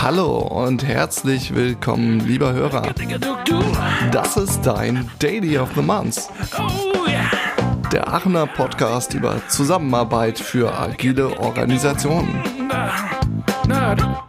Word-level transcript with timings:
Hallo 0.00 0.38
und 0.38 0.84
herzlich 0.84 1.54
willkommen, 1.54 2.20
lieber 2.20 2.52
Hörer. 2.52 2.94
Das 4.12 4.36
ist 4.36 4.62
dein 4.62 5.08
Daily 5.18 5.58
of 5.58 5.70
the 5.74 5.82
Month. 5.82 6.28
Der 7.92 8.08
Aachener 8.08 8.46
Podcast 8.46 9.14
über 9.14 9.40
Zusammenarbeit 9.48 10.38
für 10.38 10.72
agile 10.78 11.38
Organisationen. 11.38 12.42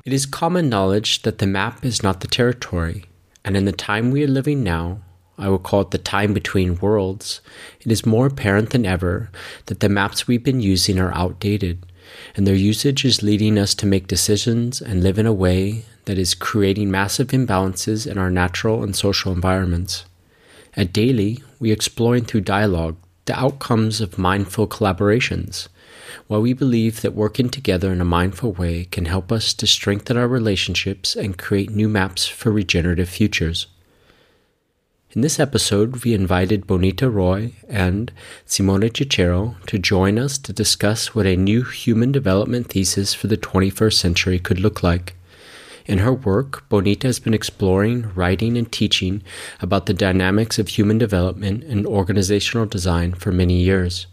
It 0.03 0.13
is 0.13 0.29
common 0.29 0.69
knowledge 0.69 1.21
that 1.23 1.39
the 1.39 1.47
map 1.47 1.83
is 1.83 2.03
not 2.03 2.21
the 2.21 2.27
territory, 2.27 3.03
and 3.43 3.57
in 3.57 3.65
the 3.65 3.73
time 3.73 4.13
we 4.13 4.23
are 4.23 4.31
living 4.31 4.63
now, 4.63 4.99
I 5.37 5.49
will 5.49 5.59
call 5.59 5.81
it 5.81 5.91
the 5.91 5.97
time 5.97 6.33
between 6.33 6.79
worlds, 6.79 7.41
it 7.81 7.91
is 7.91 8.05
more 8.05 8.27
apparent 8.27 8.69
than 8.69 8.85
ever 8.85 9.29
that 9.65 9.81
the 9.81 9.89
maps 9.89 10.27
we've 10.27 10.43
been 10.43 10.61
using 10.61 10.97
are 10.97 11.13
outdated, 11.13 11.85
and 12.35 12.47
their 12.47 12.55
usage 12.55 13.03
is 13.03 13.23
leading 13.23 13.57
us 13.57 13.75
to 13.75 13.85
make 13.85 14.07
decisions 14.07 14.81
and 14.81 15.03
live 15.03 15.19
in 15.19 15.25
a 15.25 15.33
way 15.33 15.85
that 16.05 16.17
is 16.17 16.35
creating 16.35 16.89
massive 16.89 17.27
imbalances 17.29 18.09
in 18.09 18.17
our 18.17 18.29
natural 18.29 18.83
and 18.83 18.95
social 18.95 19.33
environments. 19.33 20.05
At 20.77 20.93
Daily, 20.93 21.43
we 21.59 21.71
explore 21.71 22.19
through 22.19 22.41
dialogue 22.41 22.97
the 23.25 23.37
outcomes 23.37 24.01
of 24.01 24.17
mindful 24.17 24.67
collaborations, 24.67 25.67
while 26.27 26.41
we 26.41 26.53
believe 26.53 27.01
that 27.01 27.13
working 27.13 27.49
together 27.49 27.91
in 27.91 27.99
a 27.99 28.05
mindful 28.05 28.51
way 28.53 28.85
can 28.85 29.05
help 29.05 29.31
us 29.31 29.53
to 29.55 29.67
strengthen 29.67 30.15
our 30.15 30.27
relationships 30.27 31.15
and 31.15 31.37
create 31.37 31.71
new 31.71 31.89
maps 31.89 32.27
for 32.27 32.51
regenerative 32.51 33.09
futures. 33.09 33.67
In 35.15 35.21
this 35.21 35.39
episode, 35.39 36.03
we 36.03 36.13
invited 36.13 36.67
Bonita 36.67 37.09
Roy 37.09 37.53
and 37.69 38.11
Simone 38.45 38.93
Cicero 38.93 39.55
to 39.65 39.79
join 39.79 40.19
us 40.19 40.37
to 40.39 40.51
discuss 40.51 41.15
what 41.15 41.25
a 41.25 41.37
new 41.37 41.63
human 41.63 42.11
development 42.11 42.67
thesis 42.67 43.13
for 43.13 43.27
the 43.27 43.37
21st 43.37 43.93
century 43.93 44.39
could 44.39 44.59
look 44.59 44.83
like. 44.83 45.15
In 45.85 45.99
her 45.99 46.11
work, 46.11 46.67
Bonita 46.67 47.07
has 47.07 47.19
been 47.19 47.33
exploring, 47.33 48.11
writing, 48.13 48.57
and 48.57 48.69
teaching 48.69 49.23
about 49.61 49.85
the 49.85 49.93
dynamics 49.93 50.59
of 50.59 50.67
human 50.67 50.97
development 50.97 51.63
and 51.63 51.87
organizational 51.87 52.65
design 52.65 53.13
for 53.13 53.31
many 53.31 53.61
years. 53.61 54.07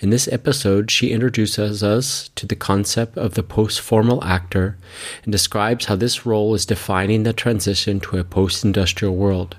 In 0.00 0.10
this 0.10 0.26
episode, 0.26 0.90
she 0.90 1.12
introduces 1.12 1.84
us 1.84 2.30
to 2.34 2.48
the 2.48 2.56
concept 2.56 3.16
of 3.16 3.34
the 3.34 3.44
post 3.44 3.80
formal 3.80 4.24
actor 4.24 4.76
and 5.22 5.30
describes 5.30 5.84
how 5.84 5.94
this 5.94 6.26
role 6.26 6.52
is 6.56 6.66
defining 6.66 7.22
the 7.22 7.32
transition 7.32 8.00
to 8.00 8.18
a 8.18 8.24
post 8.24 8.64
industrial 8.64 9.14
world. 9.14 9.54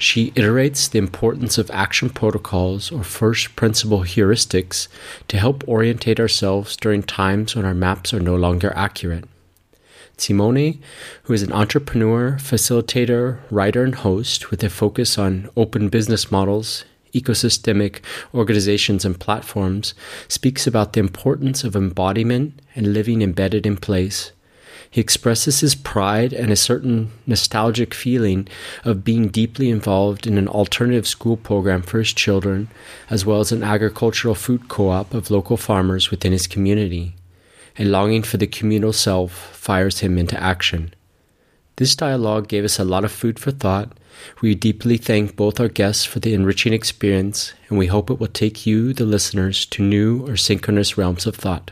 She 0.00 0.30
iterates 0.30 0.88
the 0.88 0.98
importance 0.98 1.58
of 1.58 1.70
action 1.70 2.08
protocols 2.08 2.90
or 2.90 3.04
first 3.04 3.54
principle 3.54 4.00
heuristics 4.00 4.88
to 5.28 5.36
help 5.36 5.62
orientate 5.68 6.18
ourselves 6.18 6.74
during 6.74 7.02
times 7.02 7.54
when 7.54 7.66
our 7.66 7.74
maps 7.74 8.14
are 8.14 8.18
no 8.18 8.34
longer 8.34 8.72
accurate. 8.74 9.26
Simone, 10.16 10.80
who 11.24 11.34
is 11.34 11.42
an 11.42 11.52
entrepreneur, 11.52 12.38
facilitator, 12.40 13.40
writer, 13.50 13.84
and 13.84 13.96
host 13.96 14.50
with 14.50 14.64
a 14.64 14.70
focus 14.70 15.18
on 15.18 15.50
open 15.54 15.90
business 15.90 16.30
models, 16.30 16.86
ecosystemic 17.12 18.00
organizations, 18.32 19.04
and 19.04 19.20
platforms, 19.20 19.92
speaks 20.28 20.66
about 20.66 20.94
the 20.94 21.00
importance 21.00 21.62
of 21.62 21.76
embodiment 21.76 22.62
and 22.74 22.94
living 22.94 23.20
embedded 23.20 23.66
in 23.66 23.76
place 23.76 24.32
he 24.90 25.00
expresses 25.00 25.60
his 25.60 25.76
pride 25.76 26.32
and 26.32 26.50
a 26.50 26.56
certain 26.56 27.12
nostalgic 27.24 27.94
feeling 27.94 28.48
of 28.84 29.04
being 29.04 29.28
deeply 29.28 29.70
involved 29.70 30.26
in 30.26 30.36
an 30.36 30.48
alternative 30.48 31.06
school 31.06 31.36
program 31.36 31.80
for 31.80 32.00
his 32.00 32.12
children, 32.12 32.68
as 33.08 33.24
well 33.24 33.38
as 33.38 33.52
an 33.52 33.62
agricultural 33.62 34.34
food 34.34 34.68
co 34.68 34.88
op 34.88 35.14
of 35.14 35.30
local 35.30 35.56
farmers 35.56 36.10
within 36.10 36.32
his 36.32 36.48
community. 36.48 37.14
A 37.78 37.84
longing 37.84 38.24
for 38.24 38.36
the 38.36 38.48
communal 38.48 38.92
self 38.92 39.30
fires 39.56 40.00
him 40.00 40.18
into 40.18 40.40
action. 40.42 40.92
This 41.76 41.94
dialogue 41.94 42.48
gave 42.48 42.64
us 42.64 42.80
a 42.80 42.84
lot 42.84 43.04
of 43.04 43.12
food 43.12 43.38
for 43.38 43.52
thought. 43.52 43.92
We 44.42 44.56
deeply 44.56 44.96
thank 44.96 45.36
both 45.36 45.60
our 45.60 45.68
guests 45.68 46.04
for 46.04 46.18
the 46.18 46.34
enriching 46.34 46.72
experience, 46.72 47.54
and 47.68 47.78
we 47.78 47.86
hope 47.86 48.10
it 48.10 48.18
will 48.18 48.26
take 48.26 48.66
you, 48.66 48.92
the 48.92 49.04
listeners, 49.04 49.64
to 49.66 49.84
new 49.84 50.26
or 50.26 50.36
synchronous 50.36 50.98
realms 50.98 51.26
of 51.26 51.36
thought. 51.36 51.70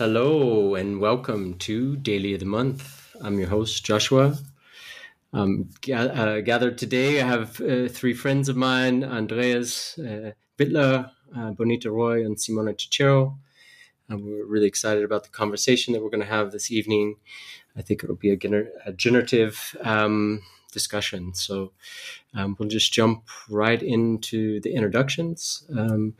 Hello 0.00 0.76
and 0.76 0.98
welcome 0.98 1.58
to 1.58 1.94
Daily 1.94 2.32
of 2.32 2.40
the 2.40 2.46
Month. 2.46 3.14
I'm 3.20 3.38
your 3.38 3.50
host, 3.50 3.84
Joshua. 3.84 4.38
Um, 5.34 5.68
ga- 5.82 6.08
uh, 6.08 6.40
gathered 6.40 6.78
today, 6.78 7.20
I 7.20 7.26
have 7.26 7.60
uh, 7.60 7.86
three 7.86 8.14
friends 8.14 8.48
of 8.48 8.56
mine 8.56 9.04
Andreas 9.04 9.98
uh, 9.98 10.32
Bittler, 10.58 11.10
uh, 11.36 11.50
Bonita 11.50 11.90
Roy, 11.90 12.24
and 12.24 12.38
Simona 12.38 12.80
Cicero. 12.80 13.36
And 14.08 14.24
we're 14.24 14.46
really 14.46 14.68
excited 14.68 15.04
about 15.04 15.24
the 15.24 15.28
conversation 15.28 15.92
that 15.92 16.02
we're 16.02 16.08
going 16.08 16.22
to 16.22 16.26
have 16.26 16.50
this 16.50 16.70
evening. 16.70 17.16
I 17.76 17.82
think 17.82 18.02
it'll 18.02 18.16
be 18.16 18.30
a, 18.30 18.38
gener- 18.38 18.70
a 18.86 18.94
generative 18.94 19.76
um, 19.82 20.40
discussion. 20.72 21.34
So 21.34 21.72
um, 22.32 22.56
we'll 22.58 22.70
just 22.70 22.90
jump 22.90 23.24
right 23.50 23.82
into 23.82 24.60
the 24.60 24.72
introductions. 24.72 25.62
Um, 25.76 26.14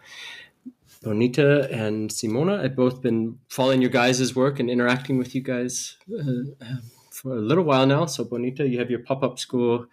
Bonita 1.03 1.71
and 1.71 2.11
Simona. 2.11 2.63
I've 2.63 2.77
both 2.77 3.01
been 3.01 3.39
following 3.49 3.81
your 3.81 3.91
guys' 3.91 4.35
work 4.37 4.61
and 4.61 4.69
interacting 4.69 5.17
with 5.17 5.35
you 5.35 5.41
guys 5.41 5.97
uh, 6.13 6.21
um, 6.61 6.83
for 7.11 7.33
a 7.33 7.41
little 7.41 7.65
while 7.65 7.87
now. 7.87 8.05
So, 8.05 8.23
Bonita, 8.23 8.69
you 8.69 8.79
have 8.79 8.91
your 8.91 8.99
pop 8.99 9.23
up 9.23 9.39
school 9.39 9.87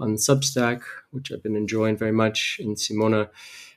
on 0.00 0.14
Substack, 0.14 0.82
which 1.12 1.30
I've 1.30 1.44
been 1.44 1.54
enjoying 1.54 1.96
very 1.96 2.10
much. 2.10 2.60
And 2.60 2.76
Simona, 2.76 3.28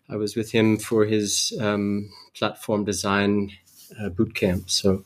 I 0.09 0.15
was 0.15 0.35
with 0.35 0.51
him 0.51 0.77
for 0.77 1.05
his 1.05 1.55
um, 1.61 2.09
platform 2.33 2.83
design 2.83 3.51
uh, 4.01 4.09
boot 4.09 4.33
camp. 4.33 4.71
So, 4.71 5.05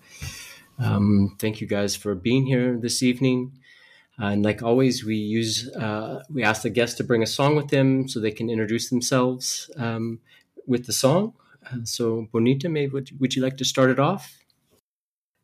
um, 0.80 1.36
thank 1.40 1.60
you 1.60 1.68
guys 1.68 1.94
for 1.94 2.16
being 2.16 2.46
here 2.46 2.78
this 2.78 3.04
evening. 3.04 3.52
and 4.18 4.46
like 4.46 4.64
always, 4.64 5.04
we 5.04 5.16
use 5.16 5.70
uh, 5.76 6.24
we 6.30 6.42
ask 6.42 6.62
the 6.62 6.70
guests 6.70 6.96
to 6.98 7.04
bring 7.04 7.22
a 7.22 7.28
song 7.28 7.58
with 7.58 7.68
them 7.68 8.08
so 8.08 8.22
they 8.22 8.32
can 8.32 8.50
introduce 8.50 8.90
themselves 8.90 9.70
um, 9.76 10.20
with 10.66 10.86
the 10.86 10.94
song. 10.94 11.34
Uh, 11.66 11.84
so, 11.84 12.28
Bonita, 12.32 12.70
maybe 12.70 12.92
would, 12.92 13.20
would 13.20 13.36
you 13.36 13.42
like 13.42 13.58
to 13.58 13.66
start 13.66 13.90
it 13.90 14.00
off? 14.00 14.38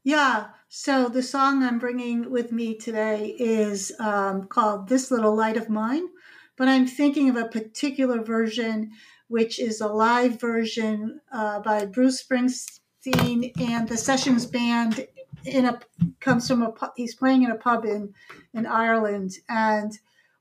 Yeah. 0.03 0.47
So 0.67 1.09
the 1.09 1.21
song 1.21 1.63
I'm 1.63 1.79
bringing 1.79 2.31
with 2.31 2.51
me 2.51 2.75
today 2.75 3.35
is 3.37 3.91
um, 3.99 4.45
called 4.45 4.87
"This 4.87 5.11
Little 5.11 5.35
Light 5.35 5.57
of 5.57 5.69
Mine," 5.69 6.07
but 6.57 6.67
I'm 6.67 6.87
thinking 6.87 7.29
of 7.29 7.35
a 7.35 7.49
particular 7.49 8.23
version, 8.23 8.91
which 9.27 9.59
is 9.59 9.81
a 9.81 9.87
live 9.87 10.39
version 10.39 11.19
uh, 11.31 11.59
by 11.59 11.85
Bruce 11.85 12.23
Springsteen 12.23 13.51
and 13.59 13.87
the 13.87 13.97
Sessions 13.97 14.45
Band. 14.45 15.07
In 15.43 15.65
a 15.65 15.79
comes 16.19 16.47
from 16.47 16.63
a 16.63 16.73
he's 16.95 17.15
playing 17.15 17.43
in 17.43 17.51
a 17.51 17.57
pub 17.57 17.85
in 17.85 18.13
in 18.53 18.65
Ireland, 18.65 19.33
and 19.49 19.91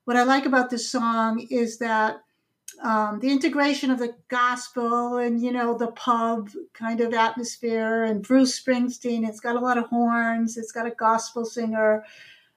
what 0.05 0.17
I 0.17 0.23
like 0.23 0.47
about 0.47 0.71
this 0.71 0.89
song 0.89 1.47
is 1.51 1.79
that 1.79 2.23
um, 2.83 3.21
the 3.21 3.31
integration 3.31 3.91
of 3.91 3.99
the 3.99 4.15
gospel 4.29 5.17
and 5.17 5.41
you 5.43 5.53
know 5.53 5.77
the 5.77 5.89
pub 5.93 6.51
kind 6.73 7.01
of 7.01 7.13
atmosphere 7.13 8.05
and 8.05 8.23
Bruce 8.23 8.61
Springsteen. 8.61 9.29
It's 9.29 9.41
got 9.41 9.57
a 9.57 9.61
lot 9.61 9.79
of 9.79 9.87
horns. 9.87 10.57
It's 10.57 10.73
got 10.73 10.87
a 10.87 10.91
gospel 10.91 11.45
singer. 11.45 12.05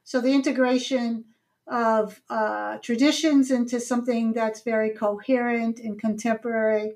So 0.04 0.22
the 0.22 0.34
integration 0.34 1.26
of 1.68 2.22
uh, 2.30 2.78
traditions 2.80 3.52
into 3.52 3.80
something 3.80 4.34
that's 4.34 4.62
very 4.62 4.90
coherent 4.90 5.80
and 5.80 6.00
contemporary, 6.00 6.96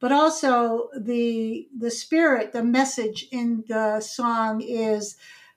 but 0.00 0.12
also 0.12 0.88
the 0.96 1.68
the 1.76 1.90
spirit, 1.90 2.52
the 2.52 2.64
message 2.64 3.26
in 3.30 3.64
the 3.68 4.00
song 4.00 4.60
is 4.60 5.16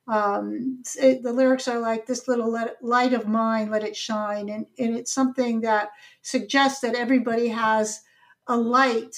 um, 0.10 0.82
it, 1.00 1.24
the 1.24 1.34
lyrics 1.34 1.68
are 1.68 1.80
like 1.80 2.06
this 2.06 2.28
little 2.28 2.52
let, 2.52 2.84
light 2.84 3.14
of 3.14 3.28
mine 3.28 3.70
let 3.70 3.84
it 3.84 3.96
shine 3.96 4.50
and, 4.50 4.66
and 4.78 4.96
it's 4.96 5.14
something 5.14 5.62
that 5.62 5.90
suggests 6.22 6.82
that 6.82 6.96
everybody 6.96 7.48
has 7.50 8.02
a 8.48 8.58
light 8.58 9.16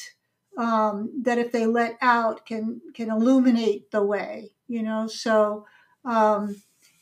um, 0.57 1.09
that 1.23 1.37
if 1.37 1.51
they 1.51 1.65
let 1.65 1.97
out 2.01 2.45
can 2.45 2.81
can 2.93 3.09
illuminate 3.09 3.89
the 3.91 4.03
way 4.03 4.51
you 4.67 4.81
know? 4.81 5.05
So 5.07 5.65
um, 6.05 6.55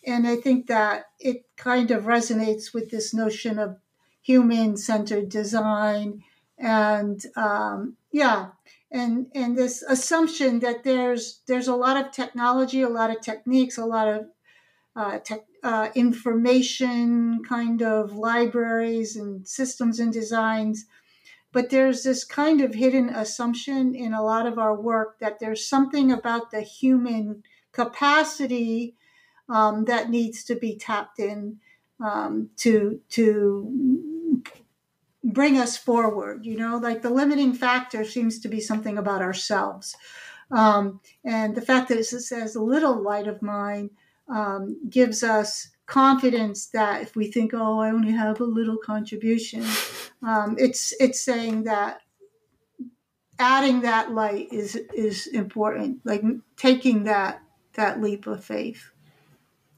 and 0.06 0.28
i 0.28 0.36
think 0.36 0.68
that 0.68 1.06
it 1.20 1.44
kind 1.58 1.92
of 1.92 2.04
resonates 2.04 2.74
with 2.74 2.90
this 2.90 3.14
notion 3.14 3.60
of 3.60 3.78
human 4.22 4.78
centered 4.78 5.30
design 5.30 6.24
and 6.58 7.26
um, 7.36 7.96
yeah 8.12 8.48
and 8.92 9.28
and 9.36 9.58
this 9.58 9.84
assumption 9.84 10.60
that 10.60 10.84
there's 10.84 11.42
there's 11.48 11.68
a 11.68 11.76
lot 11.76 11.98
of 11.98 12.12
technology, 12.12 12.82
a 12.82 12.90
lot 12.90 13.12
of 13.12 13.22
techniques, 13.22 13.78
a 13.78 13.86
lot 13.86 14.08
of 14.08 14.26
uh, 14.96 15.20
tech, 15.20 15.42
uh, 15.64 15.90
information 15.96 17.42
kind 17.48 17.82
of 17.82 18.14
libraries 18.14 19.16
and 19.16 19.48
systems 19.48 20.00
and 20.00 20.12
designs. 20.12 20.86
But 21.52 21.70
there's 21.70 22.04
this 22.04 22.24
kind 22.24 22.62
of 22.62 22.76
hidden 22.76 23.10
assumption 23.10 23.96
in 23.96 24.14
a 24.14 24.24
lot 24.24 24.46
of 24.46 24.60
our 24.60 24.80
work 24.80 25.20
that 25.20 25.40
there's 25.40 25.68
something 25.68 26.12
about 26.12 26.52
the 26.52 26.62
human 26.62 27.44
capacity 27.72 28.96
um, 29.48 29.86
that 29.86 30.10
needs 30.10 30.44
to 30.46 30.56
be 30.56 30.78
tapped 30.78 31.20
in 31.20 31.60
um, 32.00 32.50
to 32.58 33.02
to 33.10 34.09
bring 35.24 35.58
us 35.58 35.78
forward. 35.78 36.46
You 36.46 36.58
know, 36.58 36.78
like 36.78 37.02
the 37.02 37.10
limiting 37.10 37.54
factor 37.54 38.06
seems 38.06 38.40
to 38.40 38.48
be 38.48 38.60
something 38.60 38.98
about 38.98 39.22
ourselves, 39.22 39.96
um, 40.52 41.00
and 41.24 41.56
the 41.56 41.62
fact 41.62 41.90
that 41.90 41.98
it 41.98 42.06
says 42.06 42.56
"a 42.56 42.62
little 42.62 43.02
light 43.02 43.28
of 43.28 43.42
mine" 43.42 43.92
um, 44.28 44.80
gives 44.90 45.24
us 45.24 45.70
confidence 45.86 46.68
that 46.68 47.02
if 47.02 47.16
we 47.16 47.32
think, 47.32 47.54
"Oh, 47.54 47.80
I 47.80 47.92
only 47.92 48.12
have 48.12 48.40
a 48.40 48.46
little 48.46 48.78
contribution," 48.78 49.66
um, 50.24 50.56
it's 50.58 50.94
it's 51.00 51.20
saying 51.22 51.64
that 51.64 52.02
adding 53.40 53.82
that 53.82 54.12
light 54.12 54.50
is 54.52 54.76
is 54.94 55.28
important 55.28 56.00
like 56.04 56.22
taking 56.58 57.06
that 57.06 57.42
that 57.74 58.02
leap 58.02 58.28
of 58.28 58.44
faith 58.44 58.92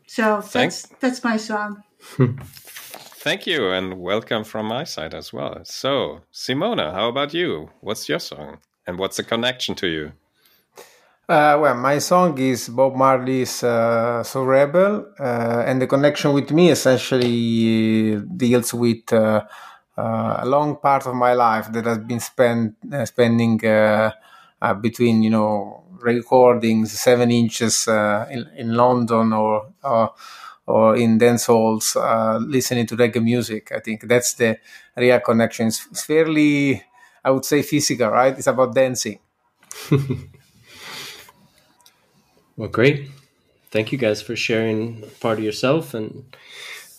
so 0.08 0.42
Thanks. 0.42 0.82
that's 0.82 1.00
that's 1.00 1.24
my 1.24 1.38
song 1.38 1.84
thank 3.22 3.46
you 3.46 3.70
and 3.70 4.00
welcome 4.00 4.44
from 4.44 4.66
my 4.66 4.84
side 4.84 5.14
as 5.14 5.32
well. 5.32 5.62
So 5.64 6.22
simona 6.34 6.92
how 6.92 7.08
about 7.08 7.34
you? 7.36 7.70
What's 7.82 8.10
your 8.10 8.20
song? 8.20 8.58
And 8.88 8.98
what's 8.98 9.18
the 9.18 9.24
connection 9.24 9.76
to 9.76 9.88
you? 9.88 10.12
Uh, 11.30 11.56
well, 11.62 11.76
my 11.76 12.00
song 12.00 12.36
is 12.40 12.68
Bob 12.68 12.96
Marley's 12.96 13.64
uh, 13.64 14.24
"Soul 14.24 14.46
Rebel," 14.46 15.06
uh, 15.20 15.64
and 15.68 15.80
the 15.80 15.88
connection 15.88 16.34
with 16.34 16.52
me 16.52 16.72
essentially 16.72 18.20
deals 18.36 18.74
with 18.74 19.14
uh, 19.14 19.46
uh, 19.96 20.38
a 20.40 20.46
long 20.46 20.78
part 20.78 21.06
of 21.06 21.14
my 21.14 21.34
life 21.34 21.72
that 21.72 21.86
has 21.86 22.00
been 22.00 22.20
spent 22.20 22.76
uh, 22.92 23.06
spending 23.06 23.64
uh, 23.64 24.12
between 24.82 25.22
you 25.22 25.30
know 25.30 25.84
recordings 26.02 26.92
seven 26.92 27.30
inches 27.30 27.88
in, 27.88 28.50
in 28.58 28.74
London 28.74 29.32
or 29.32 29.72
or 30.68 30.96
in 30.96 31.18
dance 31.18 31.46
halls 31.46 31.96
uh, 31.96 32.38
listening 32.42 32.88
to 32.88 32.98
reggae 32.98 33.24
music. 33.24 33.72
I 33.72 33.80
think 33.80 34.08
that's 34.08 34.34
the 34.34 34.58
real 34.96 35.20
connection. 35.20 35.68
It's 35.68 36.04
fairly, 36.04 36.84
I 37.24 37.32
would 37.32 37.46
say, 37.46 37.62
physical, 37.62 38.10
right? 38.10 38.38
It's 38.38 38.48
about 38.48 38.76
dancing. 38.76 39.20
well, 42.58 42.70
great. 42.70 43.10
Thank 43.72 43.92
you 43.92 43.98
guys 43.98 44.22
for 44.22 44.36
sharing 44.36 45.04
part 45.20 45.40
of 45.40 45.44
yourself 45.46 45.94
and 45.94 46.26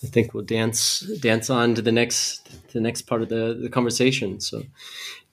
I 0.02 0.08
think 0.08 0.34
we'll 0.34 0.44
dance 0.44 1.00
dance 1.20 1.48
on 1.48 1.74
to 1.76 1.82
the 1.82 1.92
next 1.92 2.72
the 2.72 2.80
next 2.80 3.02
part 3.02 3.22
of 3.22 3.28
the, 3.28 3.58
the 3.60 3.68
conversation. 3.68 4.40
So, 4.40 4.64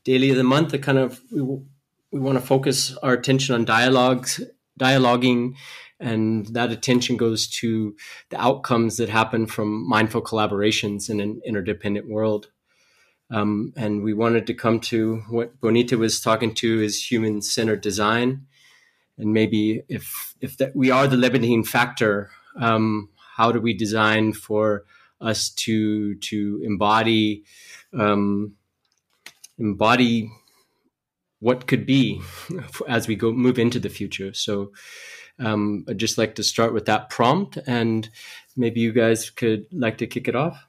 daily 0.04 0.30
of 0.30 0.38
the 0.38 0.44
month, 0.44 0.74
I 0.74 0.78
kind 0.78 1.00
of 1.00 1.22
we, 1.32 1.42
we 1.42 2.20
want 2.20 2.38
to 2.38 2.46
focus 2.46 2.96
our 3.02 3.14
attention 3.14 3.56
on 3.56 3.66
dialogues, 3.66 4.42
dialoguing, 4.80 5.56
and 6.00 6.46
that 6.48 6.72
attention 6.72 7.18
goes 7.18 7.48
to 7.48 7.96
the 8.30 8.42
outcomes 8.42 8.98
that 8.98 9.10
happen 9.10 9.46
from 9.46 9.88
mindful 9.88 10.22
collaborations 10.22 11.10
in 11.10 11.20
an 11.20 11.42
interdependent 11.46 12.08
world. 12.08 12.50
Um, 13.32 13.74
and 13.76 14.02
we 14.02 14.14
wanted 14.14 14.48
to 14.48 14.54
come 14.54 14.80
to 14.82 15.18
what 15.30 15.60
Bonita 15.62 15.98
was 15.98 16.20
talking 16.20 16.54
to 16.56 16.82
is 16.82 17.12
human 17.12 17.42
centered 17.42 17.82
design, 17.82 18.48
and 19.18 19.34
maybe 19.34 19.84
if 19.88 20.34
if 20.42 20.58
that 20.58 20.76
we 20.76 20.90
are 20.90 21.08
the 21.08 21.18
limiting 21.18 21.64
factor. 21.64 22.32
Um, 22.56 23.10
how 23.36 23.52
do 23.52 23.62
we 23.62 23.74
design 23.74 24.34
for 24.34 24.84
us 25.22 25.50
to 25.50 26.16
to 26.16 26.62
embody 26.64 27.44
um, 27.98 28.56
embody 29.58 30.32
what 31.40 31.68
could 31.68 31.86
be 31.86 32.22
as 32.88 33.08
we 33.08 33.16
go 33.16 33.32
move 33.32 33.60
into 33.60 33.80
the 33.80 33.90
future. 33.90 34.34
So 34.34 34.72
um, 35.40 35.86
I'd 35.88 35.98
just 35.98 36.18
like 36.18 36.36
to 36.36 36.44
start 36.44 36.74
with 36.74 36.86
that 36.86 37.10
prompt, 37.10 37.58
and 37.66 38.10
maybe 38.56 38.82
you 38.82 38.92
guys 38.92 39.30
could 39.30 39.66
like 39.72 39.98
to 40.00 40.08
kick 40.08 40.28
it 40.28 40.36
off. 40.36 40.66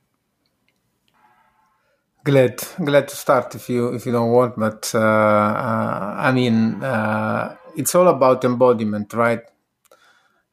Glad, 2.22 2.62
glad 2.84 3.08
to 3.08 3.16
start 3.16 3.54
if 3.54 3.70
you 3.70 3.94
if 3.94 4.04
you 4.04 4.12
don't 4.12 4.30
want, 4.30 4.56
but 4.56 4.90
uh, 4.94 4.98
uh, 4.98 6.14
I 6.18 6.32
mean 6.32 6.82
uh, 6.82 7.56
it's 7.76 7.94
all 7.94 8.08
about 8.08 8.44
embodiment, 8.44 9.14
right? 9.14 9.40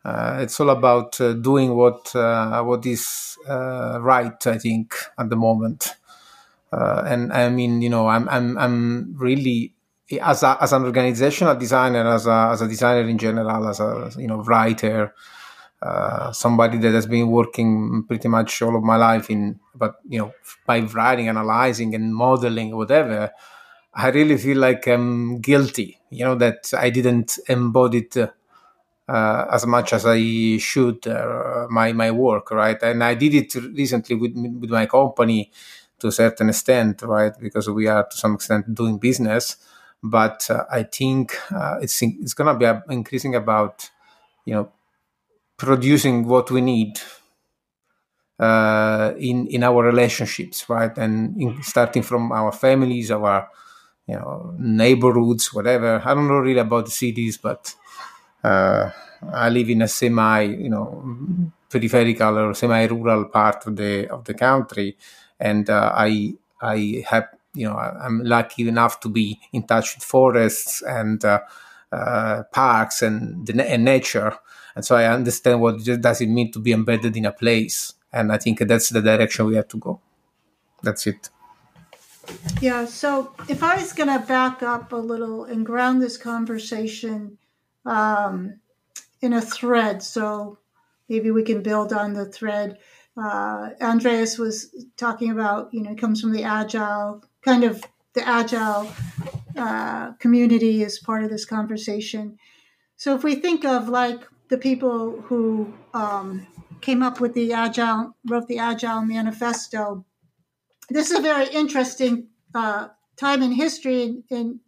Uh, 0.06 0.38
it's 0.40 0.58
all 0.62 0.70
about 0.70 1.20
uh, 1.20 1.34
doing 1.34 1.76
what 1.76 2.16
uh, 2.16 2.64
what 2.64 2.86
is 2.86 3.38
right. 3.48 4.48
I 4.48 4.58
think 4.58 4.96
at 5.20 5.30
the 5.30 5.36
moment, 5.36 5.96
and 6.72 7.34
I 7.34 7.50
mean, 7.50 7.82
you 7.82 7.90
know, 7.90 8.08
I'm 8.08 8.30
I'm 8.30 8.58
I'm 8.58 9.16
really 9.18 9.74
as 10.22 10.44
a, 10.44 10.58
as 10.62 10.74
an 10.74 10.84
organizational 10.84 11.56
designer, 11.56 12.08
as 12.08 12.28
a 12.28 12.50
as 12.54 12.62
a 12.62 12.68
designer 12.68 13.08
in 13.08 13.18
general, 13.18 13.68
as 13.68 13.80
a 13.80 14.12
you 14.18 14.28
know 14.28 14.42
writer, 14.42 15.14
uh, 15.82 16.32
somebody 16.32 16.78
that 16.78 16.94
has 16.94 17.06
been 17.06 17.30
working 17.30 18.04
pretty 18.08 18.28
much 18.28 18.62
all 18.62 18.76
of 18.76 18.84
my 18.84 18.96
life 18.96 19.30
in, 19.30 19.60
but 19.76 19.96
you 20.08 20.20
know, 20.20 20.34
by 20.66 20.80
writing, 20.80 21.28
analyzing, 21.30 21.96
and 21.96 22.16
modeling, 22.16 22.76
whatever. 22.76 23.32
I 23.94 24.10
really 24.10 24.38
feel 24.38 24.60
like 24.60 24.88
I'm 24.88 25.40
guilty, 25.42 26.00
you 26.12 26.24
know, 26.24 26.36
that 26.36 26.72
I 26.78 26.92
didn't 26.92 27.40
embody 27.50 28.00
it 28.00 28.16
uh, 29.08 29.46
as 29.52 29.66
much 29.66 29.94
as 29.94 30.06
I 30.06 30.58
should 30.58 31.08
uh, 31.08 31.68
my 31.70 31.94
my 31.94 32.12
work, 32.12 32.52
right? 32.52 32.82
And 32.84 33.04
I 33.04 33.14
did 33.16 33.34
it 33.34 33.56
recently 33.56 34.16
with 34.16 34.34
with 34.36 34.70
my 34.70 34.86
company 34.86 35.52
to 36.00 36.08
a 36.08 36.12
certain 36.12 36.50
extent, 36.50 37.02
right? 37.04 37.34
Because 37.40 37.70
we 37.70 37.88
are 37.88 38.04
to 38.06 38.18
some 38.18 38.36
extent 38.36 38.74
doing 38.74 38.98
business, 38.98 39.58
but 40.04 40.48
uh, 40.50 40.66
I 40.72 40.84
think 40.84 41.38
uh, 41.52 41.78
it's 41.82 42.02
it's 42.02 42.34
gonna 42.34 42.56
be 42.58 42.72
increasing 42.94 43.36
about 43.36 43.90
you 44.46 44.56
know 44.56 44.72
producing 45.58 46.28
what 46.28 46.52
we 46.52 46.62
need 46.62 47.00
uh, 48.40 49.14
in 49.18 49.48
in 49.48 49.64
our 49.64 49.84
relationships, 49.84 50.70
right? 50.70 50.96
And 50.98 51.40
in, 51.42 51.64
starting 51.64 52.04
from 52.04 52.32
our 52.32 52.52
families, 52.52 53.12
our 53.12 53.50
you 54.08 54.16
know 54.16 54.56
neighborhoods, 54.60 55.54
whatever. 55.54 56.02
I 56.04 56.14
don't 56.14 56.28
know 56.28 56.40
really 56.40 56.60
about 56.60 56.86
the 56.86 56.92
cities, 56.92 57.38
but 57.38 57.74
uh, 58.44 58.92
I 59.34 59.50
live 59.50 59.70
in 59.70 59.82
a 59.82 59.88
semi, 59.88 60.42
you 60.44 60.70
know, 60.70 61.04
peripheral 61.70 62.40
or 62.40 62.54
semi-rural 62.54 63.26
part 63.26 63.68
of 63.68 63.76
the 63.76 64.08
of 64.10 64.26
the 64.26 64.34
country, 64.34 64.98
and 65.40 65.70
uh, 65.70 65.92
I 65.96 66.36
I 66.62 67.04
have 67.08 67.28
you 67.58 67.68
know 67.68 67.76
I'm 67.76 68.24
lucky 68.24 68.68
enough 68.68 69.00
to 69.02 69.10
be 69.10 69.40
in 69.52 69.64
touch 69.64 69.96
with 69.96 70.04
forests 70.04 70.82
and 70.82 71.24
uh, 71.26 71.42
uh, 71.92 72.44
parks 72.52 73.02
and 73.02 73.50
and 73.50 73.84
nature, 73.84 74.38
and 74.76 74.86
so 74.86 74.96
I 74.96 75.06
understand 75.06 75.62
what 75.62 75.84
does 75.84 76.22
it 76.22 76.28
mean 76.28 76.52
to 76.52 76.60
be 76.60 76.72
embedded 76.72 77.18
in 77.18 77.26
a 77.26 77.32
place, 77.32 77.94
and 78.14 78.32
I 78.32 78.38
think 78.38 78.60
that's 78.60 78.90
the 78.90 79.02
direction 79.02 79.48
we 79.48 79.56
have 79.56 79.68
to 79.70 79.78
go. 79.78 80.00
That's 80.84 81.08
it. 81.08 81.30
Yeah. 82.62 82.86
So 82.86 83.34
if 83.48 83.64
I 83.64 83.78
was 83.78 83.94
going 83.94 84.10
to 84.10 84.26
back 84.26 84.62
up 84.62 84.92
a 84.92 84.98
little 84.98 85.46
and 85.46 85.66
ground 85.66 86.02
this 86.02 86.18
conversation 86.18 87.38
um, 87.88 88.60
in 89.22 89.34
a 89.34 89.42
thread. 89.42 90.04
So 90.04 90.60
maybe 91.10 91.32
we 91.32 91.44
can 91.44 91.64
build 91.64 91.94
on 91.94 92.14
the 92.14 92.26
thread. 92.26 92.78
Uh, 93.16 93.70
Andreas 93.82 94.38
was 94.38 94.76
talking 94.96 95.32
about, 95.32 95.74
you 95.74 95.82
know, 95.82 95.96
comes 95.96 96.22
from 96.22 96.34
the 96.34 96.44
agile 96.44 97.24
kind 97.48 97.64
of 97.64 97.82
the 98.14 98.28
agile 98.28 98.92
uh, 99.56 100.12
community 100.20 100.84
is 100.84 101.00
part 101.00 101.24
of 101.24 101.30
this 101.30 101.46
conversation. 101.46 102.38
So 102.98 103.16
if 103.16 103.24
we 103.24 103.36
think 103.36 103.64
of 103.64 103.88
like 103.88 104.20
the 104.50 104.58
people 104.58 105.22
who 105.22 105.74
um, 105.94 106.46
came 106.82 107.02
up 107.02 107.22
with 107.22 107.34
the 107.36 107.54
agile, 107.54 108.18
wrote 108.30 108.48
the 108.50 108.60
agile 108.60 109.02
manifesto, 109.02 110.06
this 110.90 111.10
is 111.10 111.20
a 111.20 111.22
very 111.22 111.48
interesting 111.48 112.28
uh, 112.54 112.90
time 113.16 113.42
in 113.42 113.54
history, 113.54 114.04
and, 114.04 114.24
and, 114.30 114.60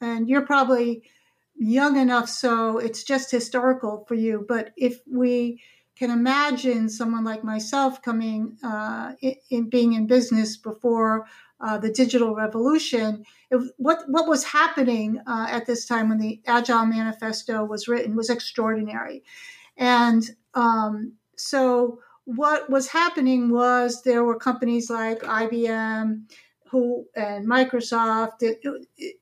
and 0.00 0.28
you're 0.28 0.46
probably 0.46 1.02
young 1.56 1.96
enough 1.96 2.28
so 2.28 2.78
it's 2.78 3.02
just 3.02 3.30
historical 3.30 4.04
for 4.06 4.14
you. 4.14 4.44
But 4.48 4.72
if 4.76 5.00
we 5.10 5.60
can 5.96 6.10
imagine 6.10 6.88
someone 6.88 7.24
like 7.24 7.44
myself 7.44 8.02
coming 8.02 8.56
uh, 8.62 9.12
in, 9.20 9.34
in, 9.50 9.68
being 9.68 9.92
in 9.92 10.06
business 10.06 10.56
before 10.56 11.26
uh, 11.62 11.78
the 11.78 11.90
digital 11.90 12.34
revolution, 12.34 13.24
if, 13.50 13.62
what 13.76 14.04
what 14.08 14.28
was 14.28 14.44
happening 14.44 15.20
uh, 15.26 15.46
at 15.48 15.66
this 15.66 15.86
time 15.86 16.08
when 16.08 16.18
the 16.18 16.40
Agile 16.46 16.86
Manifesto 16.86 17.64
was 17.64 17.88
written 17.88 18.16
was 18.16 18.30
extraordinary, 18.30 19.22
and 19.76 20.28
um, 20.54 21.12
so 21.36 22.00
what 22.24 22.68
was 22.70 22.88
happening 22.88 23.50
was 23.50 24.02
there 24.02 24.24
were 24.24 24.36
companies 24.36 24.90
like 24.90 25.20
IBM 25.20 26.22
who 26.68 27.06
and 27.14 27.46
Microsoft. 27.46 28.42
It, 28.42 28.60
it, 28.96 29.16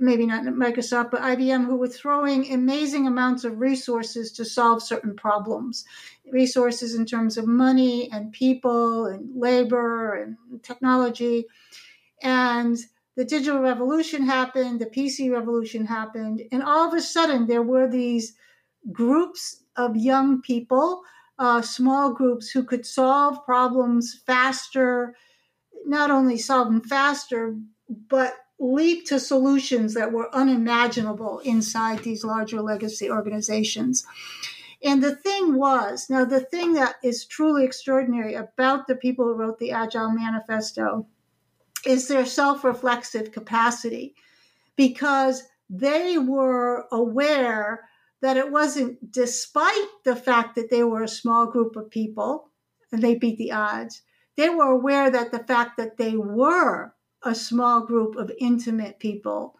maybe 0.00 0.26
not 0.26 0.44
Microsoft, 0.44 1.10
but 1.10 1.22
IBM, 1.22 1.66
who 1.66 1.76
were 1.76 1.88
throwing 1.88 2.52
amazing 2.52 3.06
amounts 3.06 3.44
of 3.44 3.60
resources 3.60 4.32
to 4.32 4.44
solve 4.44 4.82
certain 4.82 5.14
problems. 5.14 5.84
Resources 6.32 6.94
in 6.94 7.06
terms 7.06 7.36
of 7.36 7.46
money 7.46 8.10
and 8.10 8.32
people 8.32 9.06
and 9.06 9.28
labor 9.40 10.14
and 10.14 10.36
technology. 10.62 11.46
And 12.24 12.78
the 13.16 13.24
digital 13.24 13.60
revolution 13.60 14.24
happened, 14.24 14.80
the 14.80 14.86
PC 14.86 15.30
revolution 15.30 15.84
happened, 15.84 16.42
and 16.50 16.62
all 16.62 16.88
of 16.88 16.94
a 16.94 17.00
sudden 17.00 17.46
there 17.46 17.62
were 17.62 17.86
these 17.86 18.34
groups 18.90 19.62
of 19.76 19.96
young 19.96 20.40
people, 20.40 21.02
uh, 21.38 21.60
small 21.62 22.12
groups 22.12 22.50
who 22.50 22.64
could 22.64 22.86
solve 22.86 23.44
problems 23.44 24.20
faster, 24.26 25.14
not 25.86 26.10
only 26.10 26.38
solve 26.38 26.68
them 26.68 26.80
faster, 26.80 27.56
but 28.08 28.34
leap 28.58 29.06
to 29.06 29.20
solutions 29.20 29.94
that 29.94 30.12
were 30.12 30.34
unimaginable 30.34 31.40
inside 31.40 31.98
these 32.00 32.24
larger 32.24 32.62
legacy 32.62 33.10
organizations. 33.10 34.04
And 34.82 35.02
the 35.02 35.14
thing 35.14 35.56
was, 35.56 36.08
now 36.08 36.24
the 36.24 36.40
thing 36.40 36.74
that 36.74 36.96
is 37.02 37.26
truly 37.26 37.64
extraordinary 37.64 38.34
about 38.34 38.86
the 38.86 38.96
people 38.96 39.26
who 39.26 39.34
wrote 39.34 39.58
the 39.58 39.72
Agile 39.72 40.12
Manifesto 40.12 41.06
is 41.86 42.08
their 42.08 42.26
self 42.26 42.64
reflexive 42.64 43.32
capacity 43.32 44.14
because 44.76 45.44
they 45.70 46.18
were 46.18 46.86
aware 46.92 47.88
that 48.20 48.36
it 48.36 48.50
wasn't 48.50 49.12
despite 49.12 49.88
the 50.04 50.16
fact 50.16 50.54
that 50.54 50.70
they 50.70 50.82
were 50.82 51.02
a 51.02 51.08
small 51.08 51.46
group 51.46 51.76
of 51.76 51.90
people 51.90 52.50
and 52.90 53.02
they 53.02 53.14
beat 53.14 53.38
the 53.38 53.52
odds, 53.52 54.02
they 54.36 54.48
were 54.48 54.70
aware 54.70 55.10
that 55.10 55.30
the 55.30 55.44
fact 55.44 55.76
that 55.76 55.96
they 55.96 56.16
were 56.16 56.94
a 57.22 57.34
small 57.34 57.84
group 57.84 58.16
of 58.16 58.30
intimate 58.38 58.98
people 58.98 59.56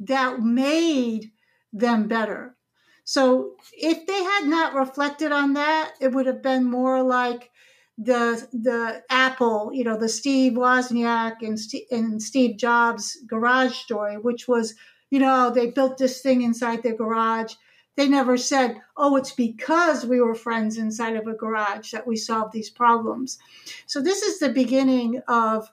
that 0.00 0.40
made 0.40 1.30
them 1.72 2.08
better. 2.08 2.56
So 3.04 3.56
if 3.72 4.06
they 4.06 4.22
had 4.22 4.46
not 4.46 4.74
reflected 4.74 5.32
on 5.32 5.54
that, 5.54 5.94
it 6.00 6.12
would 6.12 6.26
have 6.26 6.42
been 6.42 6.64
more 6.64 7.02
like 7.02 7.50
the 7.98 8.46
the 8.52 9.02
Apple, 9.10 9.70
you 9.72 9.82
know, 9.82 9.98
the 9.98 10.08
Steve 10.08 10.52
Wozniak 10.52 11.42
and, 11.42 11.58
Steve, 11.58 11.86
and 11.90 12.22
Steve 12.22 12.56
Jobs 12.56 13.18
garage 13.26 13.74
story, 13.74 14.16
which 14.16 14.46
was, 14.46 14.74
you 15.10 15.18
know, 15.18 15.50
they 15.50 15.66
built 15.66 15.98
this 15.98 16.22
thing 16.22 16.42
inside 16.42 16.82
their 16.82 16.94
garage. 16.94 17.54
They 17.96 18.08
never 18.08 18.36
said, 18.36 18.80
"Oh, 18.96 19.16
it's 19.16 19.32
because 19.32 20.06
we 20.06 20.20
were 20.20 20.36
friends 20.36 20.78
inside 20.78 21.16
of 21.16 21.26
a 21.26 21.34
garage 21.34 21.90
that 21.90 22.06
we 22.06 22.16
solved 22.16 22.52
these 22.52 22.70
problems." 22.70 23.38
So 23.86 24.00
this 24.00 24.22
is 24.22 24.38
the 24.38 24.50
beginning 24.50 25.20
of 25.26 25.68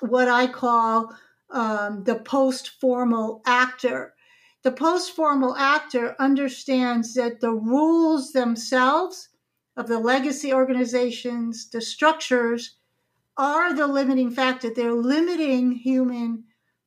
what 0.00 0.28
I 0.28 0.46
call 0.46 1.14
um, 1.50 2.04
the 2.04 2.16
post 2.20 2.80
formal 2.80 3.42
actor. 3.44 4.14
The 4.62 4.72
post 4.72 5.14
formal 5.14 5.54
actor 5.56 6.16
understands 6.18 7.12
that 7.14 7.40
the 7.40 7.52
rules 7.52 8.32
themselves 8.32 9.28
of 9.78 9.86
the 9.86 9.98
legacy 9.98 10.52
organizations, 10.52 11.70
the 11.70 11.80
structures, 11.80 12.74
are 13.36 13.72
the 13.72 13.86
limiting 13.86 14.32
factor. 14.32 14.74
They're 14.74 14.92
limiting 14.92 15.70
human 15.70 16.44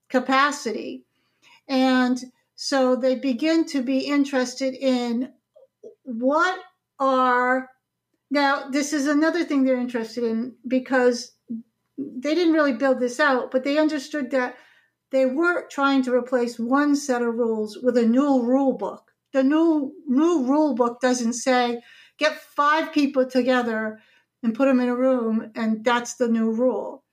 capacity. 0.09 1.05
And 1.69 2.21
so 2.55 2.97
they 2.97 3.15
begin 3.15 3.65
to 3.67 3.81
be 3.81 3.99
interested 3.99 4.73
in 4.73 5.31
what 6.03 6.59
are 6.99 7.69
now 8.29 8.69
this 8.69 8.93
is 8.93 9.07
another 9.07 9.43
thing 9.45 9.63
they're 9.63 9.79
interested 9.79 10.25
in 10.25 10.55
because 10.67 11.31
they 11.97 12.35
didn't 12.35 12.53
really 12.53 12.73
build 12.73 12.99
this 12.99 13.19
out, 13.19 13.51
but 13.51 13.63
they 13.63 13.77
understood 13.77 14.31
that 14.31 14.55
they 15.11 15.25
weren't 15.25 15.69
trying 15.69 16.03
to 16.03 16.13
replace 16.13 16.59
one 16.59 16.95
set 16.95 17.21
of 17.21 17.35
rules 17.35 17.77
with 17.81 17.97
a 17.97 18.05
new 18.05 18.43
rule 18.43 18.73
book. 18.73 19.11
The 19.31 19.43
new 19.43 19.93
new 20.07 20.45
rule 20.45 20.75
book 20.75 20.99
doesn't 20.99 21.33
say 21.33 21.81
get 22.21 22.39
five 22.39 22.93
people 22.93 23.25
together 23.25 23.99
and 24.43 24.53
put 24.53 24.67
them 24.67 24.79
in 24.79 24.87
a 24.87 24.95
room 24.95 25.51
and 25.55 25.83
that's 25.83 26.15
the 26.15 26.27
new 26.27 26.51
rule. 26.51 27.03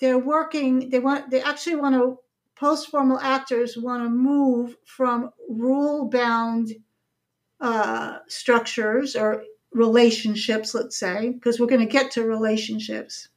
They're 0.00 0.18
working 0.18 0.88
they 0.88 0.98
want 0.98 1.30
they 1.30 1.42
actually 1.42 1.76
want 1.76 1.94
to 1.94 2.18
post 2.56 2.88
formal 2.90 3.18
actors 3.18 3.76
want 3.76 4.02
to 4.02 4.08
move 4.08 4.76
from 4.84 5.30
rule 5.48 6.08
bound 6.08 6.72
uh, 7.60 8.18
structures 8.28 9.14
or 9.14 9.44
relationships, 9.72 10.74
let's 10.74 10.98
say, 10.98 11.30
because 11.30 11.60
we're 11.60 11.66
going 11.74 11.86
to 11.86 11.98
get 11.98 12.10
to 12.12 12.24
relationships 12.24 13.28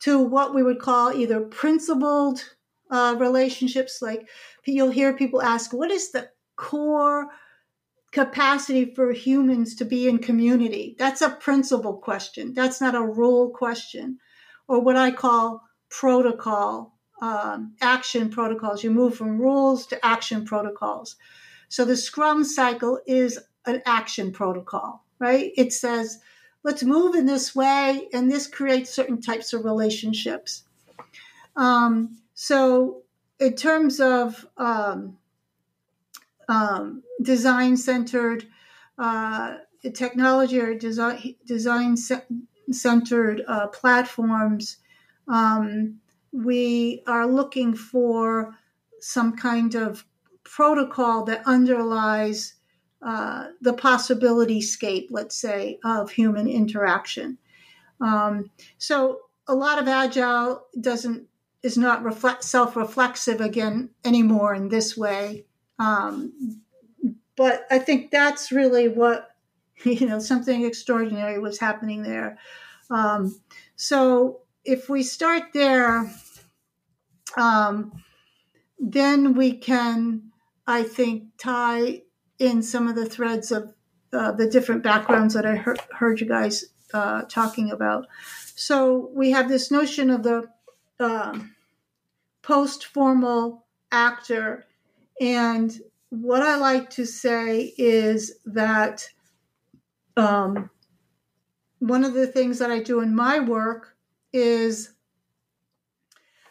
to 0.00 0.20
what 0.20 0.54
we 0.54 0.62
would 0.64 0.80
call 0.80 1.12
either 1.12 1.40
principled 1.40 2.44
uh, 2.90 3.14
relationships. 3.18 4.02
Like 4.02 4.28
you'll 4.64 4.90
hear 4.90 5.12
people 5.12 5.40
ask, 5.40 5.72
what 5.72 5.92
is 5.92 6.10
the 6.10 6.30
core 6.56 7.28
capacity 8.16 8.94
for 8.94 9.12
humans 9.12 9.74
to 9.74 9.84
be 9.84 10.08
in 10.08 10.18
community? 10.18 10.96
That's 10.98 11.20
a 11.20 11.28
principle 11.28 11.98
question. 11.98 12.54
That's 12.54 12.80
not 12.80 12.94
a 12.94 13.02
rule 13.02 13.50
question. 13.50 14.18
Or 14.68 14.80
what 14.80 14.96
I 14.96 15.10
call 15.10 15.62
protocol, 15.90 16.94
um, 17.20 17.74
action 17.82 18.30
protocols. 18.30 18.82
You 18.82 18.90
move 18.90 19.14
from 19.16 19.38
rules 19.38 19.86
to 19.88 20.02
action 20.02 20.46
protocols. 20.46 21.16
So 21.68 21.84
the 21.84 21.94
Scrum 21.94 22.42
cycle 22.42 22.98
is 23.06 23.38
an 23.66 23.82
action 23.84 24.32
protocol, 24.32 25.04
right? 25.18 25.52
It 25.54 25.74
says, 25.74 26.18
let's 26.62 26.82
move 26.82 27.14
in 27.16 27.26
this 27.26 27.54
way, 27.54 28.08
and 28.14 28.30
this 28.32 28.46
creates 28.46 28.88
certain 28.88 29.20
types 29.20 29.52
of 29.52 29.66
relationships. 29.66 30.62
Um, 31.54 32.16
so, 32.32 33.02
in 33.38 33.56
terms 33.56 34.00
of 34.00 34.46
um, 34.56 35.18
um, 36.48 37.02
design 37.22 37.76
centered 37.76 38.46
uh, 38.98 39.56
technology 39.94 40.60
or 40.60 40.74
design 40.74 41.34
design 41.46 41.96
centered 42.70 43.42
uh, 43.46 43.66
platforms, 43.68 44.78
um, 45.28 45.98
we 46.32 47.02
are 47.06 47.26
looking 47.26 47.74
for 47.74 48.54
some 49.00 49.36
kind 49.36 49.74
of 49.74 50.04
protocol 50.44 51.24
that 51.24 51.42
underlies 51.46 52.54
uh, 53.02 53.48
the 53.60 53.72
possibility 53.72 54.60
scape, 54.60 55.08
let's 55.10 55.36
say, 55.36 55.78
of 55.84 56.10
human 56.10 56.48
interaction. 56.48 57.38
Um, 58.00 58.50
so 58.78 59.20
a 59.46 59.54
lot 59.54 59.78
of 59.78 59.88
agile 59.88 60.66
doesn't 60.80 61.26
is 61.62 61.76
not 61.76 62.04
reflect, 62.04 62.44
self-reflexive 62.44 63.40
again 63.40 63.90
anymore 64.04 64.54
in 64.54 64.68
this 64.68 64.96
way. 64.96 65.45
Um, 65.78 66.62
but 67.36 67.66
I 67.70 67.78
think 67.78 68.10
that's 68.10 68.50
really 68.50 68.88
what 68.88 69.30
you 69.84 70.06
know 70.06 70.18
something 70.18 70.64
extraordinary 70.64 71.38
was 71.38 71.58
happening 71.58 72.02
there. 72.02 72.38
Um, 72.90 73.40
so 73.76 74.40
if 74.64 74.88
we 74.88 75.02
start 75.02 75.52
there, 75.52 76.10
um, 77.36 78.02
then 78.78 79.34
we 79.34 79.52
can, 79.52 80.30
I 80.66 80.82
think, 80.82 81.24
tie 81.38 82.02
in 82.38 82.62
some 82.62 82.88
of 82.88 82.96
the 82.96 83.06
threads 83.06 83.52
of 83.52 83.74
uh, 84.12 84.32
the 84.32 84.48
different 84.48 84.82
backgrounds 84.82 85.34
that 85.34 85.46
I 85.46 85.56
heard, 85.56 85.80
heard 85.90 86.20
you 86.20 86.26
guys 86.26 86.64
uh, 86.92 87.22
talking 87.22 87.70
about. 87.70 88.06
So 88.54 89.10
we 89.14 89.30
have 89.32 89.48
this 89.48 89.70
notion 89.70 90.10
of 90.10 90.22
the 90.22 90.48
uh, 90.98 91.38
post 92.42 92.86
formal 92.86 93.66
actor. 93.90 94.64
And 95.20 95.76
what 96.10 96.42
I 96.42 96.56
like 96.56 96.90
to 96.90 97.06
say 97.06 97.74
is 97.76 98.38
that 98.44 99.08
um, 100.16 100.70
one 101.78 102.04
of 102.04 102.14
the 102.14 102.26
things 102.26 102.58
that 102.58 102.70
I 102.70 102.82
do 102.82 103.00
in 103.00 103.14
my 103.14 103.40
work 103.40 103.96
is 104.32 104.92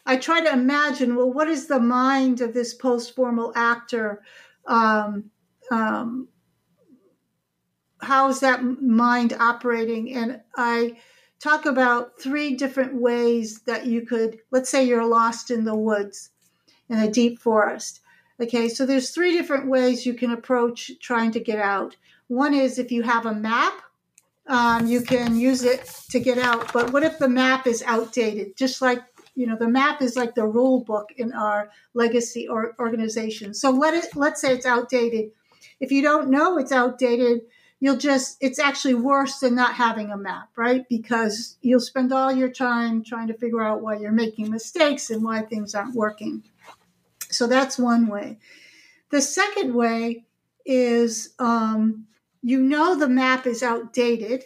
I 0.05 0.17
try 0.17 0.41
to 0.41 0.51
imagine 0.51 1.15
well, 1.15 1.31
what 1.31 1.49
is 1.49 1.67
the 1.67 1.79
mind 1.79 2.41
of 2.41 2.53
this 2.53 2.73
post 2.73 3.15
formal 3.15 3.51
actor? 3.55 4.21
Um, 4.67 5.31
um, 5.71 6.27
how 7.99 8.29
is 8.29 8.39
that 8.41 8.63
mind 8.63 9.33
operating? 9.39 10.13
And 10.13 10.41
I 10.55 10.97
talk 11.39 11.65
about 11.65 12.19
three 12.19 12.55
different 12.55 13.01
ways 13.01 13.61
that 13.61 13.87
you 13.87 14.05
could, 14.05 14.39
let's 14.51 14.69
say 14.69 14.83
you're 14.83 15.05
lost 15.05 15.49
in 15.49 15.65
the 15.65 15.75
woods 15.75 16.29
in 16.89 16.99
a 16.99 17.09
deep 17.09 17.39
forest. 17.39 18.01
Okay, 18.41 18.67
so 18.69 18.85
there's 18.85 19.11
three 19.11 19.31
different 19.31 19.67
ways 19.67 20.05
you 20.05 20.13
can 20.13 20.31
approach 20.31 20.91
trying 20.99 21.31
to 21.31 21.39
get 21.39 21.59
out. 21.59 21.95
One 22.27 22.53
is 22.53 22.79
if 22.79 22.91
you 22.91 23.03
have 23.03 23.25
a 23.25 23.33
map, 23.33 23.73
um, 24.47 24.87
you 24.87 25.01
can 25.01 25.35
use 25.37 25.63
it 25.63 25.85
to 26.09 26.19
get 26.19 26.37
out. 26.37 26.73
But 26.73 26.91
what 26.91 27.03
if 27.03 27.17
the 27.17 27.29
map 27.29 27.65
is 27.65 27.81
outdated? 27.83 28.57
Just 28.57 28.81
like 28.81 28.99
you 29.37 29.45
know, 29.45 29.57
the 29.57 29.67
map 29.67 30.01
is 30.01 30.15
like 30.15 30.33
the 30.33 30.47
rule 30.47 30.79
book 30.79 31.09
in 31.17 31.33
our 31.33 31.69
legacy 31.93 32.47
or 32.47 32.73
organization. 32.79 33.53
So 33.53 33.69
let 33.71 33.93
it 33.93 34.15
let's 34.15 34.39
say 34.39 34.53
it's 34.53 34.65
outdated 34.65 35.31
if 35.79 35.91
you 35.91 36.01
don't 36.01 36.29
know 36.29 36.57
it's 36.57 36.71
outdated, 36.71 37.41
you'll 37.79 37.97
just, 37.97 38.37
it's 38.41 38.59
actually 38.59 38.93
worse 38.93 39.39
than 39.39 39.55
not 39.55 39.75
having 39.75 40.11
a 40.11 40.17
map, 40.17 40.49
right? 40.55 40.87
Because 40.89 41.57
you'll 41.61 41.79
spend 41.79 42.13
all 42.13 42.31
your 42.31 42.49
time 42.49 43.03
trying 43.03 43.27
to 43.27 43.33
figure 43.33 43.61
out 43.61 43.81
why 43.81 43.97
you're 43.97 44.11
making 44.11 44.49
mistakes 44.49 45.09
and 45.09 45.23
why 45.23 45.41
things 45.41 45.75
aren't 45.75 45.95
working. 45.95 46.43
So 47.35 47.47
that's 47.47 47.77
one 47.77 48.07
way. 48.07 48.37
The 49.11 49.21
second 49.21 49.73
way 49.73 50.25
is 50.65 51.33
um, 51.39 52.07
you 52.41 52.61
know 52.61 52.95
the 52.97 53.09
map 53.09 53.45
is 53.45 53.63
outdated 53.63 54.43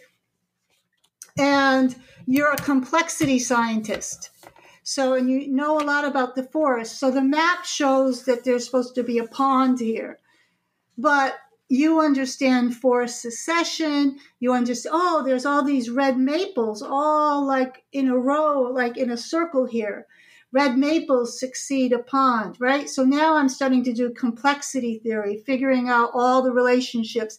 and 1.38 1.94
you're 2.26 2.52
a 2.52 2.56
complexity 2.56 3.38
scientist. 3.38 4.30
So, 4.82 5.14
and 5.14 5.30
you 5.30 5.48
know 5.48 5.78
a 5.78 5.84
lot 5.84 6.04
about 6.04 6.34
the 6.34 6.42
forest. 6.42 6.98
So 6.98 7.10
the 7.10 7.22
map 7.22 7.64
shows 7.64 8.24
that 8.24 8.44
there's 8.44 8.64
supposed 8.64 8.94
to 8.96 9.04
be 9.04 9.18
a 9.18 9.26
pond 9.26 9.78
here 9.78 10.18
but 11.00 11.38
you 11.68 12.00
understand 12.00 12.76
forest 12.76 13.22
succession. 13.22 14.18
You 14.38 14.52
understand, 14.52 14.94
oh, 14.96 15.22
there's 15.24 15.46
all 15.46 15.64
these 15.64 15.88
red 15.88 16.18
maples 16.18 16.82
all 16.82 17.46
like 17.46 17.84
in 17.92 18.08
a 18.08 18.18
row, 18.18 18.62
like 18.62 18.96
in 18.96 19.10
a 19.10 19.16
circle 19.16 19.66
here. 19.66 20.06
Red 20.52 20.76
maples 20.76 21.38
succeed 21.38 21.92
a 21.92 21.98
pond, 21.98 22.56
right? 22.58 22.88
So 22.88 23.04
now 23.04 23.36
I'm 23.36 23.48
starting 23.48 23.84
to 23.84 23.92
do 23.92 24.10
complexity 24.10 24.98
theory, 24.98 25.42
figuring 25.46 25.88
out 25.88 26.10
all 26.12 26.42
the 26.42 26.52
relationships. 26.52 27.38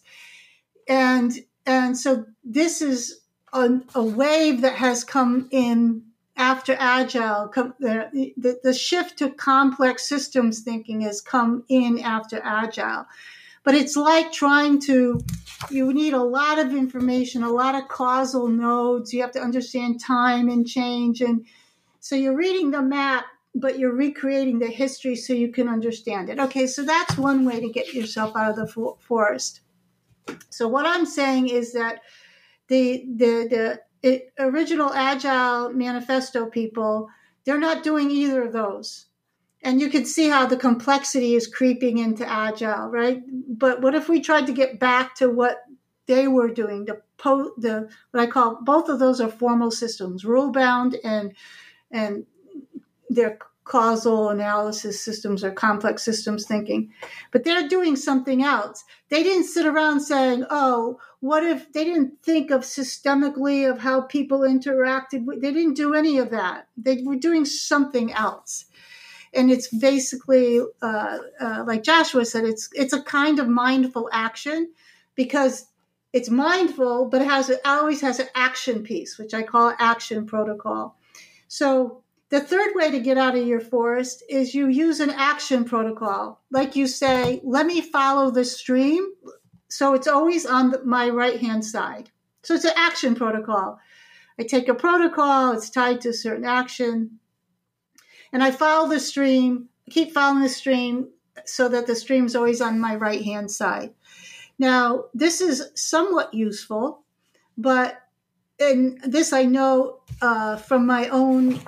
And, 0.88 1.32
and 1.66 1.96
so 1.96 2.24
this 2.42 2.80
is 2.80 3.20
a, 3.52 3.80
a 3.94 4.02
wave 4.02 4.62
that 4.62 4.76
has 4.76 5.04
come 5.04 5.48
in 5.50 6.02
after 6.38 6.74
agile 6.78 7.52
the, 7.78 8.32
the, 8.38 8.58
the 8.62 8.72
shift 8.72 9.18
to 9.18 9.28
complex 9.28 10.08
systems 10.08 10.60
thinking 10.60 11.02
has 11.02 11.20
come 11.20 11.62
in 11.68 11.98
after 11.98 12.40
agile 12.42 13.06
but 13.64 13.74
it's 13.74 13.96
like 13.96 14.32
trying 14.32 14.80
to, 14.82 15.20
you 15.70 15.92
need 15.92 16.14
a 16.14 16.22
lot 16.22 16.58
of 16.58 16.74
information, 16.74 17.42
a 17.42 17.50
lot 17.50 17.74
of 17.74 17.88
causal 17.88 18.48
nodes. 18.48 19.12
You 19.12 19.22
have 19.22 19.32
to 19.32 19.40
understand 19.40 20.00
time 20.00 20.48
and 20.48 20.66
change. 20.66 21.20
And 21.20 21.46
so 22.02 22.16
you're 22.16 22.36
reading 22.36 22.72
the 22.72 22.82
map, 22.82 23.26
but 23.54 23.78
you're 23.78 23.94
recreating 23.94 24.58
the 24.58 24.66
history 24.66 25.14
so 25.14 25.32
you 25.32 25.52
can 25.52 25.68
understand 25.68 26.28
it. 26.28 26.40
Okay, 26.40 26.66
so 26.66 26.82
that's 26.82 27.16
one 27.16 27.44
way 27.44 27.60
to 27.60 27.68
get 27.68 27.94
yourself 27.94 28.34
out 28.34 28.50
of 28.50 28.56
the 28.56 28.66
for- 28.66 28.96
forest. 28.98 29.60
So 30.50 30.66
what 30.66 30.84
I'm 30.84 31.06
saying 31.06 31.48
is 31.48 31.72
that 31.74 32.00
the 32.66 33.04
the 33.16 33.80
the 34.02 34.22
original 34.40 34.92
agile 34.92 35.72
manifesto 35.72 36.46
people 36.46 37.08
they're 37.44 37.58
not 37.58 37.84
doing 37.84 38.10
either 38.10 38.42
of 38.42 38.52
those 38.52 39.06
and 39.62 39.80
you 39.80 39.88
can 39.88 40.04
see 40.04 40.28
how 40.28 40.44
the 40.44 40.56
complexity 40.56 41.34
is 41.34 41.46
creeping 41.46 41.98
into 41.98 42.28
agile 42.28 42.88
right 42.88 43.22
but 43.48 43.80
what 43.80 43.94
if 43.94 44.08
we 44.08 44.20
tried 44.20 44.46
to 44.46 44.52
get 44.52 44.80
back 44.80 45.14
to 45.14 45.30
what 45.30 45.58
they 46.06 46.26
were 46.26 46.48
doing 46.48 46.84
the 46.84 47.00
po- 47.16 47.52
the 47.58 47.88
what 48.10 48.22
i 48.22 48.26
call 48.26 48.58
both 48.62 48.88
of 48.88 48.98
those 48.98 49.20
are 49.20 49.28
formal 49.28 49.70
systems 49.70 50.24
rule 50.24 50.50
bound 50.50 50.96
and 51.04 51.32
and 51.92 52.26
their 53.08 53.38
causal 53.64 54.30
analysis 54.30 55.00
systems 55.00 55.44
or 55.44 55.50
complex 55.50 56.02
systems 56.02 56.46
thinking. 56.46 56.90
But 57.30 57.44
they're 57.44 57.68
doing 57.68 57.94
something 57.94 58.42
else. 58.42 58.84
They 59.08 59.22
didn't 59.22 59.44
sit 59.44 59.66
around 59.66 60.00
saying 60.00 60.44
oh 60.50 60.98
what 61.20 61.44
if 61.44 61.72
they 61.72 61.84
didn't 61.84 62.22
think 62.22 62.50
of 62.50 62.62
systemically 62.62 63.70
of 63.70 63.78
how 63.78 64.00
people 64.00 64.40
interacted 64.40 65.24
they 65.40 65.52
didn't 65.52 65.74
do 65.74 65.94
any 65.94 66.18
of 66.18 66.30
that. 66.30 66.66
They 66.76 67.02
were 67.04 67.16
doing 67.16 67.44
something 67.44 68.12
else. 68.12 68.64
And 69.34 69.50
it's 69.50 69.68
basically 69.68 70.60
uh, 70.82 71.18
uh, 71.40 71.64
like 71.66 71.84
Joshua 71.84 72.24
said, 72.24 72.44
it's 72.44 72.68
it's 72.72 72.92
a 72.92 73.02
kind 73.02 73.38
of 73.38 73.48
mindful 73.48 74.10
action 74.12 74.72
because 75.14 75.66
it's 76.12 76.28
mindful, 76.28 77.06
but 77.06 77.22
it 77.22 77.28
has 77.28 77.48
it 77.48 77.60
always 77.64 78.00
has 78.00 78.18
an 78.18 78.28
action 78.34 78.82
piece, 78.82 79.18
which 79.18 79.32
I 79.32 79.42
call 79.42 79.72
action 79.78 80.26
protocol. 80.26 80.98
So 81.52 82.02
the 82.30 82.40
third 82.40 82.70
way 82.74 82.90
to 82.90 82.98
get 82.98 83.18
out 83.18 83.36
of 83.36 83.46
your 83.46 83.60
forest 83.60 84.22
is 84.30 84.54
you 84.54 84.68
use 84.68 85.00
an 85.00 85.10
action 85.10 85.66
protocol, 85.66 86.40
like 86.50 86.74
you 86.76 86.86
say, 86.86 87.42
"Let 87.44 87.66
me 87.66 87.82
follow 87.82 88.30
the 88.30 88.46
stream," 88.46 89.12
so 89.68 89.92
it's 89.92 90.06
always 90.06 90.46
on 90.46 90.70
the, 90.70 90.82
my 90.82 91.10
right 91.10 91.38
hand 91.38 91.62
side. 91.62 92.10
So 92.42 92.54
it's 92.54 92.64
an 92.64 92.72
action 92.74 93.14
protocol. 93.14 93.78
I 94.38 94.44
take 94.44 94.66
a 94.68 94.74
protocol; 94.74 95.52
it's 95.52 95.68
tied 95.68 96.00
to 96.00 96.08
a 96.08 96.14
certain 96.14 96.46
action 96.46 97.18
and 98.32 98.42
I 98.42 98.50
follow 98.50 98.88
the 98.88 98.98
stream, 98.98 99.68
keep 99.90 100.14
following 100.14 100.42
the 100.42 100.48
stream 100.48 101.10
so 101.44 101.68
that 101.68 101.86
the 101.86 101.94
stream's 101.94 102.34
always 102.34 102.62
on 102.62 102.80
my 102.80 102.96
right 102.96 103.22
hand 103.22 103.50
side. 103.50 103.92
Now, 104.58 105.04
this 105.12 105.42
is 105.42 105.70
somewhat 105.74 106.32
useful, 106.32 107.02
but 107.58 108.00
and 108.62 109.00
this 109.02 109.32
I 109.32 109.44
know 109.44 110.00
uh, 110.20 110.56
from 110.56 110.86
my 110.86 111.08
own 111.08 111.60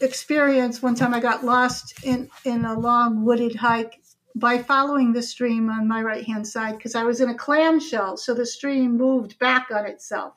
experience. 0.00 0.82
One 0.82 0.94
time 0.94 1.14
I 1.14 1.20
got 1.20 1.44
lost 1.44 2.04
in, 2.04 2.28
in 2.44 2.64
a 2.64 2.78
long 2.78 3.24
wooded 3.24 3.56
hike 3.56 4.00
by 4.34 4.62
following 4.62 5.12
the 5.12 5.22
stream 5.22 5.70
on 5.70 5.88
my 5.88 6.02
right 6.02 6.24
hand 6.24 6.46
side 6.46 6.76
because 6.76 6.94
I 6.94 7.04
was 7.04 7.20
in 7.20 7.28
a 7.28 7.34
clamshell, 7.34 8.16
so 8.16 8.34
the 8.34 8.46
stream 8.46 8.96
moved 8.96 9.38
back 9.38 9.68
on 9.70 9.86
itself. 9.86 10.34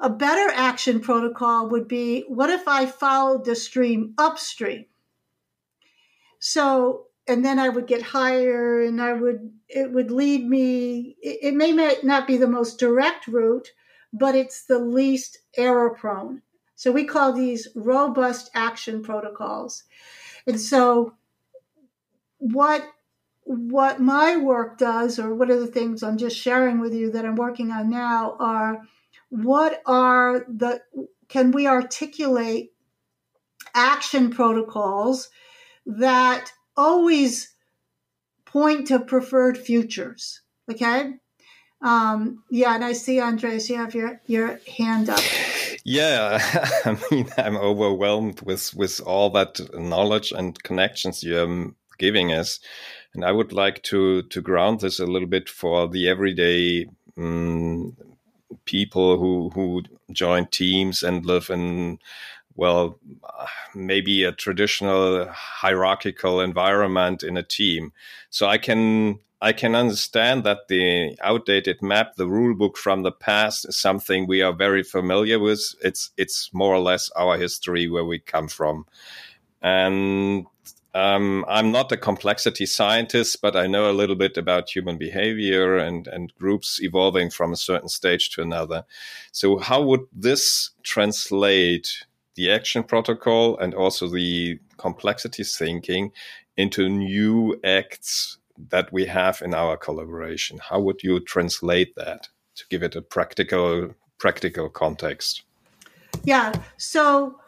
A 0.00 0.10
better 0.10 0.50
action 0.54 1.00
protocol 1.00 1.68
would 1.68 1.86
be 1.86 2.24
what 2.28 2.50
if 2.50 2.66
I 2.66 2.86
followed 2.86 3.44
the 3.44 3.54
stream 3.54 4.14
upstream? 4.16 4.86
So, 6.38 7.06
and 7.28 7.44
then 7.44 7.58
I 7.58 7.68
would 7.68 7.86
get 7.86 8.00
higher 8.00 8.80
and 8.80 9.00
I 9.00 9.12
would, 9.12 9.52
it 9.68 9.92
would 9.92 10.10
lead 10.10 10.48
me, 10.48 11.16
it, 11.20 11.38
it 11.42 11.54
may 11.54 11.72
not 12.02 12.26
be 12.26 12.38
the 12.38 12.48
most 12.48 12.78
direct 12.78 13.28
route, 13.28 13.68
but 14.12 14.34
it's 14.34 14.64
the 14.64 14.78
least 14.78 15.38
error 15.56 15.90
prone. 15.90 16.42
So 16.74 16.90
we 16.90 17.04
call 17.04 17.32
these 17.32 17.68
robust 17.74 18.50
action 18.54 19.02
protocols. 19.02 19.84
And 20.46 20.60
so 20.60 21.14
what 22.38 22.84
what 23.44 24.00
my 24.00 24.36
work 24.36 24.78
does 24.78 25.18
or 25.18 25.34
what 25.34 25.50
are 25.50 25.58
the 25.58 25.66
things 25.66 26.02
I'm 26.02 26.16
just 26.16 26.38
sharing 26.38 26.80
with 26.80 26.94
you 26.94 27.10
that 27.10 27.24
I'm 27.24 27.34
working 27.34 27.70
on 27.70 27.90
now 27.90 28.36
are 28.38 28.82
what 29.28 29.82
are 29.86 30.46
the 30.48 30.80
can 31.28 31.50
we 31.50 31.66
articulate 31.66 32.72
action 33.74 34.30
protocols 34.30 35.30
that 35.84 36.52
always 36.76 37.54
point 38.44 38.86
to 38.88 39.00
preferred 39.00 39.58
futures 39.58 40.42
okay 40.70 41.14
um, 41.82 42.42
yeah 42.50 42.74
and 42.74 42.84
i 42.84 42.92
see 42.92 43.20
andreas 43.20 43.70
you 43.70 43.76
have 43.76 43.94
your 43.94 44.20
your 44.26 44.60
hand 44.78 45.08
up. 45.08 45.20
Yeah 45.84 46.38
i 46.84 46.98
mean 47.10 47.28
i'm 47.38 47.56
overwhelmed 47.56 48.40
with 48.42 48.74
with 48.74 49.00
all 49.00 49.30
that 49.30 49.60
knowledge 49.74 50.32
and 50.32 50.62
connections 50.62 51.22
you're 51.22 51.72
giving 51.98 52.32
us. 52.32 52.60
And 53.14 53.24
i 53.24 53.32
would 53.32 53.52
like 53.52 53.82
to 53.84 54.22
to 54.22 54.40
ground 54.40 54.80
this 54.80 55.00
a 55.00 55.06
little 55.06 55.28
bit 55.28 55.48
for 55.48 55.88
the 55.88 56.08
everyday 56.08 56.86
um, 57.16 57.96
people 58.64 59.18
who 59.18 59.50
who 59.54 59.82
join 60.12 60.46
teams 60.46 61.02
and 61.02 61.24
live 61.26 61.50
in 61.50 61.98
well 62.56 62.98
maybe 63.74 64.24
a 64.24 64.32
traditional 64.32 65.28
hierarchical 65.30 66.40
environment 66.40 67.22
in 67.22 67.36
a 67.36 67.42
team. 67.42 67.92
So 68.30 68.46
i 68.46 68.58
can 68.58 69.18
i 69.40 69.52
can 69.52 69.74
understand 69.74 70.44
that 70.44 70.68
the 70.68 71.16
outdated 71.22 71.80
map 71.82 72.14
the 72.16 72.26
rule 72.26 72.54
book 72.54 72.76
from 72.76 73.02
the 73.02 73.12
past 73.12 73.68
is 73.68 73.76
something 73.76 74.26
we 74.26 74.42
are 74.42 74.52
very 74.52 74.82
familiar 74.82 75.38
with 75.38 75.74
it's 75.82 76.10
it's 76.16 76.50
more 76.52 76.74
or 76.74 76.80
less 76.80 77.10
our 77.16 77.38
history 77.38 77.88
where 77.88 78.04
we 78.04 78.18
come 78.18 78.48
from 78.48 78.86
and 79.62 80.46
um, 80.94 81.44
I'm 81.48 81.70
not 81.70 81.92
a 81.92 81.96
complexity 81.96 82.66
scientist, 82.66 83.40
but 83.40 83.54
I 83.54 83.68
know 83.68 83.88
a 83.88 83.92
little 83.94 84.16
bit 84.16 84.36
about 84.36 84.74
human 84.74 84.98
behavior 84.98 85.76
and, 85.76 86.08
and 86.08 86.34
groups 86.34 86.80
evolving 86.82 87.30
from 87.30 87.52
a 87.52 87.56
certain 87.56 87.88
stage 87.88 88.30
to 88.30 88.42
another. 88.42 88.84
So, 89.30 89.58
how 89.58 89.82
would 89.82 90.06
this 90.12 90.70
translate 90.82 92.04
the 92.34 92.50
action 92.50 92.82
protocol 92.82 93.56
and 93.58 93.72
also 93.72 94.08
the 94.08 94.58
complexity 94.78 95.44
thinking 95.44 96.10
into 96.56 96.88
new 96.88 97.60
acts 97.62 98.38
that 98.68 98.92
we 98.92 99.06
have 99.06 99.42
in 99.42 99.54
our 99.54 99.76
collaboration? 99.76 100.58
How 100.68 100.80
would 100.80 101.02
you 101.02 101.20
translate 101.20 101.94
that 101.96 102.28
to 102.56 102.64
give 102.68 102.82
it 102.82 102.96
a 102.96 103.02
practical 103.02 103.94
practical 104.18 104.68
context? 104.68 105.42
Yeah. 106.24 106.52
So 106.76 107.40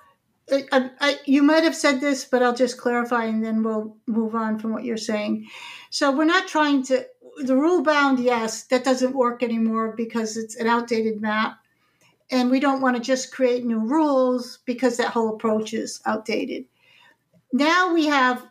I, 0.50 0.90
I, 1.00 1.18
you 1.24 1.42
might 1.42 1.64
have 1.64 1.76
said 1.76 2.00
this, 2.00 2.24
but 2.24 2.42
I'll 2.42 2.54
just 2.54 2.78
clarify 2.78 3.24
and 3.24 3.44
then 3.44 3.62
we'll 3.62 3.96
move 4.06 4.34
on 4.34 4.58
from 4.58 4.72
what 4.72 4.84
you're 4.84 4.96
saying. 4.96 5.46
So 5.90 6.10
we're 6.10 6.24
not 6.24 6.48
trying 6.48 6.82
to, 6.84 7.06
the 7.38 7.56
rule 7.56 7.82
bound, 7.82 8.18
yes, 8.18 8.64
that 8.64 8.84
doesn't 8.84 9.14
work 9.14 9.42
anymore 9.42 9.94
because 9.96 10.36
it's 10.36 10.56
an 10.56 10.66
outdated 10.66 11.20
map. 11.20 11.58
And 12.30 12.50
we 12.50 12.60
don't 12.60 12.80
want 12.80 12.96
to 12.96 13.02
just 13.02 13.32
create 13.32 13.64
new 13.64 13.80
rules 13.80 14.60
because 14.64 14.96
that 14.96 15.12
whole 15.12 15.34
approach 15.34 15.74
is 15.74 16.00
outdated. 16.06 16.64
Now 17.52 17.92
we 17.92 18.06
have 18.06 18.46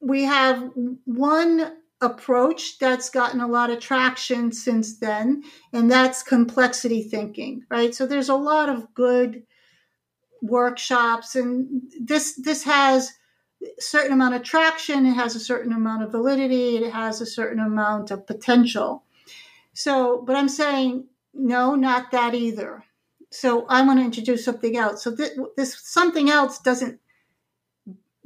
we 0.00 0.24
have 0.24 0.70
one 1.04 1.72
approach 2.00 2.78
that's 2.78 3.08
gotten 3.08 3.40
a 3.40 3.46
lot 3.46 3.70
of 3.70 3.80
traction 3.80 4.52
since 4.52 4.98
then, 4.98 5.42
and 5.72 5.90
that's 5.90 6.22
complexity 6.22 7.02
thinking, 7.02 7.64
right? 7.70 7.94
So 7.94 8.06
there's 8.06 8.28
a 8.28 8.34
lot 8.34 8.68
of 8.68 8.92
good 8.94 9.42
workshops 10.42 11.34
and 11.34 11.82
this 12.00 12.34
this 12.42 12.64
has 12.64 13.12
a 13.62 13.80
certain 13.80 14.12
amount 14.12 14.34
of 14.34 14.42
traction 14.42 15.06
it 15.06 15.14
has 15.14 15.34
a 15.34 15.40
certain 15.40 15.72
amount 15.72 16.02
of 16.02 16.12
validity 16.12 16.76
it 16.76 16.92
has 16.92 17.20
a 17.20 17.26
certain 17.26 17.60
amount 17.60 18.10
of 18.10 18.26
potential. 18.26 19.04
So 19.72 20.22
but 20.26 20.36
i'm 20.36 20.48
saying 20.48 21.06
no 21.34 21.74
not 21.74 22.10
that 22.12 22.34
either. 22.34 22.84
So 23.30 23.66
i 23.68 23.82
want 23.82 23.98
to 23.98 24.04
introduce 24.04 24.44
something 24.44 24.76
else. 24.76 25.02
So 25.02 25.10
this, 25.10 25.38
this 25.56 25.78
something 25.82 26.30
else 26.30 26.58
doesn't 26.58 27.00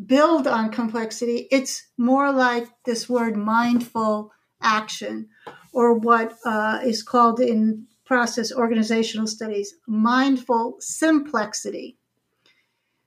build 0.07 0.47
on 0.47 0.71
complexity. 0.71 1.49
It's 1.51 1.87
more 1.99 2.33
like 2.33 2.67
this 2.85 3.09
word 3.09 3.37
mindful 3.37 4.33
action, 4.63 5.29
or 5.73 5.95
what 5.95 6.35
uh, 6.45 6.81
is 6.85 7.03
called 7.03 7.41
in 7.41 7.87
process 8.05 8.53
organizational 8.53 9.27
studies 9.27 9.75
mindful 9.87 10.77
simplexity. 10.81 11.95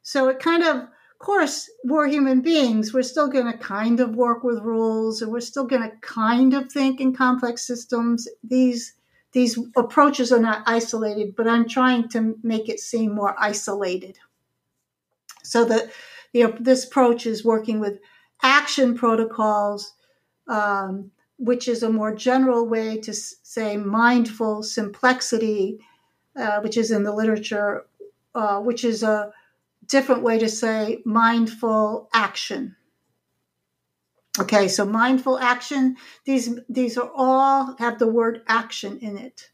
So 0.01 0.29
it 0.29 0.39
kind 0.39 0.63
of, 0.63 0.75
of 0.77 1.19
course, 1.19 1.69
we're 1.83 2.07
human 2.07 2.41
beings. 2.41 2.93
We're 2.93 3.03
still 3.03 3.27
going 3.27 3.51
to 3.51 3.57
kind 3.57 3.99
of 3.99 4.15
work 4.15 4.43
with 4.43 4.59
rules, 4.59 5.21
and 5.21 5.31
we're 5.31 5.41
still 5.41 5.65
going 5.65 5.81
to 5.83 5.95
kind 6.01 6.53
of 6.53 6.71
think 6.71 7.01
in 7.01 7.13
complex 7.13 7.67
systems. 7.67 8.27
These 8.43 8.93
these 9.33 9.59
approaches 9.75 10.31
are 10.31 10.39
not 10.39 10.63
isolated, 10.67 11.35
but 11.35 11.47
I'm 11.47 11.67
trying 11.67 12.07
to 12.09 12.37
make 12.43 12.69
it 12.69 12.79
seem 12.79 13.15
more 13.15 13.35
isolated. 13.39 14.19
So 15.43 15.65
that 15.65 15.91
know, 16.33 16.55
this 16.59 16.85
approach 16.85 17.25
is 17.25 17.45
working 17.45 17.79
with 17.79 17.99
action 18.41 18.95
protocols, 18.95 19.93
um, 20.47 21.11
which 21.37 21.67
is 21.67 21.83
a 21.83 21.89
more 21.89 22.13
general 22.15 22.67
way 22.67 22.97
to 22.97 23.13
say 23.13 23.77
mindful 23.77 24.61
simplexity, 24.61 25.77
uh, 26.35 26.59
which 26.61 26.77
is 26.77 26.91
in 26.91 27.03
the 27.03 27.13
literature, 27.13 27.85
uh, 28.33 28.59
which 28.59 28.83
is 28.83 29.03
a 29.03 29.31
different 29.87 30.23
way 30.23 30.39
to 30.39 30.49
say 30.49 31.01
mindful 31.05 32.09
action. 32.13 32.75
Okay, 34.39 34.67
so 34.67 34.83
mindful 34.83 35.37
action, 35.37 35.95
these, 36.25 36.57
these 36.67 36.97
are 36.97 37.11
all 37.15 37.75
have 37.77 37.99
the 37.99 38.07
word 38.07 38.41
action 38.47 38.97
in 38.97 39.17
it. 39.17 39.51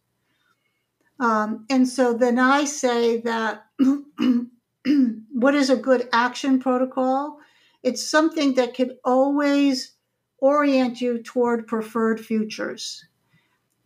Um, 1.19 1.65
and 1.69 1.85
so 1.85 2.13
then 2.13 2.39
I 2.39 2.63
say 2.63 3.19
that 3.21 3.65
what 5.31 5.55
is 5.55 5.69
a 5.69 5.75
good 5.75 6.07
action 6.11 6.59
protocol? 6.59 7.39
It's 7.83 8.05
something 8.05 8.55
that 8.55 8.73
can 8.73 8.97
always 9.03 9.93
orient 10.39 11.01
you 11.01 11.21
toward 11.21 11.67
preferred 11.67 12.19
futures. 12.19 13.05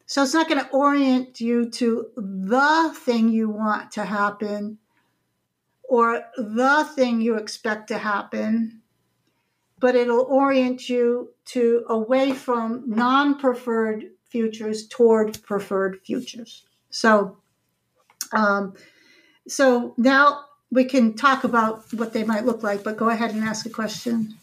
So 0.06 0.24
it's 0.24 0.34
not 0.34 0.50
going 0.50 0.64
to 0.64 0.70
orient 0.72 1.40
you 1.42 1.70
to 1.72 2.08
the 2.16 2.94
thing 2.96 3.30
you 3.30 3.50
want 3.50 3.92
to 3.92 4.06
happen 4.06 4.78
or 5.84 6.24
the 6.38 6.90
thing 6.96 7.22
you 7.22 7.38
expect 7.38 7.88
to 7.88 7.98
happen 7.98 8.84
but 9.84 9.96
it'll 9.96 10.24
orient 10.30 10.88
you 10.88 11.34
to 11.44 11.84
away 11.90 12.32
from 12.32 12.86
non-preferred 12.88 14.06
futures 14.30 14.88
toward 14.88 15.44
preferred 15.44 16.00
futures. 16.06 16.64
So, 16.90 17.36
um, 18.32 18.76
so 19.46 19.94
now 19.98 20.46
we 20.74 20.84
can 20.84 21.14
talk 21.14 21.44
about 21.44 21.84
what 21.94 22.14
they 22.14 22.24
might 22.24 22.46
look 22.46 22.64
like. 22.64 22.84
But 22.84 22.98
go 22.98 23.10
ahead 23.10 23.32
and 23.32 23.44
ask 23.44 23.66
a 23.66 23.70
question. 23.70 24.36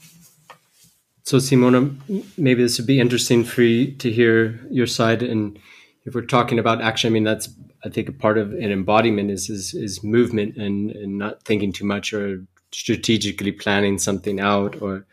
So, 1.25 1.37
Simona, 1.37 1.95
maybe 2.39 2.63
this 2.63 2.79
would 2.79 2.87
be 2.87 3.01
interesting 3.01 3.45
for 3.45 3.63
you 3.63 3.93
to 3.93 4.11
hear 4.11 4.61
your 4.71 4.87
side. 4.87 5.23
And 5.23 5.59
if 6.05 6.15
we're 6.15 6.23
talking 6.23 6.59
about 6.59 6.81
action, 6.81 7.09
I 7.09 7.13
mean 7.13 7.25
that's 7.25 7.49
I 7.85 7.89
think 7.89 8.09
a 8.09 8.13
part 8.13 8.39
of 8.39 8.53
an 8.53 8.71
embodiment 8.71 9.31
is 9.31 9.51
is, 9.51 9.75
is 9.75 10.03
movement 10.05 10.57
and, 10.57 10.91
and 10.91 11.19
not 11.19 11.43
thinking 11.43 11.73
too 11.73 11.85
much 11.85 12.13
or 12.13 12.45
strategically 12.73 13.53
planning 13.53 13.99
something 13.99 14.41
out 14.41 14.81
or 14.81 15.05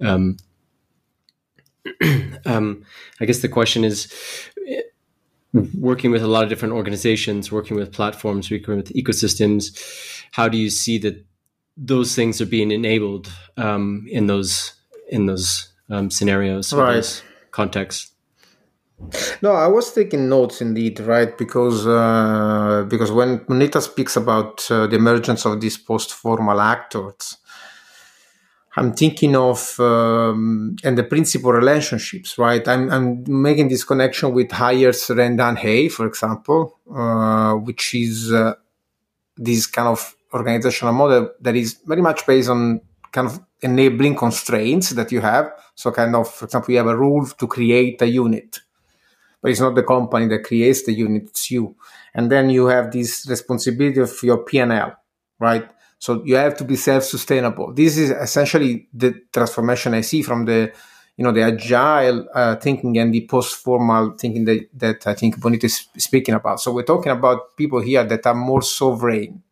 um, 0.00 0.38
um, 2.46 2.84
I 3.20 3.24
guess 3.26 3.40
the 3.40 3.48
question 3.48 3.84
is 3.84 4.12
working 5.52 6.10
with 6.10 6.22
a 6.22 6.26
lot 6.26 6.44
of 6.44 6.48
different 6.48 6.74
organizations, 6.74 7.50
working 7.50 7.76
with 7.76 7.92
platforms, 7.92 8.50
working 8.50 8.76
with 8.76 8.92
ecosystems. 8.94 9.76
How 10.32 10.48
do 10.48 10.56
you 10.56 10.70
see 10.70 10.98
that 10.98 11.24
those 11.76 12.14
things 12.14 12.40
are 12.40 12.46
being 12.46 12.70
enabled 12.70 13.32
um, 13.56 14.06
in 14.08 14.26
those 14.26 14.74
in 15.08 15.26
those 15.26 15.72
um, 15.90 16.10
scenarios, 16.10 16.72
right. 16.72 16.94
those 16.94 17.22
contexts? 17.50 18.12
No, 19.40 19.52
I 19.52 19.66
was 19.66 19.92
taking 19.92 20.28
notes 20.28 20.60
indeed, 20.60 21.00
right? 21.00 21.36
Because 21.36 21.86
uh, 21.86 22.84
because 22.88 23.10
when 23.10 23.38
Bonita 23.38 23.80
speaks 23.80 24.16
about 24.16 24.70
uh, 24.70 24.86
the 24.86 24.96
emergence 24.96 25.46
of 25.46 25.60
these 25.60 25.78
post-formal 25.78 26.60
actors, 26.60 27.38
I'm 28.76 28.92
thinking 28.92 29.34
of 29.34 29.78
um, 29.80 30.76
and 30.84 30.96
the 30.96 31.02
principal 31.02 31.52
relationships, 31.52 32.38
right? 32.38 32.66
I'm, 32.68 32.90
I'm 32.90 33.24
making 33.42 33.68
this 33.68 33.82
connection 33.82 34.32
with 34.32 34.50
Haier's 34.52 35.06
RenDanHeYi, 35.08 35.90
for 35.90 36.06
example, 36.06 36.78
uh, 36.94 37.54
which 37.54 37.94
is 37.94 38.32
uh, 38.32 38.54
this 39.36 39.66
kind 39.66 39.88
of 39.88 40.14
organizational 40.32 40.94
model 40.94 41.30
that 41.40 41.56
is 41.56 41.78
very 41.84 42.00
much 42.00 42.24
based 42.26 42.48
on 42.48 42.80
kind 43.10 43.26
of 43.26 43.40
enabling 43.62 44.14
constraints 44.14 44.90
that 44.90 45.10
you 45.10 45.20
have. 45.20 45.50
So, 45.74 45.90
kind 45.90 46.14
of, 46.14 46.32
for 46.32 46.44
example, 46.44 46.70
you 46.70 46.78
have 46.78 46.86
a 46.86 46.96
rule 46.96 47.26
to 47.26 47.46
create 47.48 48.00
a 48.02 48.06
unit 48.06 48.60
but 49.40 49.50
it's 49.50 49.60
not 49.60 49.74
the 49.74 49.82
company 49.82 50.26
that 50.28 50.44
creates 50.44 50.84
the 50.84 50.92
unit, 50.92 51.24
it's 51.24 51.50
you. 51.50 51.76
And 52.14 52.30
then 52.30 52.50
you 52.50 52.66
have 52.66 52.90
this 52.92 53.26
responsibility 53.28 54.00
of 54.00 54.12
your 54.22 54.38
P&L, 54.38 54.96
right? 55.38 55.70
So 56.00 56.24
you 56.24 56.34
have 56.36 56.56
to 56.56 56.64
be 56.64 56.76
self-sustainable. 56.76 57.74
This 57.74 57.98
is 57.98 58.10
essentially 58.10 58.88
the 58.92 59.22
transformation 59.32 59.94
I 59.94 60.00
see 60.00 60.22
from 60.22 60.46
the, 60.46 60.72
you 61.16 61.22
know, 61.22 61.30
the 61.30 61.42
agile 61.42 62.26
uh, 62.34 62.56
thinking 62.56 62.98
and 62.98 63.12
the 63.12 63.26
post-formal 63.26 64.16
thinking 64.18 64.46
that, 64.46 64.68
that 64.74 65.06
I 65.06 65.14
think 65.14 65.38
Bonita 65.38 65.66
is 65.66 65.86
speaking 65.98 66.34
about. 66.34 66.60
So 66.60 66.72
we're 66.72 66.84
talking 66.84 67.12
about 67.12 67.54
people 67.54 67.80
here 67.80 68.02
that 68.02 68.26
are 68.26 68.34
more 68.34 68.62
sovereign. 68.62 69.42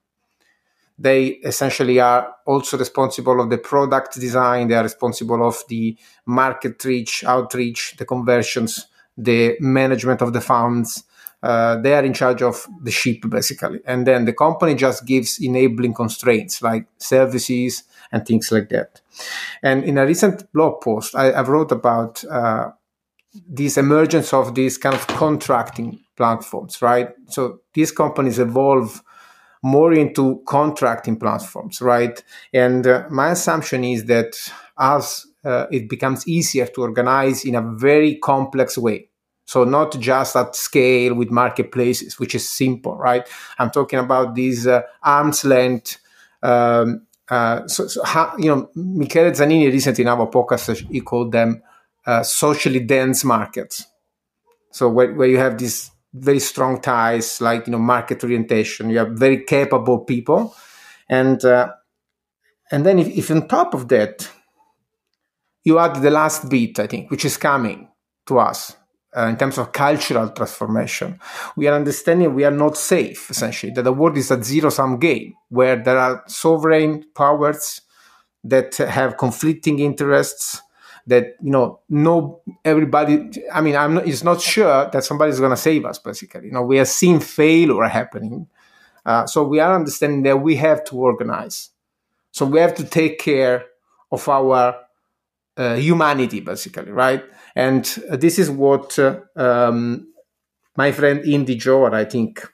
They 0.99 1.27
essentially 1.45 2.01
are 2.01 2.35
also 2.47 2.79
responsible 2.79 3.41
of 3.41 3.51
the 3.51 3.59
product 3.59 4.19
design. 4.19 4.69
They 4.69 4.75
are 4.75 4.83
responsible 4.83 5.47
of 5.47 5.63
the 5.69 5.97
market 6.27 6.83
reach, 6.85 7.25
outreach, 7.25 7.95
the 7.99 8.07
conversions 8.07 8.89
the 9.19 9.57
management 9.61 10.23
of 10.23 10.33
the 10.33 10.41
funds. 10.41 11.03
Uh, 11.43 11.77
they 11.81 11.95
are 11.95 12.05
in 12.05 12.13
charge 12.13 12.43
of 12.43 12.67
the 12.83 12.91
ship 12.91 13.23
basically, 13.29 13.81
and 13.87 14.07
then 14.07 14.25
the 14.25 14.33
company 14.33 14.75
just 14.75 15.07
gives 15.07 15.39
enabling 15.41 15.95
constraints 15.95 16.63
like 16.63 16.87
services 16.99 17.85
and 18.11 18.27
things 18.27 18.51
like 18.51 18.69
that. 18.71 19.01
And 19.63 19.85
in 19.85 19.99
a 19.99 20.07
recent 20.07 20.53
blog 20.53 20.81
post, 20.81 21.15
I, 21.15 21.31
I 21.31 21.43
wrote 21.43 21.71
about 21.71 22.25
uh, 22.25 22.73
this 23.49 23.77
emergence 23.77 24.33
of 24.33 24.55
these 24.55 24.79
kind 24.79 24.95
of 24.95 25.07
contracting 25.07 26.01
platforms, 26.17 26.83
right? 26.83 27.11
So 27.29 27.61
these 27.75 27.93
companies 27.93 28.39
evolve 28.39 29.03
more 29.63 29.93
into 29.93 30.43
contracting 30.47 31.19
platforms, 31.19 31.81
right? 31.81 32.23
And 32.53 32.87
uh, 32.87 33.05
my 33.11 33.31
assumption 33.31 33.85
is 33.85 34.05
that 34.07 34.37
as 34.79 35.27
uh, 35.45 35.67
it 35.71 35.89
becomes 35.89 36.27
easier 36.27 36.67
to 36.67 36.83
organize 36.83 37.45
in 37.45 37.55
a 37.55 37.63
very 37.63 38.17
complex 38.17 38.79
way, 38.79 39.09
so 39.49 39.65
not 39.65 39.99
just 39.99 40.37
at 40.37 40.55
scale 40.55 41.15
with 41.15 41.31
marketplaces, 41.31 42.19
which 42.19 42.35
is 42.35 42.47
simple, 42.47 42.99
right? 42.99 43.27
I'm 43.59 43.71
talking 43.71 43.99
about 43.99 44.35
these 44.35 44.67
uh, 44.67 44.83
arm's 45.03 45.43
length. 45.43 45.97
Um, 46.43 47.07
uh, 47.31 47.67
so, 47.67 47.87
so 47.87 48.03
you 48.37 48.55
know, 48.55 48.71
Michele 48.75 49.31
Zanini 49.31 49.73
recently 49.73 50.03
in 50.03 50.09
our 50.09 50.27
podcast, 50.27 50.87
he 50.91 51.01
called 51.01 51.33
them 51.33 51.63
uh, 52.05 52.23
socially 52.23 52.81
dense 52.81 53.25
markets. 53.25 53.87
So 54.71 54.91
where, 54.91 55.15
where 55.15 55.29
you 55.29 55.39
have 55.39 55.57
these 55.57 55.93
very 56.13 56.41
strong 56.41 56.83
ties, 56.83 57.41
like 57.41 57.67
you 57.67 57.71
know, 57.71 57.79
market 57.79 58.23
orientation, 58.23 58.91
you 58.91 58.99
have 58.99 59.13
very 59.13 59.45
capable 59.45 60.01
people, 60.01 60.55
and 61.09 61.43
uh, 61.43 61.73
and 62.71 62.85
then 62.85 62.99
if, 62.99 63.09
if 63.09 63.31
on 63.31 63.49
top 63.49 63.73
of 63.73 63.89
that 63.89 64.31
you 65.65 65.79
add 65.79 66.03
the 66.03 66.11
last 66.11 66.51
bit, 66.51 66.79
I 66.79 66.87
think, 66.87 67.11
which 67.11 67.25
is 67.25 67.39
coming 67.39 67.89
to 68.27 68.41
us, 68.41 68.77
uh, 69.17 69.27
in 69.27 69.37
terms 69.37 69.59
of 69.59 69.73
cultural 69.73 70.29
transformation. 70.31 71.19
We 71.57 71.67
are 71.67 71.75
understanding 71.75 72.35
we 72.35 72.45
are 72.45 72.51
not 72.51 72.77
safe, 72.77 73.31
essentially, 73.31 73.73
that 73.73 73.83
the 73.83 73.93
world 73.93 74.17
is 74.17 74.31
a 74.31 74.43
zero 74.43 74.71
sum 74.71 74.99
game 74.99 75.35
where 75.49 75.77
there 75.77 75.99
are 75.99 76.23
sovereign 76.27 77.05
powers 77.15 77.81
that 78.45 78.77
have 78.77 79.17
conflicting 79.17 79.79
interests. 79.79 80.63
That 81.07 81.37
you 81.43 81.51
know, 81.51 81.81
no, 81.89 82.43
everybody. 82.67 83.31
I 83.51 83.63
mean, 83.63 83.77
I'm 83.77 83.95
not, 83.95 84.07
it's 84.07 84.23
not 84.23 84.43
sure 84.43 84.91
that 84.91 85.05
somebody's 85.05 85.39
going 85.39 85.53
to 85.53 85.57
save 85.57 85.87
us. 85.87 85.99
Basically, 85.99 86.47
you 86.47 86.53
know, 86.53 86.63
we 86.63 86.79
are 86.79 86.85
seeing 86.85 87.21
failure 87.21 87.83
happening, 87.85 88.47
uh, 89.07 89.27
so 89.27 89.43
we 89.43 89.59
are 89.59 89.75
understanding 89.75 90.23
that 90.25 90.43
we 90.43 90.57
have 90.57 90.85
to 90.85 90.97
organize. 90.97 91.71
So 92.31 92.45
we 92.45 92.61
have 92.61 92.75
to 92.75 92.85
take 92.85 93.19
care 93.19 93.65
of 94.13 94.29
our 94.29 94.77
uh, 95.59 95.75
humanity, 95.75 96.41
basically, 96.41 96.91
right? 96.91 97.23
And 97.55 97.85
this 98.11 98.39
is 98.39 98.51
what 98.51 98.99
uh, 98.99 99.21
um, 99.37 100.13
my 100.77 100.93
friend 100.93 101.25
Indy 101.25 101.57
Johar, 101.57 101.93
I 101.93 102.05
think, 102.05 102.47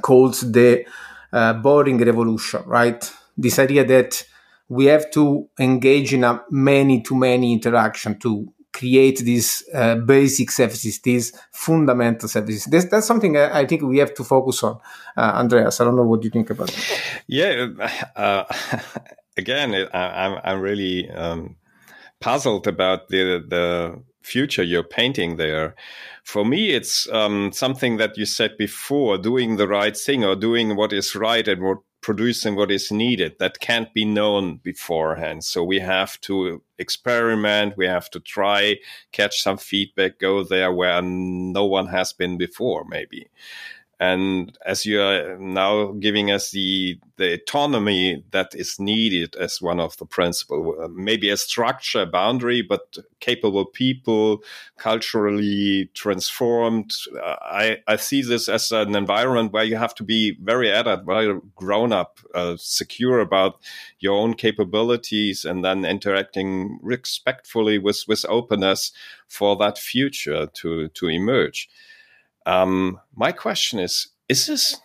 calls 0.00 0.40
the 0.40 0.86
uh, 1.32 1.52
boring 1.52 1.98
revolution, 1.98 2.62
right? 2.66 3.12
This 3.36 3.58
idea 3.58 3.84
that 3.84 4.24
we 4.68 4.86
have 4.86 5.10
to 5.10 5.48
engage 5.58 6.14
in 6.14 6.24
a 6.24 6.42
many 6.50 7.02
to 7.02 7.14
many 7.14 7.52
interaction 7.52 8.18
to 8.20 8.52
create 8.72 9.18
these 9.18 9.62
uh, 9.72 9.94
basic 9.94 10.50
services, 10.50 11.00
these 11.00 11.32
fundamental 11.52 12.28
services. 12.28 12.64
That's, 12.64 13.06
something 13.06 13.36
I, 13.36 13.60
I, 13.60 13.66
think 13.66 13.82
we 13.82 13.98
have 13.98 14.14
to 14.14 14.24
focus 14.24 14.62
on. 14.64 14.80
Uh, 15.16 15.32
Andreas, 15.36 15.80
I 15.80 15.84
don't 15.84 15.94
know 15.94 16.02
what 16.02 16.24
you 16.24 16.30
think 16.30 16.50
about 16.50 16.68
that. 16.68 17.00
Yeah, 17.28 17.68
uh, 18.16 18.44
again, 19.36 19.88
I, 19.92 20.26
I'm, 20.26 20.40
I'm 20.42 20.60
really 20.60 21.08
um, 21.10 21.56
puzzled 22.24 22.66
about 22.66 23.08
the 23.08 23.44
the 23.46 24.02
future 24.22 24.62
you're 24.62 24.82
painting 24.98 25.36
there. 25.36 25.74
For 26.24 26.42
me, 26.42 26.70
it's 26.70 27.06
um, 27.12 27.52
something 27.52 27.98
that 27.98 28.16
you 28.16 28.24
said 28.24 28.56
before: 28.56 29.18
doing 29.18 29.56
the 29.56 29.68
right 29.68 29.96
thing 29.96 30.24
or 30.24 30.34
doing 30.34 30.74
what 30.74 30.92
is 30.92 31.14
right 31.14 31.46
and 31.46 31.62
what 31.62 31.78
producing 32.00 32.54
what 32.54 32.70
is 32.70 32.92
needed 32.92 33.32
that 33.38 33.60
can't 33.60 33.92
be 33.94 34.04
known 34.04 34.60
beforehand. 34.62 35.42
So 35.42 35.64
we 35.64 35.80
have 35.80 36.20
to 36.22 36.62
experiment, 36.78 37.78
we 37.78 37.86
have 37.86 38.10
to 38.10 38.20
try, 38.20 38.76
catch 39.12 39.42
some 39.42 39.56
feedback, 39.56 40.18
go 40.18 40.44
there 40.44 40.70
where 40.70 41.00
no 41.00 41.64
one 41.64 41.86
has 41.86 42.12
been 42.12 42.36
before, 42.36 42.84
maybe. 42.84 43.28
And 44.00 44.56
as 44.66 44.84
you 44.84 45.00
are 45.00 45.38
now 45.38 45.92
giving 45.92 46.30
us 46.30 46.50
the, 46.50 46.98
the 47.16 47.34
autonomy 47.34 48.24
that 48.32 48.54
is 48.54 48.80
needed 48.80 49.36
as 49.36 49.62
one 49.62 49.78
of 49.78 49.96
the 49.98 50.06
principles, 50.06 50.76
uh, 50.80 50.88
maybe 50.88 51.30
a 51.30 51.36
structure, 51.36 52.04
boundary, 52.04 52.60
but 52.60 52.98
capable 53.20 53.64
people, 53.64 54.42
culturally 54.78 55.90
transformed. 55.94 56.92
Uh, 57.16 57.36
I, 57.40 57.78
I 57.86 57.96
see 57.96 58.22
this 58.22 58.48
as 58.48 58.72
an 58.72 58.96
environment 58.96 59.52
where 59.52 59.64
you 59.64 59.76
have 59.76 59.94
to 59.96 60.02
be 60.02 60.36
very 60.42 60.70
adult, 60.70 61.04
very 61.04 61.40
grown 61.54 61.92
up, 61.92 62.18
uh, 62.34 62.56
secure 62.58 63.20
about 63.20 63.60
your 64.00 64.18
own 64.18 64.34
capabilities, 64.34 65.44
and 65.44 65.64
then 65.64 65.84
interacting 65.84 66.78
respectfully 66.82 67.78
with, 67.78 68.04
with 68.08 68.26
openness 68.28 68.92
for 69.28 69.56
that 69.56 69.78
future 69.78 70.46
to, 70.54 70.88
to 70.88 71.08
emerge. 71.08 71.68
Um, 72.46 73.00
my 73.14 73.32
question 73.32 73.78
is: 73.78 74.08
Is 74.28 74.46
this 74.46 74.80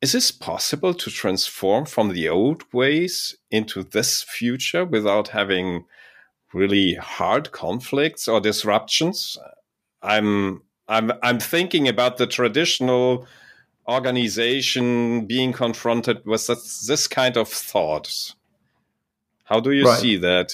is 0.00 0.12
this 0.12 0.32
possible 0.32 0.94
to 0.94 1.10
transform 1.10 1.86
from 1.86 2.12
the 2.12 2.28
old 2.28 2.64
ways 2.72 3.36
into 3.50 3.84
this 3.84 4.22
future 4.22 4.84
without 4.84 5.28
having 5.28 5.84
really 6.52 6.94
hard 6.94 7.52
conflicts 7.52 8.26
or 8.26 8.40
disruptions? 8.40 9.38
I'm 10.02 10.62
I'm 10.88 11.12
I'm 11.22 11.38
thinking 11.38 11.88
about 11.88 12.16
the 12.16 12.26
traditional 12.26 13.26
organization 13.88 15.26
being 15.26 15.52
confronted 15.52 16.24
with 16.24 16.46
this, 16.46 16.86
this 16.86 17.06
kind 17.08 17.36
of 17.36 17.48
thoughts. 17.48 18.34
How 19.44 19.60
do 19.60 19.72
you 19.72 19.84
right. 19.84 20.00
see 20.00 20.16
that? 20.16 20.52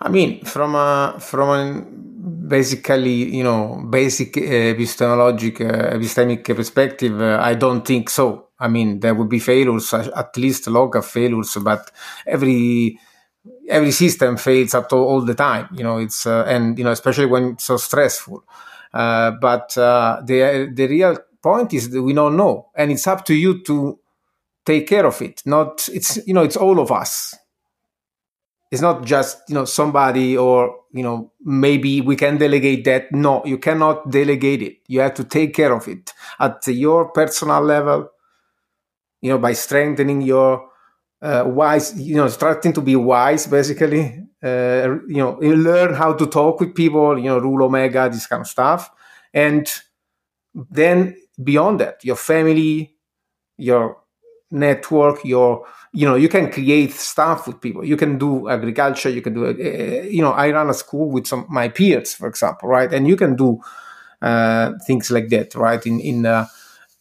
I 0.00 0.08
mean, 0.08 0.44
from 0.44 0.74
a 0.74 1.18
from 1.20 1.48
a 1.48 2.21
basically, 2.48 3.36
you 3.36 3.44
know, 3.44 3.86
basic 3.88 4.34
epistemologic, 4.34 5.60
uh, 5.60 5.96
epistemic 5.96 6.44
perspective, 6.54 7.20
uh, 7.20 7.38
I 7.40 7.54
don't 7.54 7.86
think 7.86 8.10
so. 8.10 8.48
I 8.58 8.68
mean, 8.68 9.00
there 9.00 9.14
would 9.14 9.28
be 9.28 9.38
failures, 9.38 9.92
at 9.92 10.36
least 10.36 10.66
local 10.68 11.02
failures, 11.02 11.56
but 11.62 11.90
every 12.26 12.98
every 13.68 13.90
system 13.90 14.36
fails 14.36 14.74
at 14.74 14.92
all, 14.92 15.04
all 15.04 15.20
the 15.20 15.34
time. 15.34 15.68
You 15.72 15.82
know, 15.82 15.98
it's 15.98 16.26
uh, 16.26 16.44
and 16.46 16.78
you 16.78 16.84
know, 16.84 16.92
especially 16.92 17.26
when 17.26 17.58
so 17.58 17.76
stressful. 17.76 18.44
Uh, 18.94 19.32
but 19.40 19.76
uh, 19.76 20.20
the 20.24 20.70
the 20.72 20.86
real 20.86 21.18
point 21.42 21.72
is 21.74 21.90
that 21.90 22.02
we 22.02 22.12
don't 22.12 22.36
know, 22.36 22.68
and 22.76 22.92
it's 22.92 23.06
up 23.06 23.24
to 23.26 23.34
you 23.34 23.62
to 23.64 23.98
take 24.64 24.86
care 24.86 25.06
of 25.06 25.20
it. 25.22 25.42
Not 25.44 25.88
it's 25.92 26.24
you 26.26 26.34
know, 26.34 26.42
it's 26.42 26.56
all 26.56 26.78
of 26.78 26.92
us 26.92 27.34
it's 28.72 28.82
not 28.82 29.04
just 29.04 29.38
you 29.48 29.54
know 29.54 29.66
somebody 29.66 30.36
or 30.36 30.74
you 30.92 31.04
know 31.04 31.30
maybe 31.44 32.00
we 32.00 32.16
can 32.16 32.38
delegate 32.38 32.84
that. 32.86 33.12
No 33.12 33.44
you 33.44 33.58
cannot 33.58 34.10
delegate 34.10 34.62
it. 34.62 34.78
You 34.88 35.00
have 35.00 35.14
to 35.14 35.24
take 35.24 35.54
care 35.54 35.72
of 35.74 35.86
it 35.88 36.12
at 36.40 36.66
your 36.66 37.10
personal 37.10 37.62
level 37.62 38.10
you 39.20 39.30
know 39.30 39.38
by 39.38 39.52
strengthening 39.52 40.22
your 40.22 40.68
uh, 41.22 41.44
wise 41.46 41.98
you 42.00 42.16
know 42.16 42.28
starting 42.28 42.72
to 42.72 42.80
be 42.80 42.96
wise 42.96 43.46
basically. 43.46 44.18
Uh, 44.42 44.98
you 45.06 45.18
know 45.18 45.40
you 45.40 45.54
learn 45.54 45.94
how 45.94 46.12
to 46.12 46.26
talk 46.26 46.58
with 46.58 46.74
people 46.74 47.16
you 47.18 47.26
know 47.26 47.38
rule 47.38 47.62
omega 47.64 48.08
this 48.10 48.26
kind 48.26 48.40
of 48.40 48.48
stuff. 48.48 48.90
And 49.34 49.70
then 50.54 51.16
beyond 51.42 51.80
that 51.80 52.04
your 52.04 52.16
family 52.16 52.96
your 53.58 54.01
network 54.52 55.24
your 55.24 55.66
you 55.92 56.06
know 56.06 56.14
you 56.14 56.28
can 56.28 56.50
create 56.50 56.92
stuff 56.92 57.46
with 57.46 57.60
people. 57.60 57.84
You 57.84 57.96
can 57.96 58.18
do 58.18 58.48
agriculture 58.48 59.10
you 59.10 59.22
can 59.22 59.34
do 59.34 59.46
uh, 59.46 59.52
you 60.06 60.22
know 60.22 60.32
i 60.32 60.50
run 60.50 60.70
a 60.70 60.74
school 60.74 61.10
with 61.10 61.26
some 61.26 61.46
my 61.48 61.68
peers 61.68 62.14
for 62.14 62.28
example 62.28 62.68
right? 62.68 62.92
And 62.92 63.08
you 63.08 63.16
can 63.16 63.34
do 63.34 63.60
uh, 64.20 64.72
things 64.86 65.10
like 65.10 65.28
that 65.30 65.54
right? 65.54 65.84
In 65.84 66.00
in 66.00 66.26
uh, 66.26 66.46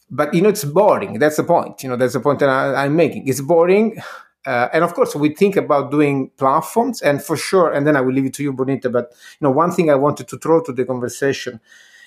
but 0.09 0.33
you 0.33 0.41
know 0.41 0.49
it's 0.49 0.65
boring. 0.65 1.19
That's 1.19 1.37
the 1.37 1.43
point 1.43 1.83
you 1.83 1.89
know 1.89 1.97
that's 1.97 2.13
the 2.13 2.19
point 2.19 2.39
that 2.39 2.49
I, 2.49 2.85
am 2.85 2.95
making. 2.95 3.27
It's 3.27 3.41
boring 3.41 4.01
uh, 4.45 4.69
and 4.73 4.83
of 4.83 4.93
course 4.93 5.15
we 5.15 5.35
think 5.35 5.55
about 5.55 5.91
doing 5.91 6.31
platforms 6.37 7.01
and 7.01 7.21
for 7.21 7.37
sure 7.37 7.71
and 7.71 7.85
then 7.85 7.95
i 7.95 8.01
will 8.01 8.13
leave 8.13 8.25
it 8.25 8.33
to 8.33 8.43
you 8.43 8.51
bonita 8.51 8.89
but 8.89 9.11
you 9.39 9.45
know 9.45 9.51
one 9.51 9.71
thing 9.71 9.91
i 9.91 9.95
wanted 9.95 10.27
to 10.27 10.37
throw 10.39 10.63
to 10.63 10.73
the 10.73 10.83
conversation 10.83 11.59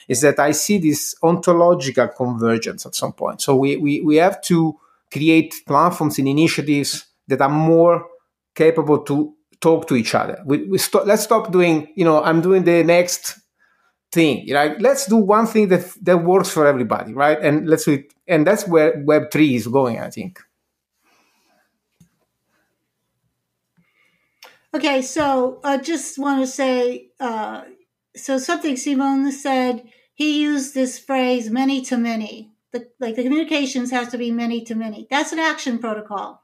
is 0.08 0.20
that 0.20 0.40
i 0.40 0.50
see 0.50 0.78
this 0.78 1.14
ontological 1.22 2.08
convergence 2.08 2.84
at 2.86 2.94
some 2.94 3.12
point. 3.12 3.40
So 3.40 3.54
we 3.56 3.76
we, 3.76 4.00
we 4.00 4.16
have 4.16 4.40
to 4.42 4.78
create 5.12 5.54
platforms 5.66 6.18
and 6.18 6.28
initiatives 6.28 7.06
that 7.28 7.40
are 7.40 7.48
more 7.48 8.06
capable 8.54 8.98
to 9.04 9.34
talk 9.60 9.88
to 9.88 9.96
each 9.96 10.14
other. 10.14 10.42
We, 10.44 10.66
we 10.68 10.78
st- 10.78 11.06
let's 11.06 11.24
stop 11.24 11.50
doing, 11.50 11.92
you 11.96 12.04
know, 12.04 12.22
I'm 12.22 12.40
doing 12.40 12.64
the 12.64 12.82
next 12.84 13.38
thing, 14.12 14.46
right? 14.52 14.80
Let's 14.80 15.06
do 15.06 15.16
one 15.16 15.46
thing 15.46 15.68
that 15.68 15.90
that 16.02 16.18
works 16.24 16.50
for 16.50 16.66
everybody, 16.66 17.12
right? 17.12 17.38
And 17.40 17.68
let's. 17.68 17.88
And 18.28 18.46
that's 18.46 18.66
where 18.68 19.02
Web 19.04 19.30
three 19.32 19.54
is 19.54 19.66
going, 19.66 19.98
I 19.98 20.10
think. 20.10 20.38
Okay, 24.72 25.02
so 25.02 25.60
I 25.62 25.78
just 25.78 26.18
want 26.18 26.40
to 26.40 26.46
say, 26.46 27.08
uh, 27.20 27.62
so 28.16 28.38
something 28.38 28.76
Simone 28.76 29.30
said. 29.32 29.82
He 30.16 30.42
used 30.42 30.74
this 30.74 30.98
phrase 30.98 31.50
"many 31.50 31.82
to 31.82 31.96
many," 31.96 32.53
the 32.74 32.88
like 33.00 33.14
the 33.16 33.22
communications 33.22 33.90
has 33.90 34.08
to 34.08 34.18
be 34.18 34.30
many 34.30 34.62
to 34.64 34.74
many. 34.74 35.06
That's 35.10 35.32
an 35.32 35.38
action 35.38 35.78
protocol. 35.78 36.42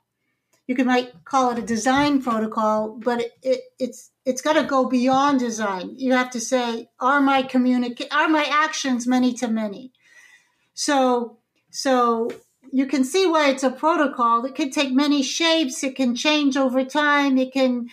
You 0.66 0.77
can 0.77 0.87
might 0.87 1.25
call 1.25 1.51
it 1.51 1.59
a 1.59 1.62
design 1.62 2.23
protocol, 2.23 2.97
but 3.05 3.21
it, 3.21 3.33
it 3.43 3.61
it's 3.79 4.11
it's 4.25 4.40
got 4.40 4.55
to 4.55 4.62
go 4.62 4.88
beyond 4.88 5.40
design. 5.40 5.95
You 5.97 6.12
have 6.12 6.31
to 6.31 6.40
say, 6.40 6.88
are 7.01 7.21
my 7.21 7.43
communicate 7.43 8.14
are 8.14 8.29
my 8.29 8.47
actions 8.49 9.07
many 9.07 9.35
to 9.35 9.49
many? 9.49 9.93
So 10.73 11.38
so 11.71 12.31
you 12.73 12.87
can 12.87 13.03
see 13.05 13.27
why 13.27 13.51
it's 13.51 13.64
a 13.64 13.71
protocol. 13.71 14.45
It 14.45 14.55
can 14.55 14.71
take 14.71 14.93
many 14.93 15.23
shapes. 15.23 15.83
It 15.83 15.97
can 15.97 16.14
change 16.14 16.57
over 16.57 16.85
time. 16.85 17.37
It 17.37 17.53
can 17.53 17.88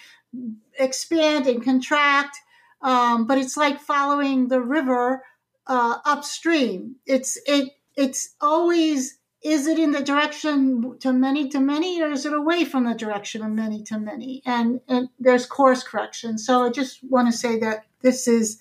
expand 0.78 1.48
and 1.48 1.64
contract. 1.64 2.38
Um, 2.84 3.26
but 3.26 3.40
it's 3.40 3.58
like 3.58 3.82
following 3.82 4.50
the 4.50 4.62
river 4.62 5.24
uh, 5.66 5.98
upstream. 6.06 6.98
It's 7.08 7.40
it 7.48 7.72
it's 7.98 8.36
always 8.40 9.18
is 9.44 9.68
it 9.68 9.78
in 9.78 9.92
the 9.92 10.02
direction 10.02 10.98
to 11.00 11.12
many 11.12 11.50
to 11.50 11.60
many 11.60 12.02
or 12.02 12.12
is 12.12 12.26
it 12.26 12.34
away 12.34 12.64
from 12.64 12.86
the 12.86 12.94
direction 12.94 13.44
of 13.44 13.52
many 13.52 13.84
to 13.84 14.00
many 14.00 14.42
and, 14.46 14.80
and 14.88 15.10
there's 15.20 15.46
course 15.46 15.84
correction 15.84 16.38
so 16.38 16.64
i 16.64 16.70
just 16.70 17.00
want 17.04 17.30
to 17.30 17.38
say 17.38 17.60
that 17.60 17.86
this 18.02 18.28
is 18.28 18.60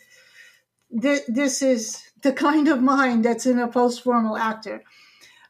this 0.91 1.63
is 1.63 2.03
the 2.23 2.33
kind 2.33 2.69
of 2.69 2.83
mind 2.83 3.25
that's 3.25 3.47
in 3.47 3.59
a 3.59 3.69
post-formal 3.69 4.37
actor 4.37 4.83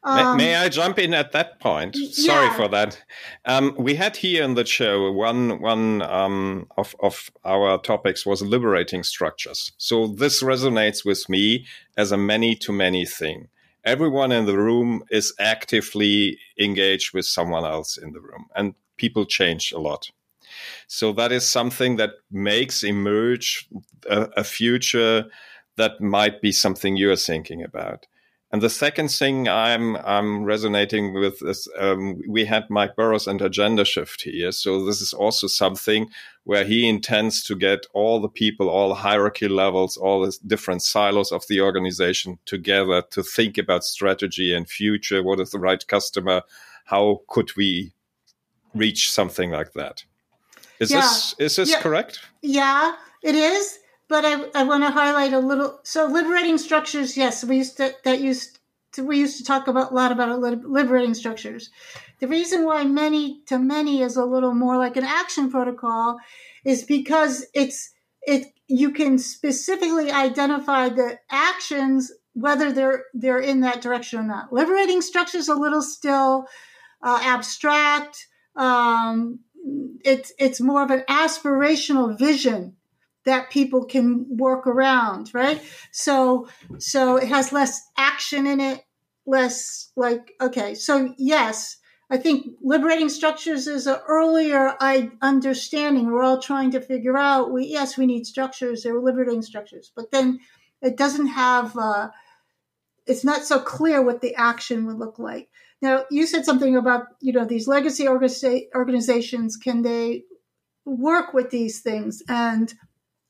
um, 0.03 0.37
may, 0.37 0.45
may, 0.45 0.55
I 0.55 0.69
jump 0.69 0.99
in 0.99 1.13
at 1.13 1.33
that 1.33 1.59
point? 1.59 1.95
Sorry 1.95 2.45
yeah. 2.45 2.55
for 2.55 2.69
that. 2.69 3.03
Um, 3.43 3.75
we 3.77 3.95
had 3.95 4.15
here 4.15 4.43
in 4.43 4.53
the 4.53 4.63
show 4.63 5.11
one 5.11 5.59
one 5.59 6.01
um, 6.03 6.67
of 6.77 6.95
of 7.01 7.29
our 7.43 7.77
topics 7.79 8.25
was 8.25 8.41
liberating 8.41 9.03
structures. 9.03 9.73
So 9.77 10.07
this 10.07 10.41
resonates 10.41 11.03
with 11.03 11.27
me 11.27 11.65
as 11.97 12.13
a 12.13 12.17
many 12.17 12.55
to 12.55 12.71
many 12.71 13.05
thing 13.05 13.49
everyone 13.87 14.33
in 14.33 14.45
the 14.45 14.57
room 14.57 15.01
is 15.09 15.33
actively 15.39 16.37
engaged 16.59 17.13
with 17.13 17.25
someone 17.25 17.63
else 17.63 17.97
in 17.97 18.11
the 18.11 18.19
room 18.19 18.45
and 18.55 18.75
people 18.97 19.25
change 19.25 19.71
a 19.71 19.79
lot. 19.79 20.11
So 20.87 21.13
that 21.13 21.31
is 21.31 21.47
something 21.47 21.95
that 21.95 22.11
makes 22.29 22.83
emerge 22.83 23.67
a, 24.09 24.27
a 24.37 24.43
future 24.43 25.25
that 25.77 26.01
might 26.01 26.41
be 26.41 26.51
something 26.51 26.97
you're 26.97 27.15
thinking 27.15 27.63
about 27.63 28.05
and 28.49 28.61
the 28.61 28.69
second 28.69 29.09
thing 29.09 29.49
I'm 29.49 29.97
I'm 29.97 30.45
resonating 30.45 31.13
with 31.13 31.41
is 31.41 31.67
um, 31.77 32.21
we 32.27 32.45
had 32.45 32.69
Mike 32.69 32.95
Burrows 32.95 33.27
and 33.27 33.41
Agendashift 33.41 34.21
here, 34.21 34.53
so 34.53 34.85
this 34.85 35.01
is 35.01 35.13
also 35.13 35.47
something 35.47 36.09
where 36.45 36.63
he 36.63 36.87
intends 36.87 37.43
to 37.43 37.55
get 37.55 37.85
all 37.93 38.21
the 38.21 38.29
people, 38.29 38.69
all 38.69 38.93
hierarchy 38.93 39.49
levels, 39.49 39.97
all 39.97 40.25
the 40.25 40.37
different 40.47 40.81
silos 40.81 41.33
of 41.33 41.43
the 41.49 41.59
organization 41.59 42.39
together 42.45 43.03
to 43.11 43.21
think 43.21 43.57
about 43.57 43.83
strategy 43.83 44.55
and 44.55 44.69
future. 44.69 45.21
What 45.21 45.41
is 45.41 45.51
the 45.51 45.59
right 45.59 45.85
customer? 45.85 46.43
How 46.85 47.23
could 47.27 47.53
we 47.57 47.91
reach 48.73 49.11
something 49.11 49.51
like 49.51 49.73
that? 49.73 50.05
Is 50.79 50.91
yeah. 50.91 51.01
this 51.01 51.35
is 51.37 51.55
this 51.57 51.71
yeah. 51.71 51.81
correct? 51.81 52.21
Yeah, 52.41 52.95
it 53.23 53.35
is. 53.35 53.79
But 54.07 54.23
I, 54.25 54.45
I 54.55 54.63
want 54.63 54.83
to 54.83 54.91
highlight 54.91 55.33
a 55.33 55.39
little. 55.39 55.79
So 55.83 56.07
liberating 56.07 56.57
structures, 56.57 57.17
yes, 57.17 57.43
we 57.43 57.57
used 57.57 57.77
to 57.77 57.93
that 58.03 58.21
used 58.21 58.59
to, 58.93 59.03
we 59.03 59.19
used 59.19 59.37
to 59.37 59.43
talk 59.43 59.67
about 59.67 59.91
a 59.91 59.95
lot 59.95 60.11
about 60.11 60.39
liberating 60.39 61.13
structures. 61.13 61.69
The 62.19 62.27
reason 62.27 62.65
why 62.65 62.83
many 62.83 63.41
to 63.47 63.59
many 63.59 64.01
is 64.01 64.17
a 64.17 64.25
little 64.25 64.53
more 64.53 64.77
like 64.77 64.97
an 64.97 65.03
action 65.03 65.51
protocol 65.51 66.17
is 66.63 66.83
because 66.83 67.45
it's 67.53 67.93
it 68.21 68.47
you 68.67 68.91
can 68.91 69.17
specifically 69.17 70.11
identify 70.11 70.89
the 70.89 71.19
actions 71.29 72.11
whether 72.33 72.71
they're 72.71 73.05
they're 73.13 73.39
in 73.39 73.61
that 73.61 73.81
direction 73.81 74.19
or 74.19 74.23
not. 74.23 74.53
Liberating 74.53 75.01
structures 75.01 75.49
a 75.49 75.55
little 75.55 75.81
still 75.81 76.45
uh, 77.03 77.19
abstract. 77.21 78.27
Um, 78.55 79.39
it's 80.05 80.31
it's 80.39 80.61
more 80.61 80.81
of 80.81 80.91
an 80.91 81.03
aspirational 81.09 82.17
vision 82.17 82.76
that 83.27 83.49
people 83.51 83.83
can 83.83 84.25
work 84.29 84.65
around, 84.65 85.31
right? 85.33 85.61
So 85.91 86.47
so 86.79 87.17
it 87.17 87.27
has 87.27 87.51
less 87.51 87.81
action 87.97 88.47
in 88.47 88.61
it, 88.61 88.83
less 89.25 89.91
like 89.97 90.31
okay. 90.41 90.73
So 90.75 91.13
yes, 91.17 91.77
I 92.09 92.17
think 92.17 92.47
liberating 92.63 93.09
structures 93.09 93.67
is 93.67 93.85
an 93.85 93.99
earlier 94.07 94.75
I 94.79 95.11
understanding. 95.21 96.07
We're 96.07 96.23
all 96.23 96.41
trying 96.41 96.71
to 96.71 96.79
figure 96.81 97.17
out. 97.17 97.51
We 97.51 97.65
yes, 97.65 97.97
we 97.97 98.05
need 98.05 98.25
structures. 98.25 98.83
They're 98.83 98.99
liberating 98.99 99.41
structures, 99.41 99.91
but 99.93 100.09
then 100.11 100.39
it 100.81 100.95
doesn't 100.95 101.27
have. 101.27 101.77
Uh, 101.77 102.09
it's 103.05 103.25
not 103.25 103.43
so 103.43 103.59
clear 103.59 104.01
what 104.01 104.21
the 104.21 104.35
action 104.35 104.85
would 104.85 104.99
look 104.99 105.19
like. 105.19 105.49
Now, 105.81 106.05
you 106.09 106.25
said 106.27 106.45
something 106.45 106.77
about 106.77 107.07
you 107.19 107.33
know 107.33 107.43
these 107.43 107.67
legacy 107.67 108.07
organizations. 108.07 109.57
Can 109.57 109.81
they 109.81 110.23
work 110.85 111.33
with 111.33 111.49
these 111.49 111.81
things? 111.81 112.23
And 112.29 112.73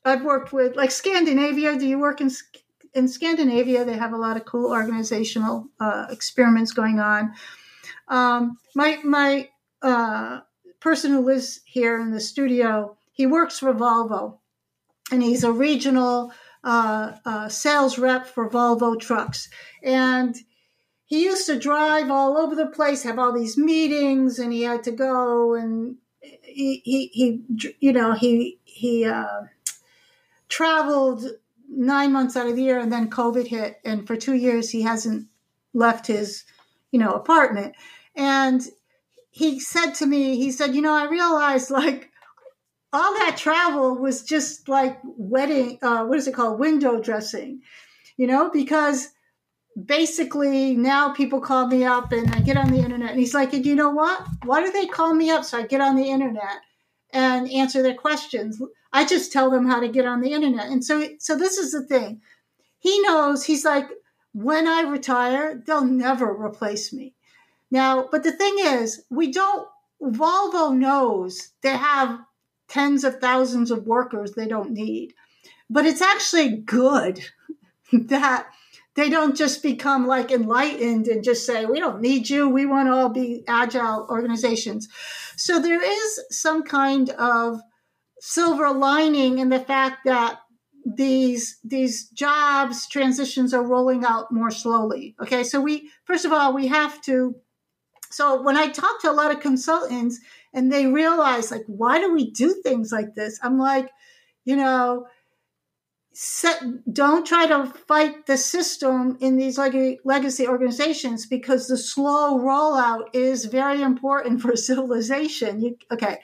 I've 0.07 0.23
worked 0.23 0.53
with 0.53 0.75
like 0.75 0.91
Scandinavia. 0.91 1.77
Do 1.77 1.87
you 1.87 1.99
work 1.99 2.21
in 2.21 2.31
in 2.93 3.07
Scandinavia? 3.07 3.85
They 3.85 3.97
have 3.97 4.13
a 4.13 4.17
lot 4.17 4.37
of 4.37 4.45
cool 4.45 4.71
organizational 4.71 5.67
uh, 5.79 6.07
experiments 6.09 6.71
going 6.71 6.99
on. 6.99 7.33
Um, 8.07 8.57
my 8.73 8.99
my 9.03 9.49
uh, 9.81 10.41
person 10.79 11.11
who 11.11 11.21
lives 11.21 11.61
here 11.65 11.99
in 11.99 12.11
the 12.11 12.21
studio, 12.21 12.97
he 13.11 13.25
works 13.25 13.59
for 13.59 13.73
Volvo, 13.73 14.37
and 15.11 15.21
he's 15.21 15.43
a 15.43 15.51
regional 15.51 16.31
uh, 16.63 17.13
uh, 17.25 17.49
sales 17.49 17.97
rep 17.99 18.25
for 18.25 18.49
Volvo 18.49 18.99
trucks, 18.99 19.49
and 19.83 20.35
he 21.05 21.23
used 21.23 21.45
to 21.47 21.59
drive 21.59 22.11
all 22.11 22.37
over 22.37 22.55
the 22.55 22.67
place, 22.67 23.03
have 23.03 23.19
all 23.19 23.33
these 23.33 23.57
meetings, 23.57 24.39
and 24.39 24.51
he 24.51 24.63
had 24.63 24.83
to 24.83 24.91
go 24.91 25.53
and 25.53 25.97
he 26.21 26.81
he, 26.83 27.07
he 27.07 27.73
you 27.79 27.93
know 27.93 28.13
he 28.13 28.59
he 28.63 29.05
uh, 29.05 29.43
traveled 30.49 31.25
nine 31.69 32.11
months 32.11 32.35
out 32.35 32.47
of 32.47 32.55
the 32.55 32.63
year, 32.63 32.79
and 32.79 32.91
then 32.91 33.09
COVID 33.09 33.47
hit, 33.47 33.79
and 33.83 34.07
for 34.07 34.15
two 34.15 34.35
years 34.35 34.69
he 34.69 34.81
hasn't 34.81 35.27
left 35.73 36.07
his 36.07 36.43
you 36.91 36.99
know 36.99 37.11
apartment, 37.11 37.75
and 38.15 38.61
he 39.37 39.59
said 39.59 39.91
to 39.91 40.05
me, 40.07 40.35
he 40.37 40.51
said, 40.51 40.73
you 40.73 40.81
know, 40.81 40.93
I 40.93 41.07
realized 41.07 41.69
like 41.69 42.09
all 42.91 43.13
that 43.19 43.37
travel 43.37 43.95
was 43.95 44.23
just 44.23 44.67
like 44.67 44.99
wedding, 45.03 45.77
uh, 45.83 46.05
what 46.05 46.17
is 46.17 46.27
it 46.27 46.33
called, 46.33 46.59
window 46.59 46.99
dressing, 46.99 47.61
you 48.17 48.25
know, 48.25 48.49
because 48.49 49.09
basically 49.85 50.75
now 50.75 51.13
people 51.13 51.39
call 51.39 51.67
me 51.67 51.85
up 51.85 52.11
and 52.11 52.33
I 52.33 52.39
get 52.39 52.57
on 52.57 52.71
the 52.71 52.79
internet. 52.79 53.11
And 53.11 53.19
he's 53.19 53.35
like, 53.35 53.53
and 53.53 53.63
you 53.63 53.75
know 53.75 53.91
what? 53.91 54.25
Why 54.43 54.63
do 54.63 54.71
they 54.71 54.87
call 54.87 55.13
me 55.13 55.29
up? 55.29 55.43
So 55.43 55.59
I 55.59 55.67
get 55.67 55.81
on 55.81 55.95
the 55.95 56.09
internet 56.09 56.61
and 57.11 57.47
answer 57.51 57.83
their 57.83 57.93
questions. 57.93 58.59
I 58.93 59.05
just 59.05 59.31
tell 59.31 59.49
them 59.49 59.67
how 59.67 59.79
to 59.79 59.87
get 59.87 60.05
on 60.05 60.21
the 60.21 60.31
internet. 60.31 60.67
And 60.67 60.83
so, 60.83 61.07
so 61.19 61.37
this 61.37 61.57
is 61.57 61.71
the 61.71 61.83
thing. 61.83 62.21
He 62.79 63.01
knows, 63.01 63.45
he's 63.45 63.65
like, 63.65 63.87
when 64.33 64.67
I 64.67 64.81
retire, 64.81 65.61
they'll 65.65 65.85
never 65.85 66.31
replace 66.31 66.93
me. 66.93 67.13
Now, 67.71 68.07
but 68.11 68.23
the 68.23 68.31
thing 68.31 68.55
is, 68.59 69.03
we 69.09 69.31
don't, 69.31 69.67
Volvo 70.01 70.75
knows 70.75 71.51
they 71.61 71.75
have 71.75 72.19
tens 72.67 73.03
of 73.03 73.19
thousands 73.19 73.71
of 73.71 73.87
workers 73.87 74.33
they 74.33 74.47
don't 74.47 74.71
need. 74.71 75.13
But 75.69 75.85
it's 75.85 76.01
actually 76.01 76.57
good 76.57 77.21
that 77.91 78.47
they 78.95 79.09
don't 79.09 79.35
just 79.35 79.61
become 79.61 80.07
like 80.07 80.31
enlightened 80.31 81.07
and 81.07 81.23
just 81.23 81.45
say, 81.45 81.65
we 81.65 81.79
don't 81.79 82.01
need 82.01 82.29
you. 82.29 82.49
We 82.49 82.65
want 82.65 82.87
to 82.87 82.93
all 82.93 83.09
be 83.09 83.43
agile 83.47 84.07
organizations. 84.09 84.87
So 85.35 85.59
there 85.59 85.81
is 85.81 86.19
some 86.31 86.63
kind 86.63 87.09
of 87.11 87.61
silver 88.19 88.71
lining 88.71 89.39
in 89.39 89.49
the 89.49 89.59
fact 89.59 89.99
that 90.05 90.39
these 90.85 91.59
these 91.63 92.07
jobs 92.09 92.87
transitions 92.87 93.53
are 93.53 93.63
rolling 93.63 94.05
out 94.05 94.31
more 94.31 94.51
slowly 94.51 95.15
okay? 95.21 95.43
So 95.43 95.59
we 95.59 95.89
first 96.05 96.25
of 96.25 96.31
all 96.31 96.53
we 96.53 96.67
have 96.67 97.01
to 97.03 97.35
so 98.09 98.41
when 98.41 98.55
i 98.55 98.67
talk 98.67 99.01
to 99.01 99.11
a 99.11 99.13
lot 99.13 99.31
of 99.31 99.41
consultants 99.41 100.19
and 100.53 100.71
they 100.71 100.87
realize 100.87 101.51
like 101.51 101.65
why 101.67 101.99
do 101.99 102.13
we 102.13 102.31
do 102.31 102.53
things 102.63 102.91
like 102.91 103.15
this? 103.15 103.39
I'm 103.43 103.59
like 103.59 103.89
you 104.45 104.55
know 104.55 105.07
set, 106.19 106.63
don't 106.91 107.27
try 107.27 107.45
to 107.45 107.67
fight 107.87 108.25
the 108.25 108.37
system 108.37 109.17
in 109.19 109.37
these 109.37 109.59
leg- 109.59 109.99
legacy 110.03 110.47
organizations 110.47 111.27
because 111.27 111.67
the 111.67 111.77
slow 111.77 112.39
rollout 112.39 113.09
is 113.13 113.45
very 113.45 113.83
important 113.83 114.41
for 114.41 114.55
civilization. 114.55 115.61
You, 115.61 115.77
okay, 115.91 116.17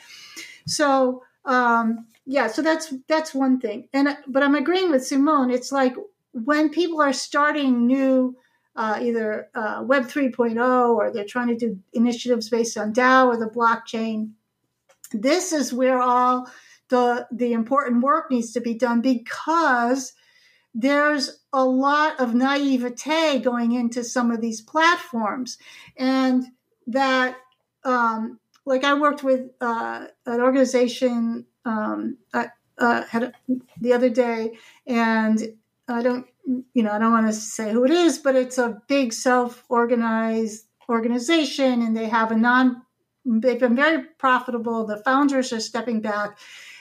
so 0.66 1.22
um, 1.46 2.08
yeah, 2.26 2.48
so 2.48 2.62
that's 2.62 2.94
that's 3.08 3.34
one 3.34 3.60
thing. 3.60 3.90
And 3.94 4.18
but 4.28 4.44
I'm 4.44 4.56
agreeing 4.56 4.92
with 4.92 5.06
Simone. 5.06 5.52
It's 5.52 5.72
like 5.72 5.96
when 6.32 6.70
people 6.70 7.02
are 7.02 7.14
starting 7.14 7.88
new. 7.88 8.38
Uh, 8.76 8.98
either 9.04 9.50
uh, 9.54 9.84
Web 9.86 10.06
3.0 10.06 10.96
or 10.96 11.12
they're 11.12 11.26
trying 11.26 11.48
to 11.50 11.56
do 11.56 11.78
initiatives 11.94 12.50
based 12.50 12.76
on 12.76 12.92
DAO 12.92 13.28
or 13.28 13.38
the 13.38 13.46
blockchain. 13.46 14.32
This 15.12 15.54
is 15.54 15.72
where 15.72 16.02
all 16.02 16.50
the 16.90 17.28
the 17.32 17.54
important 17.54 18.04
work 18.04 18.32
needs 18.32 18.52
to 18.54 18.62
be 18.62 18.74
done 18.74 19.02
because 19.02 20.14
there's 20.76 21.40
a 21.52 21.64
lot 21.64 22.20
of 22.20 22.34
naivete 22.34 23.40
going 23.40 23.74
into 23.74 24.04
some 24.04 24.32
of 24.32 24.42
these 24.42 24.62
platforms 24.62 25.58
and 25.98 26.46
that 26.88 27.38
um, 27.84 28.40
like 28.66 28.84
i 28.84 28.94
worked 28.94 29.24
with 29.24 29.50
uh, 29.62 30.06
an 30.26 30.42
organization 30.42 31.46
um, 31.66 32.18
I, 32.34 32.50
uh, 32.78 33.04
had 33.04 33.34
the 33.80 33.94
other 33.94 34.10
day 34.10 34.58
and 34.88 35.40
i 35.88 36.02
don't 36.02 36.26
you 36.74 36.84
know 36.84 36.92
i 36.92 37.00
don't 37.00 37.12
want 37.12 37.28
to 37.28 37.34
say 37.34 37.72
who 37.72 37.86
it 37.86 37.92
is 37.92 38.18
but 38.18 38.36
it's 38.36 38.58
a 38.58 38.82
big 38.88 39.14
self-organized 39.14 40.66
organization 40.90 41.82
and 41.82 41.96
they 41.96 42.08
have 42.08 42.32
a 42.32 42.36
non 42.36 42.82
they've 43.26 43.60
been 43.60 43.76
very 43.76 44.04
profitable 44.18 44.86
the 44.86 44.98
founders 44.98 45.54
are 45.54 45.60
stepping 45.60 46.02
back 46.02 46.38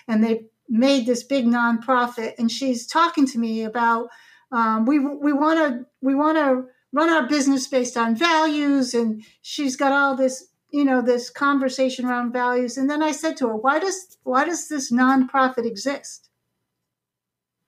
and 0.09 0.25
they 0.25 0.42
made 0.73 1.07
this 1.07 1.23
big 1.23 1.45
nonprofit. 1.45 2.33
And 2.38 2.51
she's 2.51 2.87
talking 2.87 3.27
to 3.29 3.38
me 3.38 3.62
about 3.62 4.09
um, 4.51 4.87
we 4.87 4.99
we 4.99 5.33
want 5.33 5.59
to 5.59 5.87
we 6.01 6.14
want 6.14 6.38
to 6.38 6.64
run 6.92 7.09
our 7.09 7.27
business 7.27 7.66
based 7.66 7.97
on 7.97 8.16
values, 8.16 8.92
and 8.92 9.25
she's 9.40 9.77
got 9.77 9.92
all 9.92 10.16
this 10.16 10.49
you 10.72 10.85
know 10.85 11.02
this 11.02 11.30
conversation 11.30 12.06
around 12.06 12.32
values. 12.32 12.76
And 12.76 12.90
then 12.90 13.02
I 13.02 13.12
said 13.12 13.37
to 13.38 13.48
her, 13.48 13.56
why 13.56 13.78
does 13.78 14.16
why 14.24 14.44
does 14.44 14.68
this 14.68 14.90
nonprofit 14.90 15.66
exist? 15.66 16.30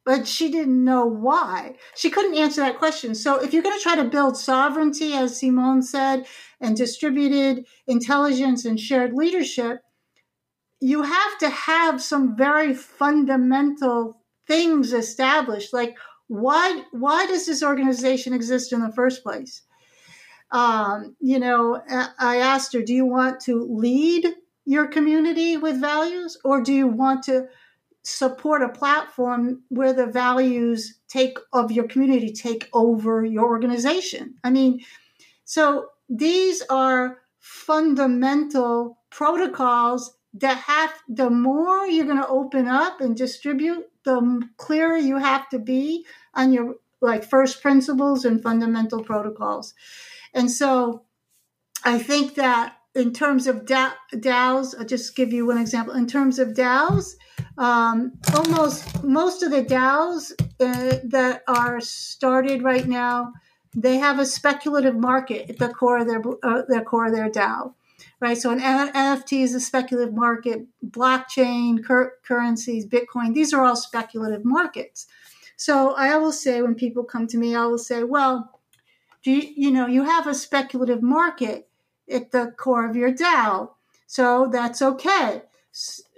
But 0.05 0.27
she 0.27 0.51
didn't 0.51 0.85
know 0.85 1.07
why. 1.07 1.77
She 1.95 2.11
couldn't 2.11 2.37
answer 2.37 2.61
that 2.61 2.79
question. 2.79 3.15
So 3.15 3.43
if 3.43 3.55
you're 3.55 3.63
going 3.63 3.79
to 3.79 3.83
try 3.83 3.97
to 3.97 4.05
build 4.05 4.37
sovereignty, 4.37 5.15
as 5.15 5.39
Simone 5.39 5.83
said, 5.83 6.27
and 6.61 6.77
distributed 6.77 7.67
intelligence 7.87 8.67
and 8.67 8.79
shared 8.79 9.15
leadership, 9.15 9.81
you 10.81 11.03
have 11.03 11.39
to 11.39 11.49
have 11.49 12.03
some 12.03 12.37
very 12.37 12.75
fundamental 12.75 14.21
things 14.47 14.93
established 14.93 15.73
like 15.73 15.97
why 16.29 16.83
why 16.93 17.27
does 17.27 17.47
this 17.47 17.63
organization 17.63 18.33
exist 18.33 18.73
in 18.73 18.81
the 18.81 18.93
first 18.93 19.23
place 19.23 19.63
um, 20.51 21.17
you 21.21 21.39
know 21.39 21.81
i 22.19 22.37
asked 22.39 22.73
her 22.73 22.83
do 22.83 22.93
you 22.93 23.07
want 23.07 23.41
to 23.41 23.67
lead 23.71 24.27
your 24.65 24.87
community 24.87 25.57
with 25.57 25.81
values 25.81 26.39
or 26.45 26.63
do 26.63 26.73
you 26.73 26.87
want 26.87 27.23
to 27.25 27.47
support 28.05 28.63
a 28.63 28.69
platform 28.69 29.63
where 29.69 29.93
the 29.93 30.07
values 30.07 31.01
take 31.09 31.39
of 31.53 31.73
your 31.73 31.89
community 31.89 32.31
take 32.33 32.69
over 32.75 33.25
your 33.25 33.47
organization? 33.47 34.35
I 34.45 34.51
mean 34.51 34.81
so 35.45 35.89
these 36.09 36.63
are 36.71 37.19
fundamental 37.41 38.99
protocols 39.11 40.17
that 40.35 40.59
have 40.59 40.93
the 41.09 41.31
more 41.31 41.87
you're 41.87 42.07
going 42.07 42.19
to 42.19 42.29
open 42.29 42.67
up 42.67 43.01
and 43.01 43.17
distribute 43.17 43.85
the 44.05 44.43
clearer 44.57 44.97
you 44.97 45.19
have 45.19 45.49
to 45.51 45.59
be 45.59 46.05
on 46.35 46.53
your 46.53 46.75
like 47.01 47.25
first 47.25 47.63
principles 47.63 48.25
and 48.25 48.43
fundamental 48.43 49.03
protocols 49.03 49.75
and 50.35 50.51
so 50.51 51.03
i 51.85 51.99
think 51.99 52.35
that 52.35 52.77
in 52.95 53.13
terms 53.13 53.47
of 53.47 53.65
DAOs, 53.65 54.75
I'll 54.79 54.87
just 54.87 55.17
give 55.17 55.33
you 55.33 55.47
one 55.47 55.59
example. 55.59 55.95
In 55.95 56.07
terms 56.07 56.39
of 56.39 56.51
DAOs, 56.51 57.17
um, 57.59 58.13
almost 58.35 59.03
most 59.03 59.43
of 59.43 59.51
the 59.51 59.65
DAOs 59.65 60.33
uh, 60.61 60.99
that 61.05 61.43
are 61.49 61.81
started 61.81 62.63
right 62.63 62.87
now, 62.87 63.33
they 63.75 63.97
have 63.97 64.21
a 64.21 64.27
speculative 64.27 64.95
market 64.95 65.51
at 65.51 65.59
the 65.59 65.69
core 65.69 65.99
of 65.99 66.07
their 66.07 66.23
uh, 66.45 66.63
their 66.69 66.83
core 66.83 67.07
of 67.07 67.13
their 67.13 67.29
DAO, 67.29 67.75
right? 68.21 68.39
So 68.39 68.53
an 68.53 68.61
NFT 68.61 69.43
is 69.43 69.55
a 69.55 69.61
speculative 69.61 70.15
market. 70.15 70.67
Blockchain, 70.87 71.85
cur- 71.85 72.15
currencies, 72.25 72.87
Bitcoin, 72.87 73.35
these 73.35 73.53
are 73.53 73.65
all 73.65 73.77
speculative 73.77 74.45
markets. 74.45 75.09
So 75.57 75.95
I 75.95 76.17
will 76.17 76.33
say 76.33 76.63
when 76.63 76.77
people 76.77 77.03
come 77.03 77.27
to 77.29 77.39
me, 77.39 77.57
I 77.57 77.67
will 77.67 77.79
say, 77.79 78.05
well, 78.05 78.61
do 79.25 79.33
you, 79.33 79.53
you 79.57 79.71
know 79.73 79.87
you 79.87 80.05
have 80.05 80.29
a 80.29 80.35
speculative 80.35 81.03
market 81.03 81.69
at 82.11 82.31
the 82.31 82.53
core 82.57 82.89
of 82.89 82.97
your 82.97 83.13
DAO. 83.13 83.71
So 84.07 84.49
that's 84.53 84.83
okay. 84.83 85.43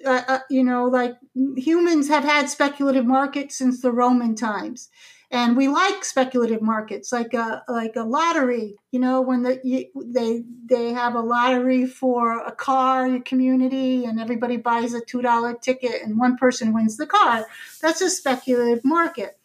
Uh, 0.04 0.22
uh, 0.28 0.38
you 0.50 0.62
know, 0.62 0.84
like 0.84 1.16
humans 1.56 2.08
have 2.08 2.24
had 2.24 2.50
speculative 2.50 3.06
markets 3.06 3.56
since 3.56 3.80
the 3.80 3.90
Roman 3.90 4.34
times, 4.34 4.90
and 5.30 5.56
we 5.56 5.68
like 5.68 6.04
speculative 6.04 6.60
markets, 6.60 7.10
like 7.10 7.32
a 7.32 7.62
like 7.66 7.96
a 7.96 8.02
lottery. 8.02 8.76
You 8.90 9.00
know, 9.00 9.22
when 9.22 9.44
the, 9.44 9.58
you, 9.64 9.86
they 9.94 10.44
they 10.66 10.92
have 10.92 11.14
a 11.14 11.20
lottery 11.20 11.86
for 11.86 12.40
a 12.40 12.52
car, 12.52 13.08
your 13.08 13.22
community, 13.22 14.04
and 14.04 14.20
everybody 14.20 14.58
buys 14.58 14.92
a 14.92 15.00
two 15.00 15.22
dollar 15.22 15.54
ticket, 15.54 16.02
and 16.02 16.18
one 16.18 16.36
person 16.36 16.74
wins 16.74 16.98
the 16.98 17.06
car. 17.06 17.46
That's 17.80 18.02
a 18.02 18.10
speculative 18.10 18.84
market. 18.84 19.38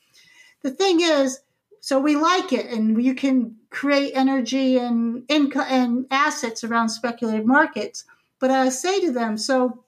The 0.62 0.72
thing 0.72 0.99
is, 0.99 1.39
so 1.82 1.99
we 1.99 2.15
like 2.15 2.53
it 2.53 2.67
and 2.67 3.03
you 3.03 3.15
can 3.15 3.57
create 3.71 4.13
energy 4.13 4.77
and 4.77 5.23
income 5.27 5.65
and 5.67 6.05
assets 6.11 6.63
around 6.63 6.89
speculative 6.89 7.45
markets. 7.45 8.05
But 8.39 8.51
i 8.51 8.69
say 8.69 9.01
to 9.01 9.11
them 9.11 9.38
so 9.38 9.84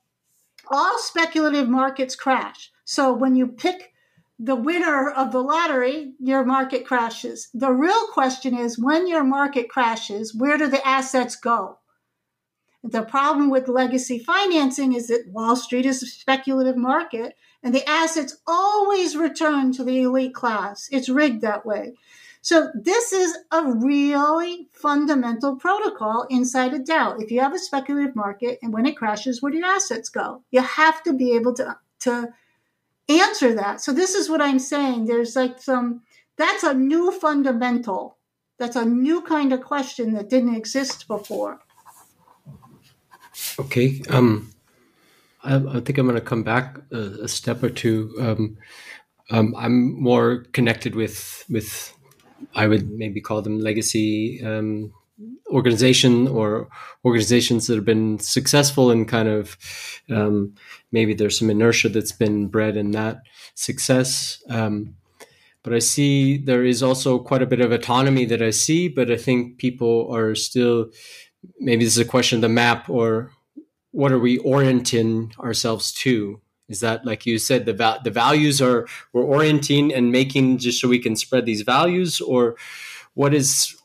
all 0.69 0.97
speculative 0.97 1.69
markets 1.69 2.15
crash. 2.15 2.71
So 2.83 3.13
when 3.13 3.35
you 3.35 3.47
pick 3.47 3.93
the 4.39 4.55
winner 4.55 5.11
of 5.11 5.31
the 5.31 5.41
lottery 5.41 6.13
your 6.19 6.43
market 6.43 6.85
crashes. 6.85 7.49
The 7.53 7.71
real 7.71 8.07
question 8.07 8.57
is 8.57 8.79
when 8.79 9.07
your 9.07 9.23
market 9.23 9.69
crashes 9.69 10.33
where 10.33 10.57
do 10.57 10.67
the 10.67 10.85
assets 10.85 11.35
go 11.35 11.77
the 12.83 13.03
problem 13.03 13.49
with 13.49 13.69
legacy 13.69 14.19
financing 14.19 14.93
is 14.93 15.07
that 15.07 15.27
wall 15.27 15.55
street 15.55 15.85
is 15.85 16.03
a 16.03 16.05
speculative 16.05 16.75
market 16.75 17.37
and 17.63 17.73
the 17.73 17.89
assets 17.89 18.37
always 18.45 19.15
return 19.15 19.71
to 19.73 19.83
the 19.85 20.01
elite 20.01 20.35
class. 20.35 20.89
It's 20.91 21.07
rigged 21.07 21.41
that 21.41 21.65
way. 21.65 21.93
So 22.41 22.71
this 22.75 23.13
is 23.13 23.37
a 23.53 23.63
really 23.71 24.67
fundamental 24.73 25.55
protocol 25.55 26.27
inside 26.29 26.73
a 26.73 26.79
DAO. 26.79 27.21
If 27.23 27.31
you 27.31 27.39
have 27.39 27.53
a 27.53 27.59
speculative 27.59 28.17
market 28.17 28.59
and 28.61 28.73
when 28.73 28.85
it 28.85 28.97
crashes, 28.97 29.41
where 29.41 29.53
do 29.53 29.59
your 29.59 29.67
assets 29.67 30.09
go? 30.09 30.43
You 30.51 30.61
have 30.61 31.01
to 31.03 31.13
be 31.13 31.35
able 31.35 31.53
to, 31.53 31.77
to 32.01 32.33
answer 33.07 33.55
that. 33.55 33.79
So 33.79 33.93
this 33.93 34.13
is 34.13 34.29
what 34.29 34.41
I'm 34.41 34.59
saying. 34.59 35.05
There's 35.05 35.37
like 35.37 35.61
some, 35.61 36.01
that's 36.35 36.63
a 36.63 36.73
new 36.73 37.13
fundamental. 37.13 38.17
That's 38.59 38.75
a 38.75 38.83
new 38.83 39.21
kind 39.21 39.53
of 39.53 39.61
question 39.61 40.13
that 40.13 40.29
didn't 40.29 40.55
exist 40.55 41.07
before. 41.07 41.59
Okay. 43.59 44.01
Um, 44.09 44.51
I, 45.43 45.55
I 45.55 45.79
think 45.79 45.97
I'm 45.97 46.07
going 46.07 46.15
to 46.15 46.21
come 46.21 46.43
back 46.43 46.77
a, 46.91 47.23
a 47.23 47.27
step 47.27 47.63
or 47.63 47.69
two. 47.69 48.13
Um, 48.19 48.57
um, 49.29 49.55
I'm 49.57 49.99
more 50.01 50.45
connected 50.51 50.95
with 50.95 51.45
with 51.49 51.93
I 52.55 52.67
would 52.67 52.89
maybe 52.91 53.21
call 53.21 53.41
them 53.41 53.59
legacy 53.59 54.43
um, 54.43 54.93
organization 55.49 56.27
or 56.27 56.67
organizations 57.05 57.67
that 57.67 57.75
have 57.75 57.85
been 57.85 58.19
successful 58.19 58.91
and 58.91 59.07
kind 59.07 59.29
of 59.29 59.57
um, 60.09 60.55
maybe 60.91 61.13
there's 61.13 61.39
some 61.39 61.49
inertia 61.49 61.89
that's 61.89 62.11
been 62.11 62.47
bred 62.47 62.75
in 62.75 62.91
that 62.91 63.21
success. 63.55 64.43
Um, 64.49 64.95
but 65.63 65.73
I 65.73 65.79
see 65.79 66.37
there 66.37 66.65
is 66.65 66.83
also 66.83 67.19
quite 67.19 67.41
a 67.41 67.45
bit 67.47 67.61
of 67.61 67.71
autonomy 67.71 68.25
that 68.25 68.41
I 68.41 68.49
see, 68.49 68.89
but 68.89 69.09
I 69.09 69.15
think 69.15 69.57
people 69.57 70.13
are 70.13 70.35
still 70.35 70.91
maybe 71.59 71.83
this 71.83 71.93
is 71.93 72.05
a 72.05 72.09
question 72.09 72.37
of 72.37 72.41
the 72.41 72.49
map 72.49 72.89
or 72.89 73.31
what 73.91 74.11
are 74.11 74.19
we 74.19 74.39
orienting 74.39 75.33
ourselves 75.39 75.91
to? 75.91 76.41
Is 76.67 76.79
that 76.79 77.05
like 77.05 77.25
you 77.25 77.37
said 77.37 77.65
the 77.65 77.73
va- 77.73 77.99
the 78.03 78.09
values 78.09 78.61
are 78.61 78.87
we're 79.11 79.23
orienting 79.23 79.93
and 79.93 80.11
making 80.11 80.57
just 80.57 80.81
so 80.81 80.87
we 80.87 80.99
can 80.99 81.15
spread 81.15 81.45
these 81.45 81.61
values, 81.61 82.21
or 82.21 82.55
what 83.13 83.33
is 83.33 83.75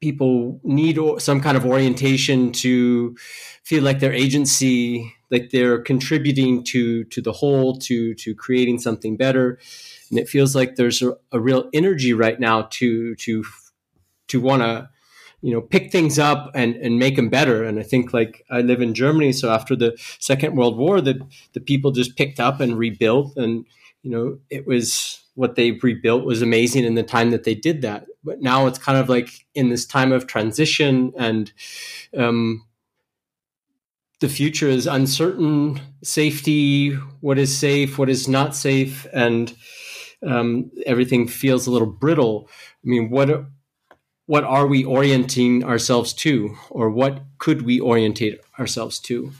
people 0.00 0.60
need 0.62 0.98
some 1.18 1.40
kind 1.40 1.56
of 1.56 1.64
orientation 1.64 2.52
to 2.52 3.16
feel 3.64 3.82
like 3.82 4.00
their 4.00 4.12
agency 4.12 5.12
like 5.30 5.50
they're 5.50 5.80
contributing 5.80 6.62
to 6.62 7.04
to 7.04 7.22
the 7.22 7.32
whole 7.32 7.78
to 7.78 8.14
to 8.14 8.34
creating 8.34 8.78
something 8.78 9.16
better 9.16 9.58
and 10.10 10.18
it 10.18 10.28
feels 10.28 10.54
like 10.54 10.76
there's 10.76 11.02
a, 11.02 11.16
a 11.32 11.40
real 11.40 11.68
energy 11.72 12.12
right 12.12 12.38
now 12.38 12.62
to 12.70 13.14
to 13.16 13.44
to 14.28 14.40
want 14.40 14.62
to 14.62 14.88
you 15.42 15.52
know 15.52 15.60
pick 15.60 15.92
things 15.92 16.18
up 16.18 16.50
and 16.54 16.76
and 16.76 16.98
make 16.98 17.16
them 17.16 17.28
better. 17.28 17.64
And 17.64 17.78
i 17.78 17.82
think 17.82 18.12
like 18.12 18.44
i 18.50 18.60
live 18.60 18.80
in 18.80 18.94
germany 18.94 19.32
so 19.32 19.50
after 19.50 19.76
the 19.76 19.96
second 20.18 20.56
world 20.56 20.76
war 20.76 21.00
the 21.00 21.20
the 21.52 21.60
people 21.60 21.92
just 21.92 22.16
picked 22.16 22.40
up 22.40 22.60
and 22.60 22.78
rebuilt. 22.78 23.36
And 23.36 23.66
you 24.02 24.10
know 24.10 24.38
it 24.50 24.66
was 24.66 25.22
what 25.34 25.54
they 25.54 25.72
rebuilt 25.72 26.24
was 26.24 26.40
amazing 26.42 26.84
in 26.84 26.94
the 26.94 27.02
time 27.02 27.30
that 27.30 27.44
they 27.44 27.54
did 27.54 27.82
that. 27.82 28.06
But 28.24 28.40
now 28.40 28.66
it's 28.66 28.78
kind 28.78 28.98
of 28.98 29.08
like 29.08 29.46
in 29.54 29.68
this 29.68 29.84
time 29.86 30.10
of 30.10 30.26
transition 30.26 31.12
and 31.18 31.52
um, 32.16 32.64
the 34.20 34.28
future 34.28 34.68
is 34.68 34.86
uncertain. 34.86 35.78
Safety 36.02 36.94
what 37.20 37.38
is 37.38 37.56
safe 37.56 37.98
what 37.98 38.08
is 38.08 38.26
not 38.28 38.56
safe 38.56 39.06
and 39.12 39.54
um, 40.26 40.70
everything 40.86 41.28
feels 41.28 41.66
a 41.66 41.70
little 41.70 41.86
brittle. 41.86 42.48
I 42.50 42.88
mean 42.88 43.10
what 43.10 43.46
what 44.26 44.44
are 44.44 44.66
we 44.66 44.84
orienting 44.84 45.64
ourselves 45.64 46.12
to 46.12 46.56
or 46.70 46.90
what 46.90 47.22
could 47.38 47.62
we 47.62 47.80
orientate 47.80 48.40
ourselves 48.58 48.98
to? 49.00 49.32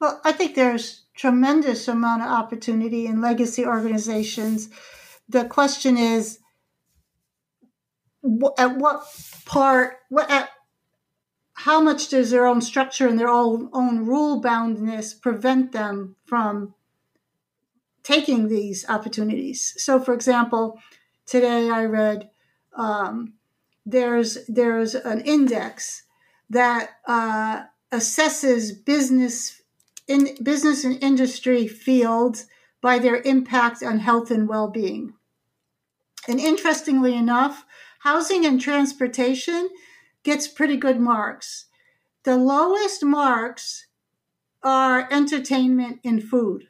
Well 0.00 0.20
i 0.24 0.32
think 0.32 0.54
there's 0.54 1.02
tremendous 1.20 1.86
amount 1.86 2.22
of 2.22 2.28
opportunity 2.28 3.04
in 3.04 3.20
legacy 3.20 3.66
organizations. 3.66 4.70
The 5.28 5.44
question 5.44 5.98
is 5.98 6.38
at 8.56 8.78
what 8.78 9.04
part 9.44 9.98
what 10.08 10.30
at 10.30 10.48
how 11.52 11.78
much 11.82 12.08
does 12.08 12.30
their 12.30 12.46
own 12.46 12.62
structure 12.62 13.06
and 13.06 13.18
their 13.18 13.28
own, 13.28 13.68
own 13.74 14.06
rule 14.06 14.40
boundness 14.40 15.12
prevent 15.12 15.72
them 15.72 16.16
from 16.24 16.72
taking 18.02 18.48
these 18.48 18.86
opportunities? 18.88 19.74
So 19.76 20.00
for 20.00 20.14
example 20.14 20.80
today 21.26 21.68
i 21.68 21.84
read 21.84 22.30
um, 22.76 23.34
there's 23.86 24.38
there's 24.46 24.94
an 24.94 25.20
index 25.22 26.04
that 26.48 26.90
uh, 27.06 27.62
assesses 27.92 28.72
business 28.84 29.62
in 30.06 30.36
business 30.42 30.84
and 30.84 31.02
industry 31.02 31.68
fields 31.68 32.46
by 32.80 32.98
their 32.98 33.20
impact 33.22 33.82
on 33.82 33.98
health 33.98 34.30
and 34.30 34.48
well-being. 34.48 35.12
And 36.26 36.40
interestingly 36.40 37.14
enough, 37.14 37.64
housing 38.00 38.44
and 38.44 38.60
transportation 38.60 39.68
gets 40.24 40.48
pretty 40.48 40.76
good 40.76 40.98
marks. 40.98 41.66
The 42.24 42.36
lowest 42.36 43.04
marks 43.04 43.86
are 44.62 45.08
entertainment 45.10 46.00
and 46.04 46.22
food 46.22 46.69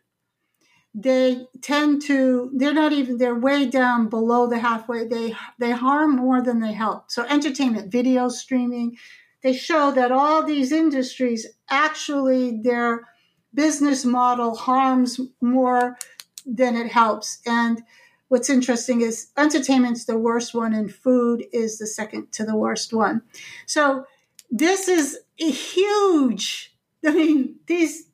they 0.95 1.47
tend 1.63 2.03
to 2.03 2.51
they're 2.55 2.75
not 2.75 2.93
even 2.93 3.19
they're 3.19 3.39
way 3.39 3.67
down 3.67 4.09
below 4.09 4.47
the 4.47 4.59
halfway. 4.59 5.07
They 5.07 5.35
they 5.59 5.71
harm 5.71 6.17
more 6.17 6.43
than 6.43 6.61
they 6.61 6.73
help. 6.73 7.11
So 7.11 7.25
entertainment 7.25 7.93
video 7.93 8.29
streaming 8.29 8.97
they 9.43 9.53
show 9.53 9.91
that 9.93 10.13
all 10.13 10.43
these 10.43 10.73
industries 10.73 11.47
actually 11.71 12.61
their 12.63 13.09
business 13.55 14.05
model 14.05 14.55
harms 14.55 15.21
more 15.41 15.97
than 16.45 16.77
it 16.77 16.89
helps. 16.89 17.41
And 17.47 17.83
what's 18.29 18.51
interesting 18.51 19.01
is 19.01 19.29
entertainment's 19.37 20.05
the 20.05 20.19
worst 20.19 20.55
one 20.55 20.75
and 20.75 20.93
food 20.93 21.45
is 21.53 21.79
the 21.79 21.87
second 21.87 22.33
to 22.33 22.45
the 22.45 22.57
worst 22.57 22.93
one. 22.93 23.23
So 23.67 24.05
this 24.51 24.89
is 24.89 25.19
a 25.39 25.51
huge 25.51 26.75
i 27.07 27.11
mean 27.13 27.57
these 27.67 28.07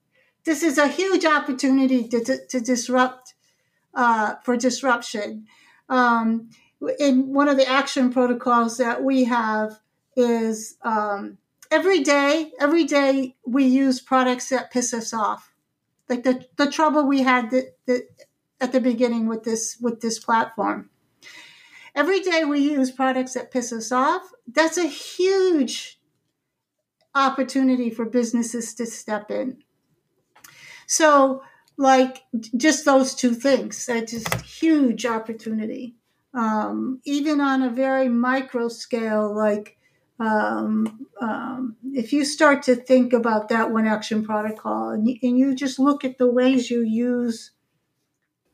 this 0.46 0.62
is 0.62 0.78
a 0.78 0.88
huge 0.88 1.24
opportunity 1.24 2.08
to, 2.08 2.24
to, 2.24 2.46
to 2.46 2.60
disrupt 2.60 3.34
uh, 3.94 4.36
for 4.44 4.56
disruption. 4.56 5.46
Um, 5.88 6.50
in 6.98 7.32
one 7.32 7.48
of 7.48 7.56
the 7.56 7.68
action 7.68 8.12
protocols 8.12 8.78
that 8.78 9.02
we 9.02 9.24
have 9.24 9.80
is 10.16 10.76
um, 10.82 11.38
every 11.70 12.02
day, 12.02 12.52
every 12.60 12.84
day 12.84 13.34
we 13.44 13.64
use 13.64 14.00
products 14.00 14.48
that 14.50 14.70
piss 14.70 14.94
us 14.94 15.12
off. 15.12 15.52
Like 16.08 16.22
the, 16.22 16.46
the 16.56 16.70
trouble 16.70 17.06
we 17.06 17.22
had 17.22 17.50
that, 17.50 17.76
that 17.86 18.06
at 18.60 18.72
the 18.72 18.80
beginning 18.80 19.26
with 19.26 19.42
this 19.42 19.76
with 19.80 20.00
this 20.00 20.18
platform. 20.18 20.90
Every 21.94 22.20
day 22.20 22.44
we 22.44 22.60
use 22.60 22.90
products 22.90 23.34
that 23.34 23.50
piss 23.50 23.72
us 23.72 23.90
off. 23.90 24.30
That's 24.46 24.78
a 24.78 24.86
huge 24.86 25.98
opportunity 27.14 27.90
for 27.90 28.04
businesses 28.04 28.74
to 28.74 28.86
step 28.86 29.30
in. 29.30 29.62
So, 30.86 31.42
like 31.76 32.22
just 32.56 32.84
those 32.84 33.14
two 33.14 33.34
things, 33.34 33.84
that's 33.86 34.12
just 34.12 34.34
huge 34.42 35.04
opportunity. 35.04 35.96
Um, 36.34 37.00
even 37.04 37.40
on 37.40 37.62
a 37.62 37.70
very 37.70 38.08
micro 38.08 38.68
scale, 38.68 39.34
like 39.34 39.76
um, 40.18 41.06
um, 41.20 41.76
if 41.92 42.12
you 42.12 42.24
start 42.24 42.62
to 42.64 42.74
think 42.74 43.12
about 43.12 43.48
that 43.48 43.70
one 43.70 43.86
action 43.86 44.24
protocol 44.24 44.90
and 44.90 45.08
you, 45.08 45.16
and 45.22 45.38
you 45.38 45.54
just 45.54 45.78
look 45.78 46.04
at 46.04 46.18
the 46.18 46.30
ways 46.30 46.70
you 46.70 46.82
use 46.82 47.50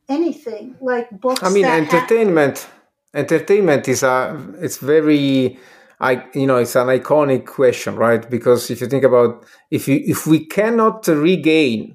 anything 0.08 0.76
like 0.80 1.10
books. 1.20 1.42
I 1.42 1.50
mean, 1.50 1.66
entertainment. 1.66 2.58
Ha- 2.58 2.70
entertainment 3.14 3.88
is 3.88 4.02
a. 4.02 4.54
It's 4.60 4.78
very. 4.78 5.58
I, 6.00 6.24
you 6.34 6.48
know, 6.48 6.56
it's 6.56 6.74
an 6.74 6.88
iconic 6.88 7.46
question, 7.46 7.94
right? 7.94 8.28
Because 8.28 8.70
if 8.70 8.80
you 8.80 8.88
think 8.88 9.04
about 9.04 9.44
if 9.70 9.86
you 9.86 10.02
if 10.04 10.26
we 10.26 10.46
cannot 10.46 11.06
regain 11.06 11.94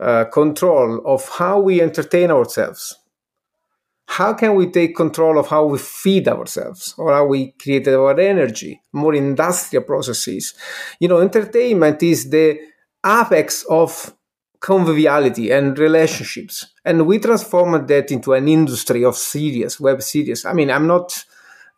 uh, 0.00 0.24
control 0.24 1.02
of 1.04 1.28
how 1.28 1.60
we 1.60 1.80
entertain 1.80 2.30
ourselves, 2.30 2.96
how 4.06 4.32
can 4.34 4.56
we 4.56 4.66
take 4.68 4.96
control 4.96 5.38
of 5.38 5.46
how 5.46 5.66
we 5.66 5.78
feed 5.78 6.26
ourselves 6.26 6.94
or 6.98 7.12
how 7.12 7.26
we 7.26 7.52
create 7.52 7.86
our 7.86 8.18
energy, 8.18 8.80
more 8.92 9.14
industrial 9.14 9.84
processes? 9.84 10.54
You 10.98 11.08
know, 11.08 11.20
entertainment 11.20 12.02
is 12.02 12.28
the 12.28 12.58
apex 13.06 13.64
of 13.70 14.12
conviviality 14.58 15.52
and 15.52 15.78
relationships. 15.78 16.66
And 16.84 17.06
we 17.06 17.18
transformed 17.18 17.86
that 17.88 18.10
into 18.10 18.32
an 18.32 18.48
industry 18.48 19.04
of 19.04 19.16
series, 19.16 19.78
web 19.78 20.02
series. 20.02 20.44
I 20.44 20.54
mean, 20.54 20.70
I'm 20.70 20.88
not, 20.88 21.24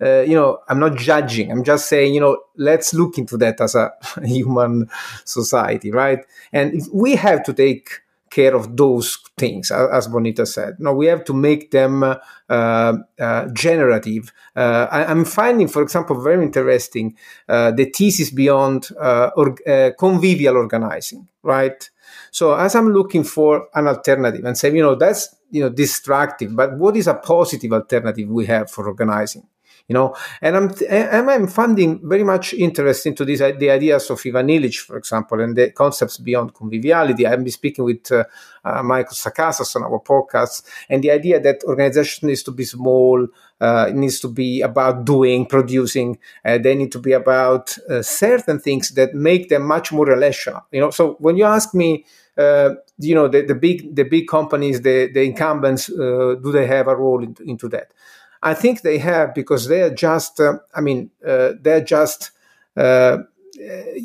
uh, 0.03 0.21
you 0.21 0.35
know, 0.35 0.59
I'm 0.69 0.81
not 0.81 0.97
judging. 0.97 1.53
I'm 1.53 1.65
just 1.65 1.87
saying, 1.89 2.15
you 2.15 2.21
know, 2.21 2.39
let's 2.57 2.95
look 2.95 3.19
into 3.19 3.37
that 3.39 3.61
as 3.61 3.75
a 3.75 3.93
human 4.25 4.89
society, 5.25 5.91
right? 5.91 6.21
And 6.53 6.81
we 6.93 7.15
have 7.17 7.43
to 7.45 7.53
take 7.53 7.91
care 8.33 8.57
of 8.57 8.77
those 8.77 9.19
things, 9.37 9.71
as 9.71 10.09
Bonita 10.09 10.47
said. 10.47 10.77
No, 10.79 10.95
we 10.95 11.07
have 11.07 11.25
to 11.27 11.35
make 11.35 11.71
them 11.71 12.03
uh, 12.03 12.17
uh, 12.49 13.49
generative. 13.53 14.33
Uh, 14.57 14.89
I, 14.91 15.11
am 15.11 15.25
finding, 15.25 15.69
for 15.69 15.83
example, 15.83 16.21
very 16.21 16.43
interesting 16.43 17.17
uh, 17.49 17.71
the 17.71 17.85
thesis 17.85 18.31
beyond 18.31 18.89
uh, 18.99 19.31
or, 19.37 19.55
uh, 19.69 19.91
convivial 19.99 20.57
organizing, 20.57 21.29
right? 21.43 21.89
So 22.31 22.55
as 22.55 22.75
I'm 22.75 22.93
looking 22.93 23.25
for 23.25 23.69
an 23.75 23.87
alternative 23.87 24.45
and 24.45 24.57
say, 24.57 24.73
you 24.73 24.83
know, 24.83 24.95
that's 24.95 25.35
you 25.51 25.63
know 25.63 25.69
distracting, 25.69 26.57
but 26.57 26.79
what 26.79 26.97
is 26.97 27.07
a 27.07 27.15
positive 27.15 27.73
alternative 27.73 28.29
we 28.29 28.47
have 28.47 28.71
for 28.71 28.89
organizing? 28.89 29.47
You 29.93 29.99
know? 29.99 30.17
And 30.41 30.57
i'm 30.57 30.71
and 30.89 31.31
i'm 31.31 31.47
finding 31.47 32.01
very 32.09 32.25
much 32.25 32.55
interest 32.55 33.05
into 33.05 33.27
these 33.27 33.41
the 33.41 33.71
ideas 33.71 34.09
of 34.09 34.23
ivan 34.25 34.49
illich 34.49 34.79
for 34.79 34.97
example 34.97 35.39
and 35.43 35.55
the 35.55 35.71
concepts 35.73 36.17
beyond 36.17 36.55
conviviality. 36.55 37.27
I've 37.27 37.45
been 37.45 37.53
speaking 37.53 37.85
with 37.85 38.11
uh, 38.11 38.25
uh, 38.65 38.83
michael 38.83 39.15
sacasas 39.15 39.77
on 39.77 39.83
our 39.83 40.01
podcast 40.01 40.63
and 40.89 41.05
the 41.05 41.11
idea 41.11 41.41
that 41.41 41.63
organization 41.65 42.29
needs 42.29 42.43
to 42.45 42.53
be 42.53 42.65
small 42.65 43.29
uh, 43.61 43.87
it 43.91 43.95
needs 43.95 44.19
to 44.21 44.29
be 44.29 44.63
about 44.63 45.05
doing 45.05 45.45
producing 45.45 46.19
uh, 46.47 46.57
they 46.57 46.75
need 46.75 46.91
to 46.93 46.99
be 46.99 47.13
about 47.13 47.77
uh, 47.91 48.01
certain 48.01 48.59
things 48.59 48.93
that 48.93 49.15
make 49.15 49.51
them 49.51 49.67
much 49.67 49.93
more 49.93 50.07
relational 50.07 50.65
you 50.73 50.81
know? 50.81 50.91
So 50.91 51.17
when 51.19 51.37
you 51.37 51.45
ask 51.45 51.75
me 51.75 52.07
uh, 52.39 52.71
you 52.99 53.15
know 53.15 53.29
the, 53.29 53.43
the 53.43 53.55
big 53.55 53.95
the 53.95 54.05
big 54.05 54.27
companies 54.27 54.81
the 54.81 55.11
the 55.13 55.23
incumbents 55.23 55.89
do 55.89 56.51
they 56.51 56.67
have 56.67 56.89
a 56.89 56.97
role 56.97 57.23
in, 57.23 57.37
into 57.45 57.69
that 57.69 57.93
I 58.43 58.55
think 58.55 58.83
they 58.83 58.99
have 58.99 59.35
because 59.35 59.69
they 59.69 59.83
are 59.83 59.95
just, 59.95 60.41
uh, 60.41 60.59
I 60.75 60.81
mean, 60.81 61.11
uh, 61.27 61.53
they're 61.61 61.85
just, 61.85 62.33
uh, 62.77 63.19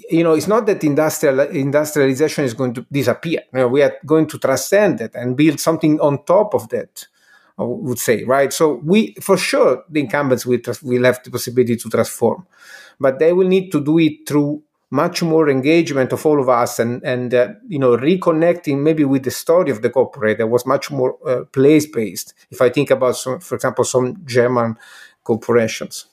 you 0.09 0.23
know, 0.23 0.33
it's 0.33 0.47
not 0.47 0.65
that 0.67 0.83
industrial 0.83 1.39
industrialization 1.39 2.45
is 2.45 2.53
going 2.53 2.73
to 2.73 2.85
disappear. 2.91 3.41
You 3.53 3.59
know, 3.59 3.67
we 3.67 3.81
are 3.81 3.95
going 4.05 4.27
to 4.27 4.37
transcend 4.37 5.01
it 5.01 5.15
and 5.15 5.35
build 5.35 5.59
something 5.59 5.99
on 5.99 6.23
top 6.25 6.53
of 6.53 6.69
that. 6.69 7.07
I 7.59 7.63
would 7.63 7.97
say, 7.97 8.23
right? 8.23 8.53
So 8.53 8.81
we, 8.83 9.15
for 9.19 9.35
sure, 9.35 9.83
the 9.89 10.01
incumbents 10.01 10.45
will, 10.45 10.59
will 10.83 11.03
have 11.05 11.23
the 11.23 11.31
possibility 11.31 11.75
to 11.77 11.89
transform, 11.89 12.45
but 12.99 13.17
they 13.17 13.33
will 13.33 13.47
need 13.47 13.71
to 13.71 13.83
do 13.83 13.97
it 13.97 14.27
through 14.27 14.61
much 14.89 15.21
more 15.21 15.49
engagement 15.49 16.13
of 16.13 16.25
all 16.25 16.39
of 16.39 16.47
us 16.47 16.79
and 16.79 17.03
and 17.03 17.33
uh, 17.33 17.49
you 17.67 17.77
know 17.77 17.97
reconnecting 17.97 18.79
maybe 18.79 19.03
with 19.03 19.23
the 19.23 19.31
story 19.31 19.69
of 19.69 19.81
the 19.81 19.89
corporate 19.89 20.37
that 20.37 20.47
was 20.47 20.65
much 20.65 20.89
more 20.89 21.17
uh, 21.27 21.43
place 21.45 21.85
based 21.85 22.33
if 22.51 22.61
i 22.61 22.69
think 22.69 22.89
about 22.89 23.15
some 23.15 23.39
for 23.39 23.55
example 23.55 23.83
some 23.83 24.15
german 24.25 24.77
corporations 25.23 26.05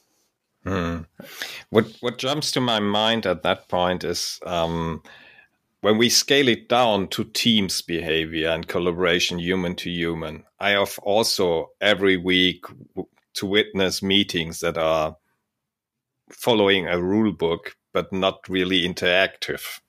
hmm. 0.64 0.99
what 1.70 1.87
what 2.01 2.18
jumps 2.18 2.51
to 2.51 2.61
my 2.61 2.81
mind 2.81 3.27
at 3.27 3.43
that 3.43 3.68
point 3.68 4.03
is 4.03 4.41
um, 4.45 5.03
when 5.83 5.99
we 5.99 6.09
scale 6.09 6.49
it 6.49 6.68
down 6.68 7.07
to 7.07 7.25
teams 7.25 7.81
behavior 7.81 8.49
and 8.49 8.66
collaboration 8.66 9.39
human 9.39 9.77
to 9.77 9.89
human 9.89 10.43
i 10.59 10.70
have 10.70 10.99
also 11.05 11.70
every 11.81 12.16
week 12.16 12.64
to 13.35 13.47
witness 13.47 14.03
meetings 14.03 14.59
that 14.59 14.77
are 14.77 15.16
following 16.33 16.89
a 16.89 17.01
rule 17.01 17.31
book 17.31 17.77
but 17.95 18.12
not 18.12 18.47
really 18.49 18.86
interactive. 18.86 19.80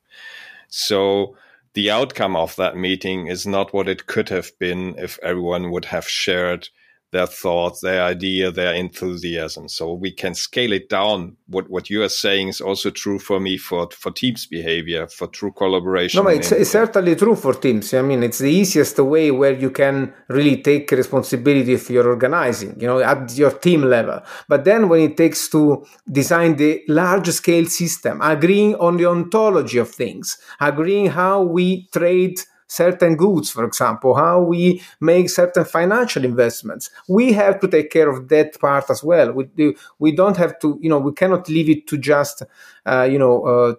So 0.69 1.35
the 1.73 1.91
outcome 1.91 2.37
of 2.37 2.55
that 2.55 2.77
meeting 2.77 3.27
is 3.27 3.45
not 3.45 3.73
what 3.73 3.89
it 3.89 4.07
could 4.07 4.29
have 4.29 4.57
been 4.59 4.95
if 4.97 5.19
everyone 5.21 5.71
would 5.71 5.85
have 5.85 6.07
shared 6.07 6.69
their 7.11 7.27
thoughts, 7.27 7.81
their 7.81 8.03
idea, 8.03 8.51
their 8.51 8.73
enthusiasm. 8.73 9.69
So 9.69 9.93
we 9.93 10.11
can 10.11 10.33
scale 10.35 10.73
it 10.73 10.89
down. 10.89 11.37
What 11.47 11.69
what 11.69 11.89
you 11.89 12.03
are 12.03 12.09
saying 12.09 12.49
is 12.49 12.61
also 12.61 12.89
true 12.89 13.19
for 13.19 13.39
me 13.39 13.57
for 13.57 13.87
for 13.91 14.11
teams 14.11 14.45
behavior, 14.45 15.07
for 15.07 15.27
true 15.27 15.51
collaboration. 15.51 16.23
No, 16.23 16.29
it's, 16.29 16.51
it's 16.51 16.71
certainly 16.71 17.15
true 17.15 17.35
for 17.35 17.53
teams. 17.53 17.93
I 17.93 18.01
mean, 18.01 18.23
it's 18.23 18.39
the 18.39 18.51
easiest 18.51 18.97
way 18.99 19.31
where 19.31 19.53
you 19.53 19.71
can 19.71 20.13
really 20.27 20.61
take 20.61 20.91
responsibility 20.91 21.73
if 21.73 21.89
you're 21.89 22.09
organizing, 22.09 22.79
you 22.79 22.87
know, 22.87 22.99
at 22.99 23.37
your 23.37 23.51
team 23.51 23.83
level. 23.83 24.21
But 24.47 24.65
then 24.65 24.89
when 24.89 25.01
it 25.01 25.17
takes 25.17 25.47
to 25.49 25.85
design 26.11 26.55
the 26.55 26.83
large 26.87 27.29
scale 27.29 27.67
system, 27.67 28.19
agreeing 28.21 28.75
on 28.75 28.97
the 28.97 29.05
ontology 29.05 29.77
of 29.77 29.89
things, 29.89 30.37
agreeing 30.59 31.07
how 31.07 31.43
we 31.43 31.87
trade 31.93 32.39
certain 32.67 33.15
goods, 33.15 33.49
for 33.49 33.63
example, 33.63 34.15
how 34.15 34.41
we 34.41 34.81
make 34.99 35.29
certain 35.29 35.65
financial 35.65 36.25
investments. 36.25 36.89
We 37.07 37.33
have 37.33 37.59
to 37.59 37.67
take 37.67 37.91
care 37.91 38.09
of 38.09 38.27
that 38.29 38.59
part 38.59 38.89
as 38.89 39.03
well. 39.03 39.31
We 39.31 39.45
do, 39.45 39.75
we 39.99 40.11
don't 40.11 40.37
have 40.37 40.59
to, 40.59 40.79
you 40.81 40.89
know, 40.89 40.99
we 40.99 41.13
cannot 41.13 41.47
leave 41.49 41.69
it 41.69 41.87
to 41.87 41.97
just, 41.97 42.43
uh, 42.85 43.07
you 43.09 43.19
know, 43.19 43.43
uh, 43.45 43.75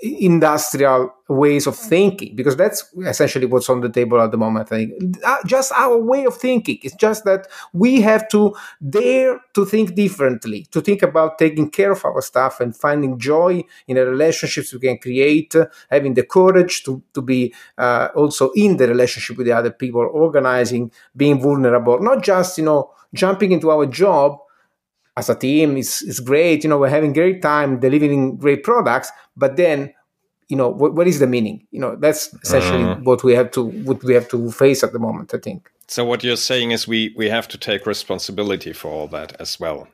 industrial 0.00 1.14
ways 1.28 1.66
of 1.66 1.76
thinking 1.76 2.36
because 2.36 2.56
that's 2.56 2.92
essentially 3.06 3.46
what's 3.46 3.70
on 3.70 3.80
the 3.80 3.88
table 3.88 4.20
at 4.20 4.30
the 4.30 4.36
moment. 4.36 4.66
I 4.66 4.68
think 4.68 5.16
uh, 5.24 5.38
just 5.46 5.72
our 5.72 5.96
way 5.96 6.26
of 6.26 6.36
thinking. 6.36 6.78
It's 6.82 6.94
just 6.96 7.24
that 7.24 7.46
we 7.72 8.02
have 8.02 8.28
to 8.28 8.54
dare 8.90 9.40
to 9.54 9.64
think 9.64 9.94
differently 9.94 10.66
to 10.70 10.80
think 10.80 11.02
about 11.02 11.38
taking 11.38 11.70
care 11.70 11.92
of 11.92 12.04
our 12.04 12.20
stuff 12.20 12.60
and 12.60 12.76
finding 12.76 13.18
joy 13.18 13.62
in 13.86 13.96
the 13.96 14.06
relationships 14.06 14.72
we 14.72 14.80
can 14.80 14.98
create 14.98 15.54
having 15.90 16.14
the 16.14 16.24
courage 16.24 16.82
to, 16.84 17.02
to 17.14 17.22
be 17.22 17.54
uh, 17.78 18.08
also 18.14 18.50
in 18.52 18.76
the 18.76 18.86
relationship 18.86 19.38
with 19.38 19.46
the 19.46 19.52
other 19.52 19.70
people 19.70 20.08
organizing 20.12 20.90
being 21.16 21.40
vulnerable 21.40 22.00
not 22.00 22.22
just 22.22 22.58
you 22.58 22.64
know 22.64 22.90
jumping 23.14 23.52
into 23.52 23.70
our 23.70 23.86
job 23.86 24.38
as 25.16 25.28
a 25.28 25.34
team 25.34 25.76
is 25.76 26.02
is 26.02 26.20
great. 26.20 26.64
You 26.64 26.70
know, 26.70 26.78
we're 26.78 26.88
having 26.88 27.12
great 27.12 27.42
time 27.42 27.80
delivering 27.80 28.36
great 28.36 28.62
products, 28.62 29.10
but 29.36 29.56
then 29.56 29.92
you 30.48 30.56
know 30.56 30.68
what, 30.68 30.94
what 30.94 31.06
is 31.06 31.18
the 31.18 31.26
meaning? 31.26 31.66
You 31.70 31.80
know 31.80 31.96
that's 31.96 32.34
essentially 32.42 32.84
uh, 32.84 32.96
what 32.96 33.24
we 33.24 33.34
have 33.34 33.50
to 33.52 33.62
what 33.62 34.02
we 34.04 34.14
have 34.14 34.28
to 34.28 34.50
face 34.50 34.82
at 34.82 34.92
the 34.92 34.98
moment 34.98 35.34
i 35.34 35.38
think. 35.38 35.70
So 35.86 36.04
what 36.04 36.24
you're 36.24 36.36
saying 36.36 36.70
is 36.72 36.88
we 36.88 37.14
we 37.16 37.28
have 37.28 37.48
to 37.48 37.58
take 37.58 37.86
responsibility 37.86 38.72
for 38.72 38.90
all 38.90 39.08
that 39.08 39.40
as 39.40 39.60
well. 39.60 39.88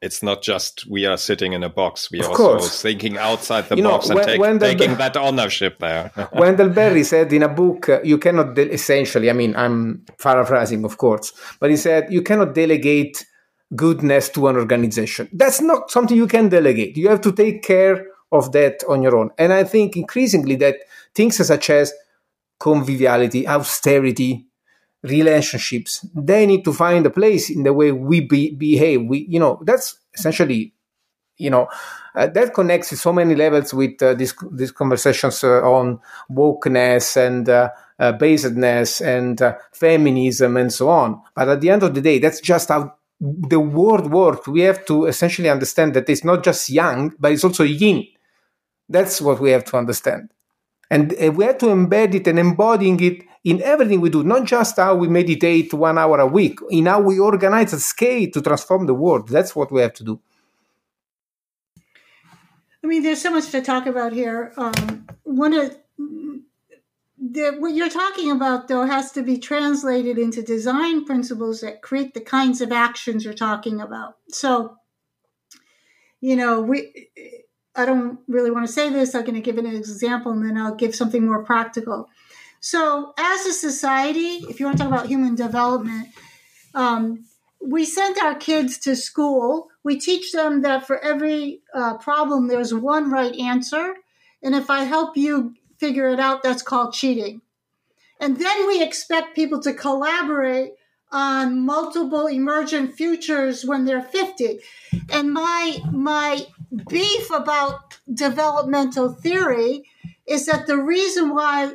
It's 0.00 0.20
not 0.20 0.42
just 0.42 0.84
we 0.90 1.06
are 1.06 1.16
sitting 1.16 1.52
in 1.52 1.62
a 1.62 1.68
box 1.68 2.10
we 2.10 2.20
are 2.22 2.28
also 2.28 2.58
thinking 2.58 3.18
outside 3.18 3.68
the 3.68 3.76
you 3.76 3.84
box 3.84 4.08
know, 4.08 4.16
and 4.16 4.26
take, 4.26 4.40
Wendell, 4.40 4.68
taking 4.68 4.96
that 4.96 5.16
ownership 5.16 5.78
there. 5.78 6.10
Wendell 6.32 6.70
berry 6.70 7.04
said 7.04 7.32
in 7.32 7.44
a 7.44 7.48
book 7.48 7.88
uh, 7.88 8.00
you 8.02 8.18
cannot 8.18 8.54
de- 8.56 8.72
essentially 8.72 9.30
i 9.30 9.32
mean 9.32 9.54
i'm 9.54 10.04
paraphrasing 10.18 10.84
of 10.84 10.98
course 10.98 11.32
but 11.60 11.70
he 11.70 11.76
said 11.76 12.12
you 12.12 12.20
cannot 12.20 12.52
delegate 12.52 13.24
goodness 13.74 14.28
to 14.30 14.48
an 14.48 14.56
organization. 14.56 15.28
That's 15.32 15.60
not 15.60 15.90
something 15.90 16.16
you 16.16 16.26
can 16.26 16.48
delegate. 16.48 16.96
You 16.96 17.08
have 17.08 17.20
to 17.22 17.32
take 17.32 17.62
care 17.62 18.06
of 18.30 18.52
that 18.52 18.82
on 18.88 19.02
your 19.02 19.16
own. 19.16 19.30
And 19.38 19.52
I 19.52 19.64
think 19.64 19.96
increasingly 19.96 20.56
that 20.56 20.76
things 21.14 21.36
such 21.46 21.70
as 21.70 21.92
conviviality, 22.58 23.46
austerity, 23.46 24.46
relationships, 25.02 26.06
they 26.14 26.46
need 26.46 26.64
to 26.64 26.72
find 26.72 27.04
a 27.06 27.10
place 27.10 27.50
in 27.50 27.64
the 27.64 27.72
way 27.72 27.92
we 27.92 28.20
be, 28.20 28.54
behave. 28.54 29.04
We, 29.04 29.26
you 29.28 29.40
know, 29.40 29.60
that's 29.64 29.98
essentially, 30.14 30.74
you 31.38 31.50
know, 31.50 31.68
uh, 32.14 32.26
that 32.28 32.54
connects 32.54 32.90
to 32.90 32.96
so 32.96 33.12
many 33.12 33.34
levels 33.34 33.72
with 33.74 34.00
uh, 34.02 34.14
these 34.14 34.34
these 34.52 34.70
conversations 34.70 35.42
uh, 35.42 35.62
on 35.62 35.98
wokeness 36.30 37.16
and 37.16 37.48
uh, 37.48 37.70
uh, 37.98 38.12
basedness 38.12 39.04
and 39.04 39.40
uh, 39.40 39.54
feminism 39.72 40.56
and 40.56 40.72
so 40.72 40.88
on. 40.88 41.20
But 41.34 41.48
at 41.48 41.60
the 41.60 41.70
end 41.70 41.82
of 41.82 41.94
the 41.94 42.00
day, 42.00 42.18
that's 42.18 42.40
just 42.40 42.68
how 42.68 42.94
the 43.22 43.60
word 43.60 44.06
work, 44.10 44.48
we 44.48 44.62
have 44.62 44.84
to 44.86 45.06
essentially 45.06 45.48
understand 45.48 45.94
that 45.94 46.08
it's 46.08 46.24
not 46.24 46.42
just 46.42 46.68
yang, 46.68 47.14
but 47.20 47.30
it's 47.30 47.44
also 47.44 47.62
yin. 47.62 48.04
That's 48.88 49.20
what 49.20 49.38
we 49.40 49.50
have 49.50 49.64
to 49.66 49.76
understand. 49.76 50.30
And 50.90 51.14
uh, 51.14 51.30
we 51.30 51.44
have 51.44 51.58
to 51.58 51.66
embed 51.66 52.14
it 52.14 52.26
and 52.26 52.38
embodying 52.38 52.98
it 53.00 53.22
in 53.44 53.62
everything 53.62 54.00
we 54.00 54.10
do, 54.10 54.24
not 54.24 54.44
just 54.44 54.76
how 54.76 54.96
we 54.96 55.06
meditate 55.06 55.72
one 55.72 55.98
hour 55.98 56.18
a 56.18 56.26
week, 56.26 56.58
in 56.70 56.86
how 56.86 57.00
we 57.00 57.20
organize 57.20 57.72
a 57.72 57.80
scale 57.80 58.28
to 58.32 58.42
transform 58.42 58.86
the 58.86 58.94
world. 58.94 59.28
That's 59.28 59.54
what 59.54 59.70
we 59.70 59.82
have 59.82 59.94
to 59.94 60.04
do. 60.04 60.20
I 62.84 62.88
mean, 62.88 63.04
there's 63.04 63.22
so 63.22 63.30
much 63.30 63.50
to 63.50 63.62
talk 63.62 63.86
about 63.86 64.12
here. 64.12 64.52
Um, 64.56 65.06
one 65.22 65.54
of 65.54 65.76
the, 67.22 67.52
what 67.60 67.74
you're 67.74 67.88
talking 67.88 68.32
about, 68.32 68.66
though, 68.66 68.84
has 68.84 69.12
to 69.12 69.22
be 69.22 69.38
translated 69.38 70.18
into 70.18 70.42
design 70.42 71.04
principles 71.04 71.60
that 71.60 71.80
create 71.80 72.14
the 72.14 72.20
kinds 72.20 72.60
of 72.60 72.72
actions 72.72 73.24
you're 73.24 73.32
talking 73.32 73.80
about. 73.80 74.16
So, 74.28 74.76
you 76.20 76.34
know, 76.34 76.60
we. 76.60 77.08
I 77.74 77.86
don't 77.86 78.18
really 78.28 78.50
want 78.50 78.66
to 78.66 78.72
say 78.72 78.90
this. 78.90 79.14
I'm 79.14 79.22
going 79.22 79.34
to 79.34 79.40
give 79.40 79.56
an 79.56 79.64
example, 79.64 80.32
and 80.32 80.44
then 80.44 80.58
I'll 80.58 80.74
give 80.74 80.94
something 80.94 81.24
more 81.24 81.42
practical. 81.42 82.10
So, 82.60 83.14
as 83.16 83.46
a 83.46 83.52
society, 83.52 84.44
if 84.48 84.58
you 84.58 84.66
want 84.66 84.78
to 84.78 84.84
talk 84.84 84.92
about 84.92 85.06
human 85.06 85.36
development, 85.36 86.08
um, 86.74 87.24
we 87.64 87.84
send 87.84 88.18
our 88.18 88.34
kids 88.34 88.78
to 88.80 88.96
school. 88.96 89.68
We 89.84 89.98
teach 89.98 90.32
them 90.32 90.62
that 90.62 90.86
for 90.86 90.98
every 90.98 91.62
uh, 91.72 91.96
problem, 91.98 92.48
there's 92.48 92.74
one 92.74 93.10
right 93.10 93.34
answer. 93.36 93.94
And 94.42 94.56
if 94.56 94.68
I 94.68 94.84
help 94.84 95.16
you 95.16 95.54
figure 95.82 96.10
it 96.10 96.20
out, 96.20 96.44
that's 96.44 96.62
called 96.62 96.94
cheating. 96.94 97.42
And 98.20 98.36
then 98.36 98.68
we 98.68 98.80
expect 98.80 99.34
people 99.34 99.60
to 99.62 99.74
collaborate 99.74 100.74
on 101.10 101.66
multiple 101.66 102.28
emergent 102.28 102.94
futures 102.94 103.64
when 103.64 103.84
they're 103.84 104.00
50. 104.00 104.60
And 105.10 105.32
my, 105.32 105.78
my 105.90 106.46
beef 106.88 107.30
about 107.32 107.98
developmental 108.14 109.12
theory 109.12 109.82
is 110.24 110.46
that 110.46 110.68
the 110.68 110.78
reason 110.78 111.34
why 111.34 111.74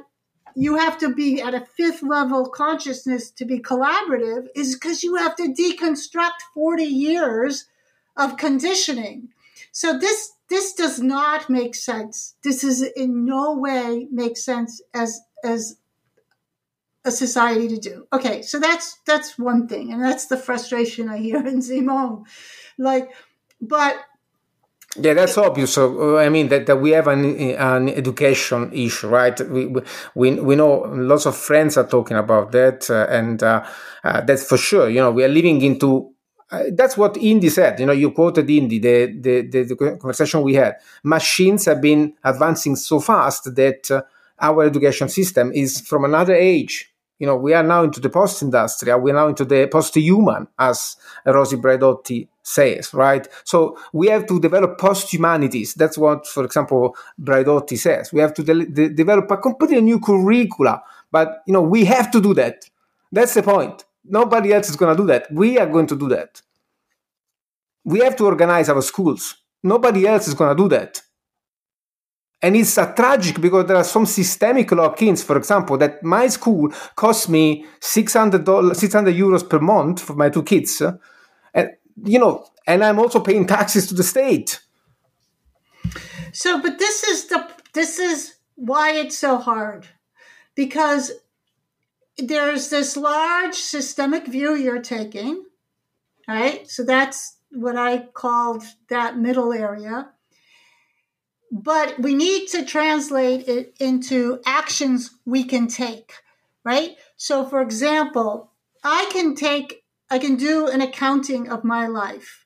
you 0.55 0.77
have 0.77 0.97
to 0.99 1.13
be 1.13 1.41
at 1.41 1.53
a 1.53 1.67
fifth 1.75 2.01
level 2.01 2.47
consciousness 2.47 3.29
to 3.31 3.43
be 3.43 3.59
collaborative 3.59 4.47
is 4.55 4.73
because 4.73 5.03
you 5.03 5.15
have 5.15 5.35
to 5.35 5.53
deconstruct 5.53 6.39
40 6.53 6.83
years 6.85 7.65
of 8.15 8.37
conditioning. 8.37 9.27
So 9.73 9.99
this 9.99 10.31
this 10.49 10.73
does 10.73 10.99
not 10.99 11.49
make 11.49 11.75
sense. 11.75 12.35
This 12.43 12.63
is 12.63 12.81
in 12.81 13.25
no 13.25 13.55
way 13.55 14.07
makes 14.11 14.43
sense 14.43 14.81
as 14.93 15.19
as 15.43 15.77
a 17.05 17.11
society 17.11 17.67
to 17.69 17.77
do. 17.77 18.07
Okay, 18.11 18.41
so 18.41 18.59
that's 18.59 18.99
that's 19.05 19.37
one 19.37 19.67
thing, 19.67 19.93
and 19.93 20.03
that's 20.03 20.27
the 20.27 20.37
frustration 20.37 21.09
I 21.09 21.17
hear 21.17 21.45
in 21.47 21.61
Simone. 21.61 22.25
Like, 22.77 23.09
but 23.61 23.97
yeah, 24.99 25.13
that's 25.13 25.37
obvious. 25.37 25.73
So, 25.73 26.15
uh, 26.17 26.19
I 26.19 26.29
mean, 26.29 26.47
that, 26.47 26.65
that 26.65 26.77
we 26.77 26.91
have 26.91 27.07
an, 27.07 27.23
an 27.55 27.89
education 27.89 28.71
issue, 28.73 29.07
right? 29.07 29.39
We, 29.47 29.67
we, 30.15 30.39
we 30.39 30.55
know 30.55 30.85
lots 30.91 31.25
of 31.25 31.35
friends 31.35 31.77
are 31.77 31.87
talking 31.87 32.17
about 32.17 32.51
that, 32.53 32.89
uh, 32.89 33.05
and 33.09 33.41
uh, 33.43 33.63
uh, 34.03 34.21
that's 34.21 34.47
for 34.47 34.57
sure. 34.57 34.89
You 34.89 35.01
know, 35.01 35.11
we 35.11 35.23
are 35.23 35.29
living 35.29 35.61
into 35.61 36.13
uh, 36.51 36.63
that's 36.73 36.97
what 36.97 37.17
Indy 37.17 37.49
said. 37.49 37.79
You 37.79 37.85
know, 37.85 37.91
you 37.91 38.11
quoted 38.11 38.49
Indy, 38.49 38.79
the, 38.79 39.05
the, 39.19 39.41
the, 39.41 39.63
the, 39.63 39.75
conversation 39.75 40.41
we 40.41 40.53
had. 40.53 40.77
Machines 41.03 41.65
have 41.65 41.81
been 41.81 42.13
advancing 42.23 42.75
so 42.75 42.99
fast 42.99 43.55
that 43.55 43.91
uh, 43.91 44.01
our 44.39 44.63
education 44.63 45.09
system 45.09 45.51
is 45.53 45.81
from 45.81 46.05
another 46.05 46.35
age 46.35 46.93
you 47.19 47.25
know, 47.25 47.35
we 47.35 47.53
are 47.53 47.63
now 47.63 47.83
into 47.83 47.99
the 47.99 48.09
post-industrial, 48.09 48.99
we're 48.99 49.13
now 49.13 49.27
into 49.27 49.43
the 49.43 49.67
post-human, 49.67 50.47
as 50.59 50.97
Rosi 51.25 51.57
Braidotti 51.57 52.27
says, 52.43 52.93
right? 52.93 53.27
So 53.43 53.77
we 53.91 54.07
have 54.07 54.27
to 54.27 54.39
develop 54.39 54.77
post-humanities. 54.77 55.73
That's 55.73 55.97
what, 55.97 56.27
for 56.27 56.45
example, 56.45 56.95
Braidotti 57.19 57.77
says. 57.77 58.13
We 58.13 58.21
have 58.21 58.33
to 58.35 58.43
de- 58.43 58.65
de- 58.65 58.89
develop 58.89 59.31
a 59.31 59.37
completely 59.37 59.81
new 59.81 59.99
curricula, 59.99 60.83
but 61.11 61.41
you 61.47 61.53
know, 61.53 61.61
we 61.61 61.85
have 61.85 62.11
to 62.11 62.21
do 62.21 62.33
that. 62.35 62.69
That's 63.11 63.33
the 63.33 63.43
point. 63.43 63.85
Nobody 64.09 64.53
else 64.53 64.69
is 64.69 64.75
going 64.75 64.95
to 64.95 65.01
do 65.01 65.07
that. 65.07 65.31
We 65.31 65.57
are 65.57 65.67
going 65.67 65.87
to 65.87 65.95
do 65.95 66.07
that. 66.09 66.41
We 67.83 67.99
have 67.99 68.15
to 68.17 68.25
organize 68.25 68.69
our 68.69 68.81
schools. 68.81 69.37
Nobody 69.63 70.07
else 70.07 70.27
is 70.27 70.33
going 70.33 70.55
to 70.55 70.63
do 70.63 70.69
that. 70.69 71.01
And 72.41 72.55
it's 72.55 72.77
a 72.77 72.93
tragic 72.93 73.41
because 73.41 73.65
there 73.65 73.77
are 73.77 73.83
some 73.83 74.05
systemic 74.05 74.71
lock-ins. 74.71 75.23
For 75.23 75.37
example, 75.37 75.77
that 75.77 76.03
my 76.03 76.27
school 76.27 76.69
cost 76.95 77.29
me 77.29 77.65
600 77.79 78.75
600 78.75 79.15
euros 79.15 79.49
per 79.49 79.59
month 79.59 80.01
for 80.01 80.13
my 80.13 80.29
two 80.29 80.43
kids, 80.43 80.79
uh, 80.79 80.93
and 81.53 81.71
you 82.03 82.19
know, 82.19 82.45
and 82.67 82.83
I'm 82.83 82.99
also 82.99 83.21
paying 83.21 83.47
taxes 83.47 83.87
to 83.87 83.95
the 83.95 84.03
state. 84.03 84.59
So, 86.31 86.61
but 86.61 86.77
this 86.77 87.03
is 87.03 87.25
the 87.25 87.49
this 87.73 87.97
is 87.97 88.35
why 88.53 88.91
it's 88.91 89.17
so 89.17 89.37
hard, 89.37 89.87
because 90.53 91.11
there's 92.17 92.69
this 92.69 92.97
large 92.97 93.55
systemic 93.55 94.27
view 94.27 94.55
you're 94.55 94.81
taking, 94.81 95.45
right? 96.27 96.69
So 96.69 96.83
that's 96.83 97.37
what 97.51 97.77
I 97.77 97.99
called 98.13 98.63
that 98.89 99.17
middle 99.17 99.53
area 99.53 100.09
but 101.51 101.99
we 101.99 102.13
need 102.13 102.47
to 102.47 102.65
translate 102.65 103.47
it 103.47 103.73
into 103.79 104.41
actions 104.45 105.11
we 105.25 105.43
can 105.43 105.67
take, 105.67 106.13
right? 106.63 106.97
So, 107.15 107.45
for 107.45 107.61
example, 107.61 108.51
I 108.83 109.09
can 109.11 109.35
take, 109.35 109.83
I 110.09 110.19
can 110.19 110.35
do 110.35 110.67
an 110.67 110.81
accounting 110.81 111.49
of 111.49 111.63
my 111.63 111.87
life. 111.87 112.45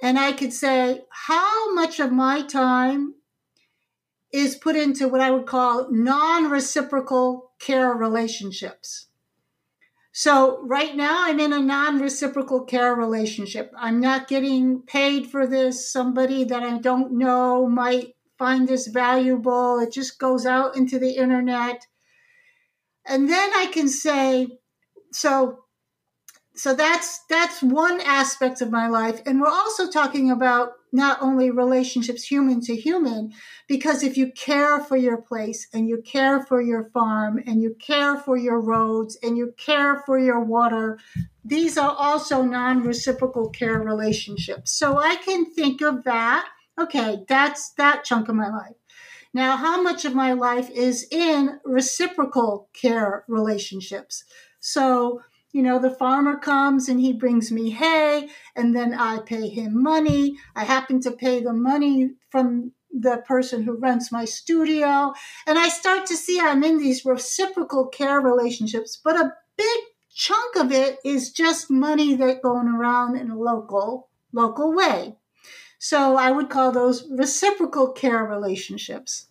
And 0.00 0.18
I 0.18 0.32
could 0.32 0.52
say, 0.52 1.02
how 1.10 1.74
much 1.74 2.00
of 2.00 2.12
my 2.12 2.42
time 2.42 3.14
is 4.32 4.56
put 4.56 4.76
into 4.76 5.08
what 5.08 5.20
I 5.20 5.30
would 5.30 5.46
call 5.46 5.88
non 5.90 6.50
reciprocal 6.50 7.51
care 7.62 7.92
relationships? 7.94 9.06
So 10.12 10.60
right 10.64 10.94
now 10.94 11.24
I'm 11.24 11.40
in 11.40 11.54
a 11.54 11.60
non-reciprocal 11.60 12.64
care 12.64 12.94
relationship. 12.94 13.72
I'm 13.74 13.98
not 13.98 14.28
getting 14.28 14.82
paid 14.82 15.28
for 15.28 15.46
this. 15.46 15.90
Somebody 15.90 16.44
that 16.44 16.62
I 16.62 16.76
don't 16.76 17.12
know 17.12 17.66
might 17.66 18.14
find 18.36 18.68
this 18.68 18.88
valuable. 18.88 19.78
It 19.78 19.92
just 19.92 20.18
goes 20.18 20.44
out 20.44 20.76
into 20.76 20.98
the 20.98 21.12
internet. 21.12 21.86
And 23.06 23.28
then 23.28 23.50
I 23.56 23.66
can 23.72 23.88
say, 23.88 24.58
so 25.12 25.61
so 26.54 26.74
that's 26.74 27.20
that's 27.30 27.62
one 27.62 28.00
aspect 28.02 28.60
of 28.60 28.70
my 28.70 28.86
life. 28.86 29.20
And 29.24 29.40
we're 29.40 29.48
also 29.48 29.90
talking 29.90 30.30
about 30.30 30.72
not 30.92 31.22
only 31.22 31.50
relationships 31.50 32.24
human 32.24 32.60
to 32.60 32.76
human 32.76 33.32
because 33.66 34.02
if 34.02 34.18
you 34.18 34.30
care 34.32 34.80
for 34.80 34.96
your 34.96 35.16
place 35.16 35.66
and 35.72 35.88
you 35.88 36.02
care 36.02 36.42
for 36.44 36.60
your 36.60 36.90
farm 36.90 37.42
and 37.46 37.62
you 37.62 37.74
care 37.80 38.18
for 38.18 38.36
your 38.36 38.60
roads 38.60 39.16
and 39.22 39.38
you 39.38 39.54
care 39.56 40.02
for 40.04 40.18
your 40.18 40.40
water 40.40 40.98
these 41.44 41.78
are 41.78 41.96
also 41.98 42.42
non-reciprocal 42.42 43.48
care 43.50 43.80
relationships. 43.80 44.72
So 44.72 44.98
i 44.98 45.16
can 45.16 45.46
think 45.46 45.80
of 45.80 46.04
that. 46.04 46.46
Okay 46.78 47.24
that's 47.28 47.70
that 47.72 48.04
chunk 48.04 48.28
of 48.28 48.34
my 48.34 48.48
life. 48.48 48.76
Now 49.32 49.56
how 49.56 49.80
much 49.80 50.04
of 50.04 50.14
my 50.14 50.34
life 50.34 50.68
is 50.68 51.06
in 51.10 51.60
reciprocal 51.64 52.68
care 52.74 53.24
relationships? 53.26 54.24
So 54.60 55.22
you 55.52 55.62
know, 55.62 55.78
the 55.78 55.90
farmer 55.90 56.38
comes 56.38 56.88
and 56.88 57.00
he 57.00 57.12
brings 57.12 57.52
me 57.52 57.70
hay, 57.70 58.28
and 58.56 58.74
then 58.74 58.94
I 58.94 59.20
pay 59.20 59.48
him 59.48 59.82
money. 59.82 60.36
I 60.56 60.64
happen 60.64 61.00
to 61.02 61.10
pay 61.10 61.42
the 61.42 61.52
money 61.52 62.12
from 62.30 62.72
the 62.90 63.22
person 63.26 63.62
who 63.62 63.76
rents 63.76 64.10
my 64.10 64.24
studio. 64.24 65.12
And 65.46 65.58
I 65.58 65.68
start 65.68 66.06
to 66.06 66.16
see 66.16 66.40
I'm 66.40 66.64
in 66.64 66.78
these 66.78 67.04
reciprocal 67.04 67.86
care 67.86 68.20
relationships, 68.20 68.98
but 69.02 69.16
a 69.16 69.32
big 69.56 69.80
chunk 70.14 70.56
of 70.56 70.72
it 70.72 70.98
is 71.04 71.32
just 71.32 71.70
money 71.70 72.14
that 72.16 72.42
going 72.42 72.68
around 72.68 73.16
in 73.16 73.30
a 73.30 73.38
local, 73.38 74.08
local 74.32 74.74
way. 74.74 75.16
So 75.78 76.16
I 76.16 76.30
would 76.30 76.48
call 76.48 76.70
those 76.70 77.08
reciprocal 77.10 77.92
care 77.92 78.24
relationships. 78.24 79.28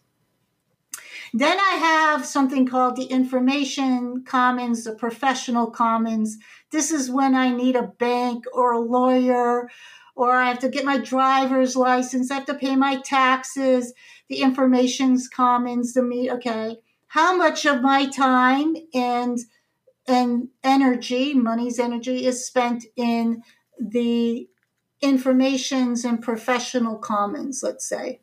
Then 1.33 1.57
I 1.57 1.75
have 1.75 2.25
something 2.25 2.65
called 2.65 2.95
the 2.95 3.05
information 3.05 4.23
commons, 4.25 4.83
the 4.83 4.93
professional 4.93 5.71
commons. 5.71 6.37
This 6.71 6.91
is 6.91 7.09
when 7.09 7.35
I 7.35 7.51
need 7.51 7.75
a 7.75 7.83
bank 7.83 8.43
or 8.53 8.73
a 8.73 8.79
lawyer, 8.79 9.69
or 10.15 10.35
I 10.35 10.49
have 10.49 10.59
to 10.59 10.69
get 10.69 10.83
my 10.83 10.97
driver's 10.97 11.75
license, 11.75 12.31
I 12.31 12.35
have 12.35 12.45
to 12.47 12.53
pay 12.53 12.75
my 12.75 12.99
taxes, 13.01 13.93
the 14.27 14.41
information's 14.41 15.29
commons, 15.29 15.93
the 15.93 16.03
me 16.03 16.29
okay. 16.31 16.77
How 17.07 17.35
much 17.35 17.65
of 17.65 17.81
my 17.81 18.07
time 18.07 18.75
and 18.93 19.39
and 20.07 20.49
energy, 20.63 21.33
money's 21.33 21.79
energy, 21.79 22.25
is 22.25 22.45
spent 22.45 22.85
in 22.97 23.43
the 23.79 24.49
informations 24.99 26.03
and 26.03 26.21
professional 26.21 26.97
commons, 26.97 27.61
let's 27.63 27.87
say 27.87 28.19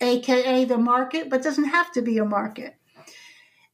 aka 0.00 0.64
the 0.64 0.78
market, 0.78 1.28
but 1.30 1.42
doesn't 1.42 1.64
have 1.64 1.92
to 1.92 2.02
be 2.02 2.18
a 2.18 2.24
market. 2.24 2.76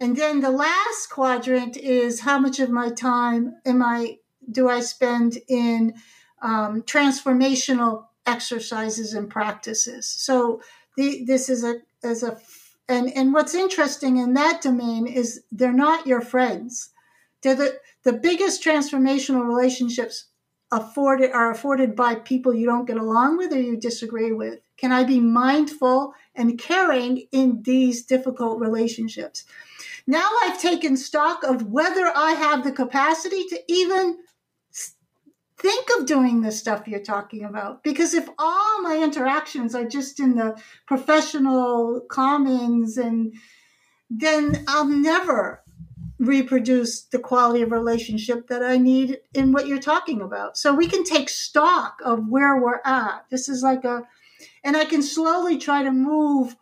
And 0.00 0.16
then 0.16 0.40
the 0.40 0.50
last 0.50 1.08
quadrant 1.10 1.76
is 1.76 2.20
how 2.20 2.38
much 2.38 2.58
of 2.60 2.70
my 2.70 2.90
time 2.90 3.56
am 3.64 3.82
I 3.82 4.18
do 4.50 4.68
I 4.68 4.80
spend 4.80 5.38
in 5.48 5.94
um, 6.42 6.82
transformational 6.82 8.06
exercises 8.26 9.14
and 9.14 9.30
practices. 9.30 10.08
So 10.08 10.60
the, 10.96 11.24
this 11.24 11.48
is 11.48 11.64
a 11.64 11.76
as 12.02 12.22
a 12.22 12.38
and 12.88 13.10
and 13.14 13.32
what's 13.32 13.54
interesting 13.54 14.18
in 14.18 14.34
that 14.34 14.62
domain 14.62 15.06
is 15.06 15.42
they're 15.50 15.72
not 15.72 16.06
your 16.06 16.20
friends. 16.20 16.90
They're 17.42 17.54
the 17.54 17.78
the 18.02 18.12
biggest 18.12 18.62
transformational 18.62 19.46
relationships 19.46 20.26
afforded 20.74 21.32
are 21.32 21.50
afforded 21.50 21.94
by 21.94 22.16
people 22.16 22.54
you 22.54 22.66
don't 22.66 22.86
get 22.86 22.96
along 22.96 23.36
with 23.36 23.52
or 23.52 23.60
you 23.60 23.76
disagree 23.76 24.32
with. 24.32 24.60
Can 24.76 24.92
I 24.92 25.04
be 25.04 25.20
mindful 25.20 26.14
and 26.34 26.58
caring 26.58 27.26
in 27.32 27.62
these 27.62 28.04
difficult 28.04 28.60
relationships? 28.60 29.44
Now 30.06 30.28
I've 30.42 30.60
taken 30.60 30.96
stock 30.96 31.44
of 31.44 31.70
whether 31.70 32.12
I 32.14 32.32
have 32.32 32.64
the 32.64 32.72
capacity 32.72 33.44
to 33.48 33.60
even 33.68 34.18
think 35.56 35.88
of 35.98 36.06
doing 36.06 36.42
the 36.42 36.52
stuff 36.52 36.86
you're 36.86 37.00
talking 37.00 37.44
about. 37.44 37.82
Because 37.82 38.12
if 38.12 38.28
all 38.38 38.82
my 38.82 39.00
interactions 39.02 39.74
are 39.74 39.86
just 39.86 40.20
in 40.20 40.34
the 40.34 40.60
professional 40.86 42.02
commons 42.10 42.98
and 42.98 43.32
then 44.10 44.64
I'll 44.68 44.86
never 44.86 45.63
reproduce 46.26 47.02
the 47.02 47.18
quality 47.18 47.62
of 47.62 47.72
relationship 47.72 48.48
that 48.48 48.62
I 48.62 48.78
need 48.78 49.18
in 49.34 49.52
what 49.52 49.66
you're 49.66 49.78
talking 49.78 50.20
about. 50.20 50.56
So 50.56 50.74
we 50.74 50.86
can 50.86 51.04
take 51.04 51.28
stock 51.28 51.98
of 52.04 52.28
where 52.28 52.60
we're 52.60 52.80
at. 52.84 53.24
This 53.30 53.48
is 53.48 53.62
like 53.62 53.84
a, 53.84 54.06
and 54.62 54.76
I 54.76 54.84
can 54.84 55.02
slowly 55.02 55.58
try 55.58 55.82
to 55.82 55.90
move, 55.90 56.56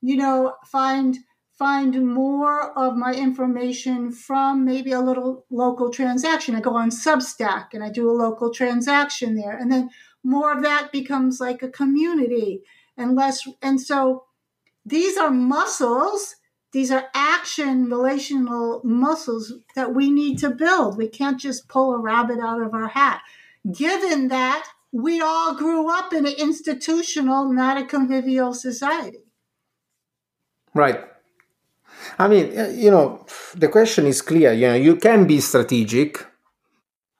you 0.00 0.16
know, 0.16 0.54
find 0.66 1.18
find 1.58 2.14
more 2.14 2.78
of 2.78 2.96
my 2.96 3.12
information 3.12 4.12
from 4.12 4.64
maybe 4.64 4.92
a 4.92 5.00
little 5.00 5.44
local 5.50 5.90
transaction. 5.90 6.54
I 6.54 6.60
go 6.60 6.76
on 6.76 6.90
Substack 6.90 7.74
and 7.74 7.82
I 7.82 7.90
do 7.90 8.08
a 8.08 8.12
local 8.12 8.54
transaction 8.54 9.34
there. 9.34 9.58
And 9.58 9.70
then 9.70 9.90
more 10.22 10.56
of 10.56 10.62
that 10.62 10.92
becomes 10.92 11.40
like 11.40 11.64
a 11.64 11.68
community 11.68 12.62
and 12.96 13.16
less. 13.16 13.44
And 13.60 13.80
so 13.80 14.24
these 14.86 15.16
are 15.16 15.32
muscles 15.32 16.36
these 16.72 16.90
are 16.90 17.08
action 17.14 17.90
relational 17.90 18.80
muscles 18.84 19.54
that 19.74 19.94
we 19.94 20.10
need 20.10 20.38
to 20.38 20.50
build. 20.50 20.98
We 20.98 21.08
can't 21.08 21.40
just 21.40 21.68
pull 21.68 21.94
a 21.94 21.98
rabbit 21.98 22.38
out 22.40 22.62
of 22.62 22.74
our 22.74 22.88
hat. 22.88 23.22
Given 23.70 24.28
that 24.28 24.68
we 24.92 25.20
all 25.20 25.54
grew 25.54 25.90
up 25.90 26.12
in 26.12 26.26
an 26.26 26.34
institutional, 26.38 27.50
not 27.52 27.80
a 27.80 27.86
convivial 27.86 28.54
society. 28.54 29.18
Right. 30.74 31.04
I 32.18 32.28
mean, 32.28 32.58
uh, 32.58 32.68
you 32.68 32.90
know, 32.90 33.26
the 33.54 33.68
question 33.68 34.06
is 34.06 34.22
clear. 34.22 34.52
You 34.52 34.68
know, 34.68 34.74
you 34.74 34.96
can 34.96 35.26
be 35.26 35.40
strategic 35.40 36.26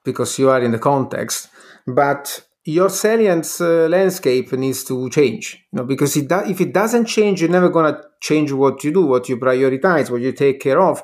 because 0.03 0.39
you 0.39 0.49
are 0.49 0.61
in 0.61 0.71
the 0.71 0.79
context, 0.79 1.49
but 1.85 2.45
your 2.65 2.89
salience 2.89 3.61
uh, 3.61 3.87
landscape 3.89 4.51
needs 4.53 4.83
to 4.83 5.09
change 5.09 5.65
you 5.71 5.77
know 5.77 5.83
because 5.85 6.15
it 6.17 6.27
do- 6.27 6.45
if 6.47 6.61
it 6.61 6.73
doesn't 6.73 7.05
change 7.05 7.41
you're 7.41 7.49
never 7.49 7.69
going 7.69 7.93
to 7.93 8.01
change 8.21 8.51
what 8.51 8.83
you 8.83 8.91
do 8.91 9.05
what 9.05 9.29
you 9.29 9.37
prioritize 9.37 10.09
what 10.09 10.21
you 10.21 10.31
take 10.31 10.59
care 10.59 10.81
of 10.81 11.01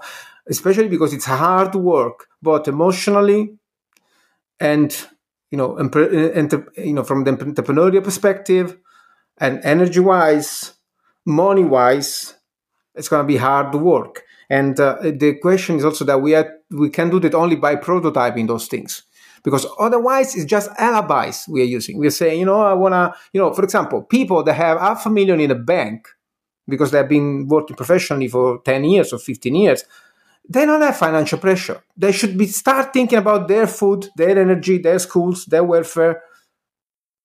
especially 0.48 0.88
because 0.90 1.14
it's 1.14 1.26
hard 1.26 1.74
work 1.76 2.28
both 2.42 2.68
emotionally 2.68 3.56
and 4.60 5.08
you 5.52 5.58
know 5.58 5.76
enter- 5.78 6.72
you 6.78 6.94
know 6.94 7.04
from 7.04 7.24
the 7.24 7.32
entrepreneurial 7.32 8.04
perspective 8.04 8.78
and 9.40 9.60
energy 9.64 10.00
wise 10.00 10.74
money 11.26 11.64
wise 11.64 12.36
it's 12.96 13.10
going 13.10 13.24
to 13.24 13.28
be 13.28 13.38
hard 13.38 13.76
work. 13.76 14.24
And 14.50 14.80
uh, 14.80 14.98
the 15.02 15.38
question 15.42 15.78
is 15.78 15.86
also 15.86 16.06
that 16.06 16.22
we 16.22 16.36
are 16.36 16.52
we 16.72 16.90
can 16.90 17.10
do 17.10 17.20
that 17.22 17.34
only 17.34 17.56
by 17.56 17.76
prototyping 17.76 18.48
those 18.48 18.68
things 18.68 19.04
because 19.46 19.68
otherwise 19.80 20.36
it's 20.36 20.44
just 20.44 20.72
alibis 20.80 21.48
we 21.48 21.62
are 21.62 21.66
using. 21.66 22.00
We're 22.00 22.10
saying, 22.10 22.40
you 22.40 22.46
know, 22.46 22.62
I 22.62 22.74
want 22.74 22.94
to, 22.94 23.14
you 23.32 23.40
know, 23.40 23.54
for 23.54 23.64
example, 23.64 24.02
people 24.02 24.44
that 24.44 24.54
have 24.54 24.80
half 24.80 25.06
a 25.06 25.10
million 25.10 25.40
in 25.40 25.52
a 25.52 25.56
bank 25.56 26.08
because 26.68 26.90
they've 26.90 27.08
been 27.08 27.48
working 27.48 27.76
professionally 27.76 28.28
for 28.28 28.60
10 28.66 28.84
years 28.84 29.14
or 29.14 29.20
15 29.20 29.56
years, 29.56 29.84
they 30.50 30.66
don't 30.66 30.82
have 30.82 30.98
financial 30.98 31.38
pressure. 31.38 31.80
They 31.96 32.12
should 32.12 32.36
be 32.36 32.48
start 32.48 32.92
thinking 32.92 33.20
about 33.20 33.48
their 33.48 33.68
food, 33.68 34.10
their 34.16 34.38
energy, 34.38 34.80
their 34.80 34.98
schools, 34.98 35.46
their 35.46 35.64
welfare. 35.64 36.24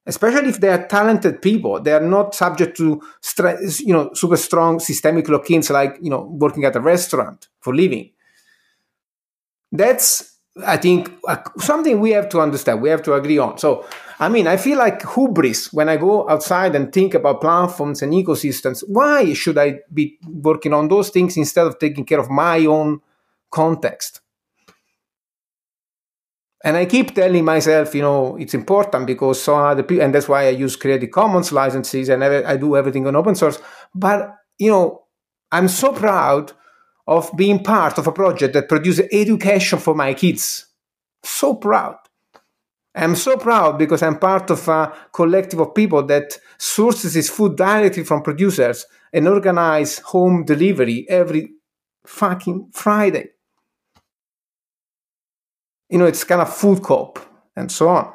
Especially 0.05 0.51
if 0.51 0.61
they 0.61 0.69
are 0.69 0.87
talented 0.87 1.41
people, 1.41 1.81
they 1.81 1.93
are 1.93 2.01
not 2.01 2.35
subject 2.35 2.77
to 2.77 3.01
stress, 3.23 3.81
you 3.81 3.95
know, 3.95 4.11
super 4.13 4.37
strong 4.37 4.79
systemic 4.79 5.29
lock-ins 5.29 5.71
like 5.71 5.99
you 6.03 6.11
know 6.11 6.23
working 6.23 6.65
at 6.65 6.77
a 6.77 6.81
restaurant 6.81 7.49
for 7.61 7.75
living. 7.75 8.11
That's 9.73 10.30
I 10.67 10.77
think 10.77 11.13
uh, 11.29 11.37
something 11.59 12.01
we 12.01 12.11
have 12.11 12.29
to 12.31 12.41
understand, 12.41 12.83
we 12.83 12.91
have 12.91 13.03
to 13.05 13.15
agree 13.15 13.39
on. 13.39 13.59
So, 13.59 13.87
I 14.19 14.29
mean, 14.29 14.47
I 14.47 14.57
feel 14.57 14.79
like 14.79 15.09
hubris 15.15 15.73
when 15.73 15.89
I 15.89 15.97
go 15.97 16.29
outside 16.29 16.75
and 16.75 16.93
think 16.93 17.15
about 17.15 17.41
platforms 17.41 18.03
and 18.03 18.13
ecosystems. 18.13 18.83
Why 18.87 19.33
should 19.33 19.57
I 19.57 19.81
be 19.95 20.19
working 20.27 20.75
on 20.75 20.89
those 20.89 21.11
things 21.11 21.37
instead 21.37 21.67
of 21.67 21.79
taking 21.79 22.05
care 22.05 22.19
of 22.19 22.31
my 22.31 22.67
own 22.67 23.01
context? 23.51 24.21
And 26.63 26.77
I 26.77 26.85
keep 26.85 27.15
telling 27.15 27.45
myself, 27.45 27.95
you 27.95 28.03
know, 28.03 28.37
it's 28.37 28.53
important 28.53 29.07
because 29.07 29.43
so 29.43 29.57
other 29.57 29.83
people, 29.83 30.05
and 30.05 30.15
that's 30.15 30.29
why 30.29 30.47
I 30.47 30.51
use 30.51 30.77
Creative 30.77 31.11
Commons 31.11 31.53
licenses 31.53 32.11
and 32.11 32.23
I 32.23 32.57
do 32.57 32.77
everything 32.77 33.07
on 33.07 33.17
open 33.17 33.35
source. 33.35 33.59
But, 33.95 34.35
you 34.59 34.71
know, 34.71 35.05
I'm 35.51 35.69
so 35.69 35.93
proud 35.93 36.53
of 37.11 37.29
being 37.37 37.63
part 37.63 37.99
of 37.99 38.07
a 38.07 38.13
project 38.13 38.55
that 38.55 38.69
produces 38.69 39.05
education 39.11 39.81
for 39.81 39.97
my 39.97 40.15
kids. 40.15 40.67
So 41.25 41.57
proud. 41.57 41.97
I'm 42.95 43.17
so 43.17 43.37
proud 43.37 43.79
because 43.79 44.01
I'm 44.03 44.19
part 44.19 44.49
of 44.51 44.67
a 44.69 44.93
collective 45.13 45.59
of 45.59 45.75
people 45.75 46.07
that 46.07 46.39
sources 46.57 47.17
its 47.17 47.29
food 47.29 47.57
directly 47.57 48.05
from 48.05 48.23
producers 48.23 48.87
and 49.13 49.27
organize 49.27 49.99
home 49.99 50.45
delivery 50.45 51.05
every 51.09 51.51
fucking 52.07 52.71
Friday. 52.73 53.31
You 55.89 55.99
know, 55.99 56.07
it's 56.07 56.23
kind 56.23 56.41
of 56.41 56.55
food 56.55 56.81
cop 56.81 57.19
and 57.57 57.73
so 57.73 57.89
on. 57.89 58.13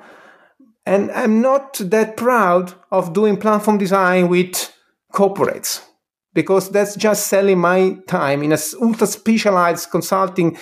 And 0.86 1.12
I'm 1.12 1.42
not 1.42 1.74
that 1.84 2.16
proud 2.16 2.74
of 2.92 3.12
doing 3.12 3.36
platform 3.36 3.78
design 3.78 4.30
with 4.30 4.74
corporates 5.12 5.82
because 6.36 6.70
that's 6.70 6.96
just 6.96 7.28
selling 7.28 7.58
my 7.60 7.98
time 8.08 8.44
in 8.44 8.52
a 8.52 8.58
ultra 8.82 9.08
specialized 9.08 9.90
consulting 9.90 10.56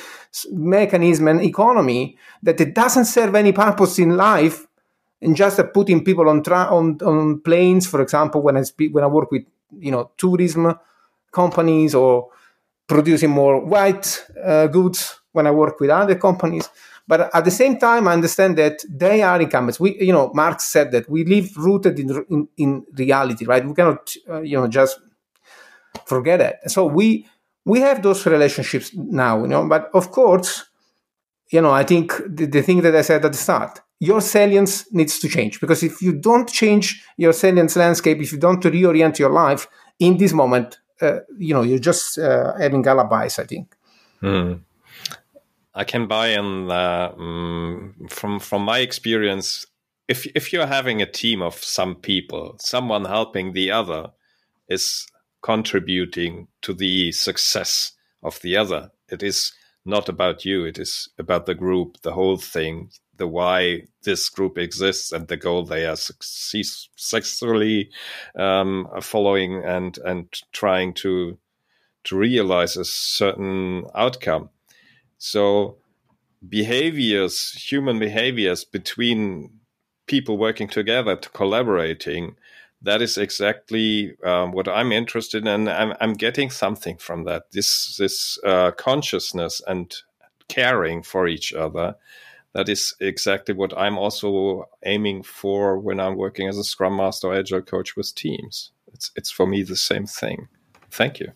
mechanism 0.51 1.27
and 1.27 1.41
economy 1.41 2.17
that 2.43 2.61
it 2.61 2.73
doesn't 2.73 3.05
serve 3.05 3.35
any 3.35 3.51
purpose 3.51 3.99
in 3.99 4.15
life 4.15 4.65
and 5.21 5.35
just 5.35 5.59
putting 5.73 6.03
people 6.03 6.29
on, 6.29 6.43
tra- 6.43 6.69
on 6.71 6.97
on 7.01 7.41
planes 7.41 7.87
for 7.87 8.01
example 8.01 8.41
when 8.41 8.57
i 8.57 8.63
speak 8.63 8.93
when 8.93 9.03
i 9.03 9.07
work 9.07 9.31
with 9.31 9.43
you 9.79 9.91
know 9.91 10.11
tourism 10.17 10.73
companies 11.31 11.95
or 11.95 12.29
producing 12.87 13.29
more 13.31 13.65
white 13.65 14.25
uh, 14.43 14.67
goods 14.67 15.19
when 15.31 15.47
i 15.47 15.51
work 15.51 15.79
with 15.79 15.89
other 15.89 16.15
companies. 16.15 16.69
But 17.07 17.35
at 17.35 17.43
the 17.45 17.51
same 17.51 17.79
time 17.79 18.07
i 18.07 18.13
understand 18.13 18.57
that 18.57 18.83
they 18.89 19.21
are 19.21 19.41
incumbents. 19.41 19.79
We 19.79 19.97
you 20.01 20.13
know 20.13 20.31
marx 20.33 20.65
said 20.65 20.91
that 20.91 21.09
we 21.09 21.25
live 21.25 21.55
rooted 21.57 21.99
in 21.99 22.25
in, 22.29 22.47
in 22.57 22.85
reality 22.97 23.45
right? 23.45 23.65
We 23.65 23.73
cannot 23.73 24.13
uh, 24.29 24.41
you 24.41 24.57
know 24.57 24.67
just 24.67 24.99
forget 26.05 26.41
it. 26.41 26.71
So 26.71 26.85
we 26.85 27.27
we 27.65 27.79
have 27.79 28.01
those 28.01 28.25
relationships 28.25 28.93
now, 28.93 29.41
you 29.41 29.47
know. 29.47 29.67
But 29.67 29.89
of 29.93 30.11
course, 30.11 30.65
you 31.49 31.61
know, 31.61 31.71
I 31.71 31.83
think 31.83 32.13
the, 32.27 32.45
the 32.45 32.61
thing 32.61 32.81
that 32.81 32.95
I 32.95 33.01
said 33.01 33.23
at 33.25 33.31
the 33.31 33.37
start, 33.37 33.79
your 33.99 34.21
salience 34.21 34.91
needs 34.91 35.19
to 35.19 35.29
change 35.29 35.61
because 35.61 35.83
if 35.83 36.01
you 36.01 36.13
don't 36.13 36.49
change 36.49 37.03
your 37.17 37.33
salience 37.33 37.75
landscape, 37.75 38.19
if 38.19 38.31
you 38.31 38.39
don't 38.39 38.63
reorient 38.63 39.19
your 39.19 39.29
life 39.29 39.67
in 39.99 40.17
this 40.17 40.33
moment, 40.33 40.79
uh, 41.01 41.19
you 41.37 41.53
know, 41.53 41.61
you're 41.61 41.79
just 41.79 42.17
uh, 42.17 42.53
having 42.57 42.85
alibis. 42.87 43.39
I 43.39 43.45
think. 43.45 43.75
Hmm. 44.19 44.53
I 45.75 45.83
can 45.83 46.07
buy 46.07 46.27
in 46.27 46.69
uh, 46.69 47.09
from 48.09 48.39
from 48.39 48.63
my 48.63 48.79
experience. 48.79 49.65
If 50.07 50.27
if 50.35 50.53
you're 50.53 50.67
having 50.67 51.01
a 51.01 51.11
team 51.11 51.41
of 51.41 51.55
some 51.55 51.95
people, 51.95 52.55
someone 52.59 53.05
helping 53.05 53.53
the 53.53 53.71
other 53.71 54.11
is 54.67 55.07
contributing 55.43 56.47
to 56.61 56.73
the 56.73 57.11
success 57.11 57.91
of 58.23 58.39
the 58.41 58.57
other. 58.57 58.89
It 59.09 59.21
is 59.21 59.53
not 59.85 60.09
about 60.09 60.45
you, 60.45 60.65
it 60.65 60.79
is 60.79 61.09
about 61.19 61.45
the 61.45 61.53
group, 61.53 62.01
the 62.01 62.13
whole 62.13 62.37
thing, 62.37 62.89
the 63.17 63.27
why 63.27 63.83
this 64.03 64.29
group 64.29 64.57
exists 64.57 65.11
and 65.11 65.27
the 65.27 65.37
goal 65.37 65.65
they 65.65 65.85
are 65.85 65.97
successfully 65.97 67.91
um, 68.35 68.87
following 69.01 69.63
and, 69.63 69.99
and 69.99 70.33
trying 70.53 70.93
to, 70.93 71.37
to 72.05 72.17
realize 72.17 72.77
a 72.77 72.85
certain 72.85 73.85
outcome. 73.93 74.49
So, 75.17 75.77
behaviors, 76.47 77.51
human 77.51 77.99
behaviors 77.99 78.63
between 78.63 79.59
people 80.07 80.37
working 80.37 80.67
together, 80.67 81.15
to 81.15 81.29
collaborating, 81.29 82.35
that 82.83 83.01
is 83.01 83.17
exactly 83.17 84.15
um, 84.23 84.51
what 84.51 84.67
I'm 84.67 84.91
interested 84.91 85.47
in. 85.47 85.67
I'm, 85.67 85.93
I'm, 85.99 86.13
getting 86.13 86.49
something 86.49 86.97
from 86.97 87.23
that. 87.23 87.51
This 87.51 87.97
this 87.97 88.37
uh, 88.43 88.71
consciousness 88.71 89.61
and 89.65 89.93
caring 90.49 91.01
for 91.01 91.27
each 91.27 91.53
other. 91.53 91.95
That 92.53 92.69
is 92.69 92.93
exactly 92.99 93.55
what 93.55 93.75
I'm 93.75 93.97
also 93.97 94.65
aiming 94.85 95.23
for 95.23 95.79
when 95.79 95.99
I'm 95.99 96.15
working 96.15 96.47
as 96.47 96.57
a 96.57 96.63
Scrum 96.63 96.97
Master 96.97 97.29
or 97.29 97.35
Agile 97.35 97.61
coach 97.61 97.95
with 97.95 98.13
teams. 98.13 98.71
it's 98.93 99.11
it's 99.15 99.31
for 99.31 99.47
me 99.47 99.63
the 99.63 99.75
same 99.75 100.05
thing. 100.05 100.49
Thank 100.91 101.19
you. 101.19 101.31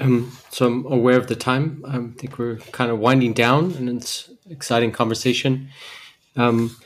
Um, 0.00 0.36
so 0.50 0.66
I'm 0.66 0.86
aware 0.86 1.18
of 1.18 1.26
the 1.26 1.36
time. 1.36 1.84
I 1.86 1.98
think 2.18 2.38
we're 2.38 2.56
kind 2.72 2.90
of 2.90 2.98
winding 2.98 3.32
down, 3.32 3.72
and 3.72 3.88
it's 3.88 4.30
exciting 4.48 4.92
conversation. 4.92 5.68
Um, 6.36 6.76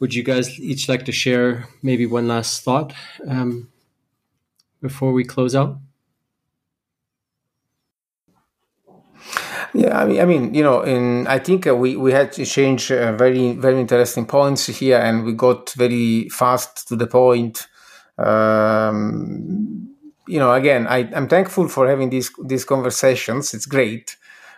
would 0.00 0.14
you 0.14 0.22
guys 0.22 0.58
each 0.60 0.88
like 0.88 1.04
to 1.06 1.12
share 1.12 1.68
maybe 1.82 2.06
one 2.06 2.28
last 2.28 2.62
thought 2.62 2.92
um, 3.28 3.68
before 4.80 5.12
we 5.12 5.24
close 5.24 5.54
out? 5.54 5.78
Yeah, 9.74 9.98
I 9.98 10.04
mean, 10.04 10.20
I 10.20 10.24
mean, 10.24 10.54
you 10.54 10.62
know, 10.62 10.82
in 10.82 11.26
I 11.26 11.40
think 11.40 11.66
uh, 11.66 11.74
we 11.74 11.96
we 11.96 12.12
had 12.12 12.32
to 12.34 12.44
change 12.44 12.92
uh, 12.92 13.12
very 13.16 13.54
very 13.54 13.80
interesting 13.80 14.24
points 14.24 14.66
here, 14.66 14.98
and 14.98 15.24
we 15.24 15.32
got 15.32 15.70
very 15.70 16.28
fast 16.28 16.86
to 16.88 16.96
the 16.96 17.08
point. 17.08 17.66
Um, 18.16 19.90
you 20.28 20.38
know, 20.38 20.52
again, 20.52 20.86
I, 20.86 21.10
I'm 21.12 21.28
thankful 21.28 21.68
for 21.68 21.88
having 21.88 22.10
these 22.10 22.30
these 22.46 22.64
conversations. 22.64 23.52
It's 23.52 23.66
great. 23.66 24.16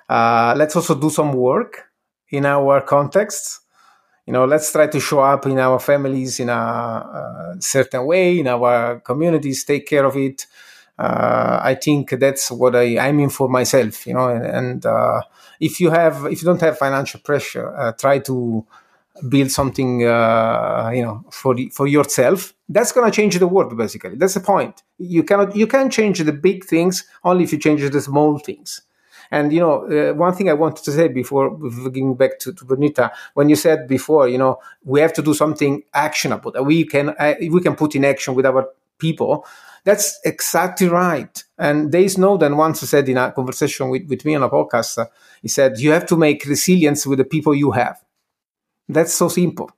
Uh, 0.08 0.54
let's 0.56 0.76
also 0.76 0.94
do 0.94 1.08
some 1.08 1.32
work 1.32 1.84
in 2.28 2.44
our 2.44 2.82
contexts. 2.82 3.60
You 4.26 4.32
know, 4.32 4.44
let's 4.44 4.72
try 4.72 4.88
to 4.88 5.00
show 5.00 5.20
up 5.20 5.46
in 5.46 5.58
our 5.58 5.78
families 5.78 6.40
in 6.40 6.48
a, 6.48 6.52
a 6.52 7.56
certain 7.60 8.04
way, 8.06 8.40
in 8.40 8.48
our 8.48 9.00
communities, 9.00 9.64
take 9.64 9.86
care 9.86 10.04
of 10.04 10.16
it 10.16 10.46
uh, 10.98 11.60
I 11.62 11.74
think 11.74 12.10
that's 12.10 12.50
what 12.50 12.74
I, 12.74 12.98
I 12.98 13.12
mean 13.12 13.28
for 13.28 13.48
myself, 13.48 14.06
you 14.06 14.14
know. 14.14 14.28
And, 14.28 14.46
and 14.46 14.86
uh, 14.86 15.20
if 15.60 15.80
you 15.80 15.90
have, 15.90 16.24
if 16.26 16.40
you 16.42 16.46
don't 16.46 16.60
have 16.60 16.78
financial 16.78 17.20
pressure, 17.20 17.76
uh, 17.76 17.92
try 17.92 18.18
to 18.20 18.64
build 19.28 19.50
something, 19.50 20.04
uh, 20.06 20.90
you 20.94 21.02
know, 21.02 21.24
for 21.30 21.54
the, 21.54 21.70
for 21.70 21.86
yourself. 21.86 22.54
That's 22.68 22.92
gonna 22.92 23.10
change 23.10 23.38
the 23.38 23.46
world. 23.46 23.76
Basically, 23.76 24.16
that's 24.16 24.34
the 24.34 24.40
point. 24.40 24.82
You 24.98 25.22
cannot, 25.24 25.56
you 25.56 25.66
can 25.66 25.90
change 25.90 26.20
the 26.20 26.32
big 26.32 26.64
things 26.64 27.06
only 27.24 27.44
if 27.44 27.52
you 27.52 27.58
change 27.58 27.88
the 27.88 28.00
small 28.00 28.38
things. 28.38 28.82
And 29.30 29.52
you 29.52 29.60
know, 29.60 29.86
uh, 29.86 30.14
one 30.14 30.34
thing 30.34 30.48
I 30.48 30.54
wanted 30.54 30.84
to 30.84 30.92
say 30.92 31.08
before, 31.08 31.56
getting 31.90 32.14
back 32.14 32.38
to, 32.40 32.52
to 32.52 32.64
Bonita, 32.64 33.12
when 33.34 33.48
you 33.48 33.56
said 33.56 33.88
before, 33.88 34.28
you 34.28 34.38
know, 34.38 34.58
we 34.84 35.00
have 35.00 35.12
to 35.14 35.22
do 35.22 35.34
something 35.34 35.82
actionable 35.92 36.52
that 36.52 36.62
we 36.62 36.84
can 36.84 37.10
uh, 37.10 37.34
we 37.40 37.60
can 37.60 37.76
put 37.76 37.94
in 37.94 38.04
action 38.04 38.34
with 38.34 38.46
our 38.46 38.68
people. 38.98 39.46
That's 39.84 40.18
exactly 40.24 40.88
right. 40.88 41.44
And 41.58 41.92
Dave 41.92 42.10
Snowden 42.12 42.56
once 42.56 42.80
said 42.80 43.08
in 43.08 43.18
a 43.18 43.30
conversation 43.30 43.88
with, 43.88 44.08
with 44.08 44.24
me 44.24 44.34
on 44.34 44.42
a 44.42 44.48
podcast, 44.48 44.98
uh, 44.98 45.06
he 45.40 45.48
said, 45.48 45.78
you 45.78 45.92
have 45.92 46.06
to 46.06 46.16
make 46.16 46.44
resilience 46.44 47.06
with 47.06 47.18
the 47.18 47.24
people 47.24 47.54
you 47.54 47.70
have. 47.70 48.02
That's 48.88 49.14
so 49.14 49.28
simple. 49.28 49.70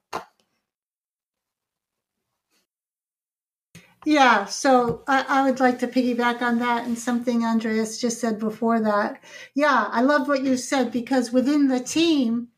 Yeah, 4.04 4.44
so 4.44 5.02
I, 5.08 5.24
I, 5.28 5.50
would 5.50 5.60
like 5.60 5.80
to 5.80 5.88
piggyback 5.88 6.40
on 6.40 6.60
that 6.60 6.86
and 6.86 6.98
something 6.98 7.44
Andreas 7.44 8.00
just 8.00 8.20
said 8.20 8.38
before 8.38 8.80
that. 8.80 9.20
Yeah, 9.54 9.88
I 9.90 10.02
love 10.02 10.28
what 10.28 10.44
you 10.44 10.56
said 10.56 10.92
because 10.92 11.32
within 11.32 11.68
the 11.68 11.80
team, 11.80 12.48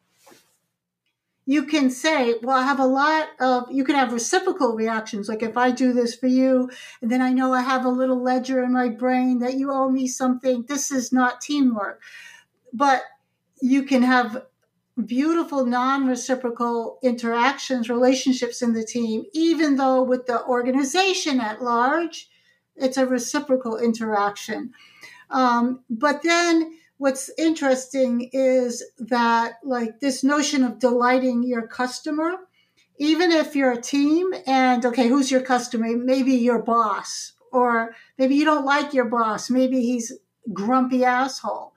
you 1.47 1.65
can 1.65 1.91
say, 1.91 2.37
well, 2.43 2.57
I 2.57 2.63
have 2.63 2.79
a 2.79 2.87
lot 2.87 3.29
of, 3.41 3.73
you 3.73 3.85
can 3.85 3.97
have 3.97 4.13
reciprocal 4.13 4.77
reactions. 4.77 5.29
Like 5.29 5.43
if 5.43 5.57
I 5.57 5.71
do 5.71 5.93
this 5.93 6.15
for 6.15 6.29
you, 6.29 6.71
and 7.01 7.11
then 7.11 7.23
I 7.23 7.33
know 7.33 7.53
I 7.53 7.63
have 7.63 7.85
a 7.85 7.91
little 7.91 8.23
ledger 8.23 8.63
in 8.63 8.73
my 8.73 8.89
brain 8.89 9.39
that 9.41 9.55
you 9.55 9.73
owe 9.73 9.91
me 9.91 10.07
something, 10.07 10.65
this 10.69 10.93
is 10.93 11.13
not 11.13 11.41
teamwork. 11.41 12.01
But 12.73 13.03
you 13.61 13.83
can 13.83 14.03
have 14.03 14.45
beautiful 15.07 15.67
non 15.67 16.07
reciprocal 16.07 16.99
interactions, 17.03 17.89
relationships 17.89 18.63
in 18.63 18.73
the 18.73 18.85
team, 18.85 19.25
even 19.33 19.77
though 19.77 20.03
with 20.03 20.27
the 20.27 20.45
organization 20.45 21.41
at 21.41 21.63
large, 21.63 22.29
it's 22.77 22.97
a 22.97 23.07
reciprocal 23.07 23.77
interaction. 23.77 24.73
Um, 25.31 25.85
but 25.89 26.23
then 26.23 26.79
what's 26.99 27.31
interesting 27.39 28.29
is 28.33 28.85
that 28.99 29.55
like 29.65 30.01
this 30.01 30.23
notion 30.23 30.65
of 30.65 30.79
delighting 30.79 31.43
your 31.43 31.67
customer 31.67 32.37
even 32.99 33.33
if 33.33 33.57
you're 33.57 33.73
a 33.73 33.81
team 33.81 34.35
and 34.47 34.85
okay 34.85 35.09
who's 35.09 35.31
your 35.31 35.41
customer? 35.41 35.97
Maybe 35.97 36.33
your 36.33 36.61
boss 36.61 37.33
or 37.53 37.97
maybe 38.19 38.35
you 38.35 38.45
don't 38.45 38.67
like 38.67 38.93
your 38.93 39.07
boss. 39.07 39.49
Maybe 39.49 39.81
he's 39.81 40.13
grumpy 40.53 41.05
asshole 41.05 41.70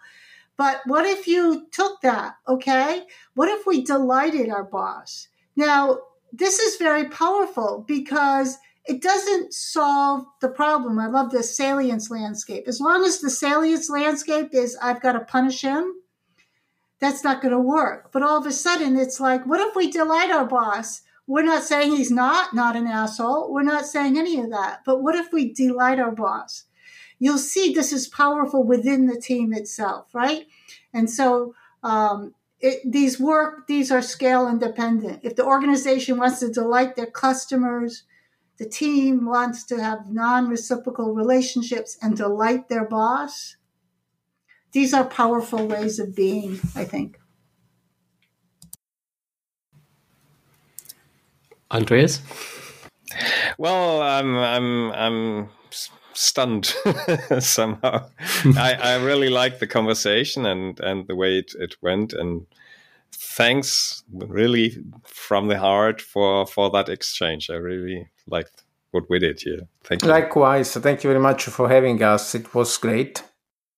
but 0.57 0.81
what 0.85 1.05
if 1.05 1.27
you 1.27 1.67
took 1.71 2.01
that 2.01 2.35
okay 2.47 3.03
what 3.35 3.49
if 3.49 3.65
we 3.65 3.83
delighted 3.83 4.49
our 4.49 4.63
boss 4.63 5.27
now 5.55 5.97
this 6.31 6.59
is 6.59 6.77
very 6.77 7.05
powerful 7.09 7.85
because 7.87 8.57
it 8.85 9.01
doesn't 9.01 9.53
solve 9.53 10.25
the 10.41 10.49
problem. 10.49 10.99
I 10.99 11.07
love 11.07 11.31
the 11.31 11.41
salience 11.41 12.11
landscape. 12.11 12.67
As 12.67 12.81
long 12.81 13.05
as 13.05 13.19
the 13.19 13.29
salience 13.29 13.89
landscape 13.89 14.49
is, 14.53 14.77
I've 14.81 15.01
got 15.01 15.13
to 15.13 15.21
punish 15.21 15.61
him, 15.61 15.93
that's 16.99 17.23
not 17.23 17.41
going 17.41 17.53
to 17.53 17.59
work. 17.59 18.11
But 18.11 18.23
all 18.23 18.37
of 18.37 18.45
a 18.45 18.51
sudden, 18.51 18.97
it's 18.97 19.19
like, 19.19 19.45
what 19.45 19.61
if 19.61 19.75
we 19.75 19.89
delight 19.89 20.31
our 20.31 20.45
boss? 20.45 21.01
We're 21.27 21.43
not 21.43 21.63
saying 21.63 21.95
he's 21.95 22.11
not 22.11 22.53
not 22.53 22.75
an 22.75 22.87
asshole. 22.87 23.53
We're 23.53 23.63
not 23.63 23.85
saying 23.85 24.17
any 24.17 24.39
of 24.41 24.49
that. 24.49 24.81
But 24.85 25.01
what 25.01 25.15
if 25.15 25.31
we 25.31 25.53
delight 25.53 25.99
our 25.99 26.11
boss? 26.11 26.65
You'll 27.23 27.37
see 27.37 27.71
this 27.71 27.93
is 27.93 28.09
powerful 28.09 28.65
within 28.65 29.07
the 29.07 29.17
team 29.17 29.53
itself, 29.53 30.13
right? 30.13 30.45
And 30.93 31.09
so 31.09 31.55
um, 31.81 32.35
it, 32.59 32.81
these 32.83 33.17
work, 33.17 33.65
these 33.65 33.93
are 33.93 34.01
scale 34.01 34.45
independent. 34.45 35.21
If 35.23 35.37
the 35.37 35.45
organization 35.45 36.17
wants 36.17 36.41
to 36.41 36.51
delight 36.51 36.97
their 36.97 37.05
customers, 37.05 38.03
the 38.57 38.67
team 38.67 39.25
wants 39.25 39.63
to 39.67 39.81
have 39.81 40.09
non 40.09 40.49
reciprocal 40.49 41.13
relationships 41.13 41.97
and 42.01 42.17
delight 42.17 42.67
their 42.67 42.83
boss. 42.83 43.55
These 44.73 44.93
are 44.93 45.05
powerful 45.05 45.65
ways 45.65 45.99
of 45.99 46.13
being, 46.13 46.59
I 46.75 46.83
think. 46.83 47.21
Andreas? 51.71 52.21
Well, 53.57 54.01
I'm 54.01 54.35
I'm 54.35 54.91
I'm 54.91 55.49
stunned 56.13 56.65
somehow. 57.39 58.09
I, 58.57 58.73
I 58.73 58.95
really 59.03 59.29
liked 59.29 59.59
the 59.59 59.67
conversation 59.67 60.45
and 60.45 60.79
and 60.79 61.07
the 61.07 61.15
way 61.15 61.37
it, 61.39 61.53
it 61.59 61.75
went 61.81 62.13
and 62.13 62.45
thanks 63.11 64.03
really 64.11 64.77
from 65.03 65.47
the 65.47 65.59
heart 65.59 66.01
for 66.01 66.45
for 66.45 66.69
that 66.71 66.89
exchange. 66.89 67.49
I 67.49 67.55
really 67.55 68.07
liked 68.27 68.63
what 68.91 69.09
we 69.09 69.19
did 69.19 69.41
here. 69.41 69.67
Thank 69.83 70.03
you. 70.03 70.07
Likewise. 70.07 70.73
Thank 70.73 71.03
you 71.03 71.09
very 71.09 71.19
much 71.19 71.45
for 71.45 71.67
having 71.67 72.01
us. 72.01 72.35
It 72.35 72.53
was 72.53 72.77
great. 72.77 73.23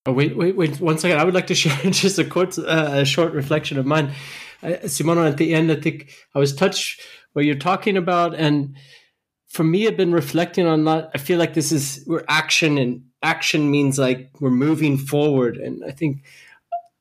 Oh, 0.04 0.12
wait, 0.12 0.36
wait, 0.36 0.56
wait. 0.56 0.78
One 0.78 0.98
second. 0.98 1.18
I 1.18 1.24
would 1.24 1.34
like 1.34 1.48
to 1.48 1.54
share 1.62 1.90
just 1.90 2.18
a 2.18 2.24
quote, 2.24 2.58
uh, 2.58 2.90
a 2.92 3.04
short 3.04 3.32
reflection 3.32 3.78
of 3.78 3.86
mine. 3.86 4.12
Uh, 4.62 4.68
Simona, 4.84 5.28
at 5.28 5.38
the 5.38 5.54
end, 5.54 5.72
I 5.72 5.76
think 5.76 6.12
I 6.34 6.38
was 6.38 6.54
touched 6.54 7.00
what 7.32 7.44
you're 7.44 7.54
talking 7.54 7.96
about, 7.96 8.34
and 8.34 8.76
for 9.48 9.64
me, 9.64 9.86
I've 9.86 9.96
been 9.96 10.12
reflecting 10.12 10.66
on 10.66 10.84
that. 10.84 11.10
I 11.14 11.18
feel 11.18 11.38
like 11.38 11.54
this 11.54 11.72
is 11.72 12.04
we're 12.06 12.24
action, 12.28 12.78
and 12.78 13.04
action 13.22 13.70
means 13.70 13.98
like 13.98 14.30
we're 14.40 14.50
moving 14.50 14.98
forward, 14.98 15.56
and 15.56 15.84
I 15.84 15.90
think 15.90 16.24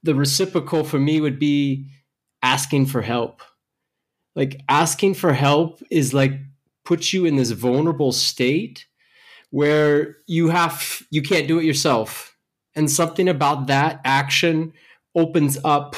the 0.04 0.16
reciprocal 0.16 0.84
for 0.84 1.00
me 1.00 1.20
would 1.20 1.40
be 1.40 1.88
asking 2.44 2.86
for 2.86 3.02
help. 3.02 3.42
Like 4.36 4.62
asking 4.70 5.16
for 5.16 5.34
help 5.34 5.82
is 5.90 6.14
like 6.14 6.34
puts 6.84 7.14
you 7.14 7.26
in 7.26 7.36
this 7.36 7.52
vulnerable 7.52 8.12
state 8.12 8.86
where 9.50 10.18
you 10.28 10.50
have 10.50 11.02
you 11.10 11.22
can't 11.22 11.48
do 11.48 11.60
it 11.60 11.66
yourself 11.66 12.36
and 12.76 12.92
something 12.92 13.28
about 13.28 13.68
that 13.68 14.02
action 14.04 14.74
opens 15.16 15.58
up 15.64 15.96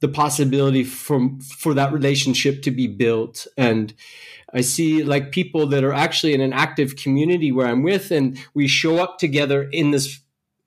the 0.00 0.08
possibility 0.08 0.84
for 0.84 1.30
for 1.58 1.74
that 1.74 1.92
relationship 1.92 2.62
to 2.62 2.70
be 2.70 2.86
built 2.86 3.46
and 3.56 3.92
i 4.52 4.60
see 4.60 5.02
like 5.02 5.32
people 5.32 5.66
that 5.66 5.84
are 5.84 5.92
actually 5.92 6.34
in 6.34 6.40
an 6.40 6.52
active 6.52 6.96
community 6.96 7.52
where 7.52 7.66
i'm 7.66 7.82
with 7.82 8.10
and 8.10 8.38
we 8.54 8.66
show 8.66 8.98
up 8.98 9.18
together 9.18 9.68
in 9.72 9.90
this 9.90 10.20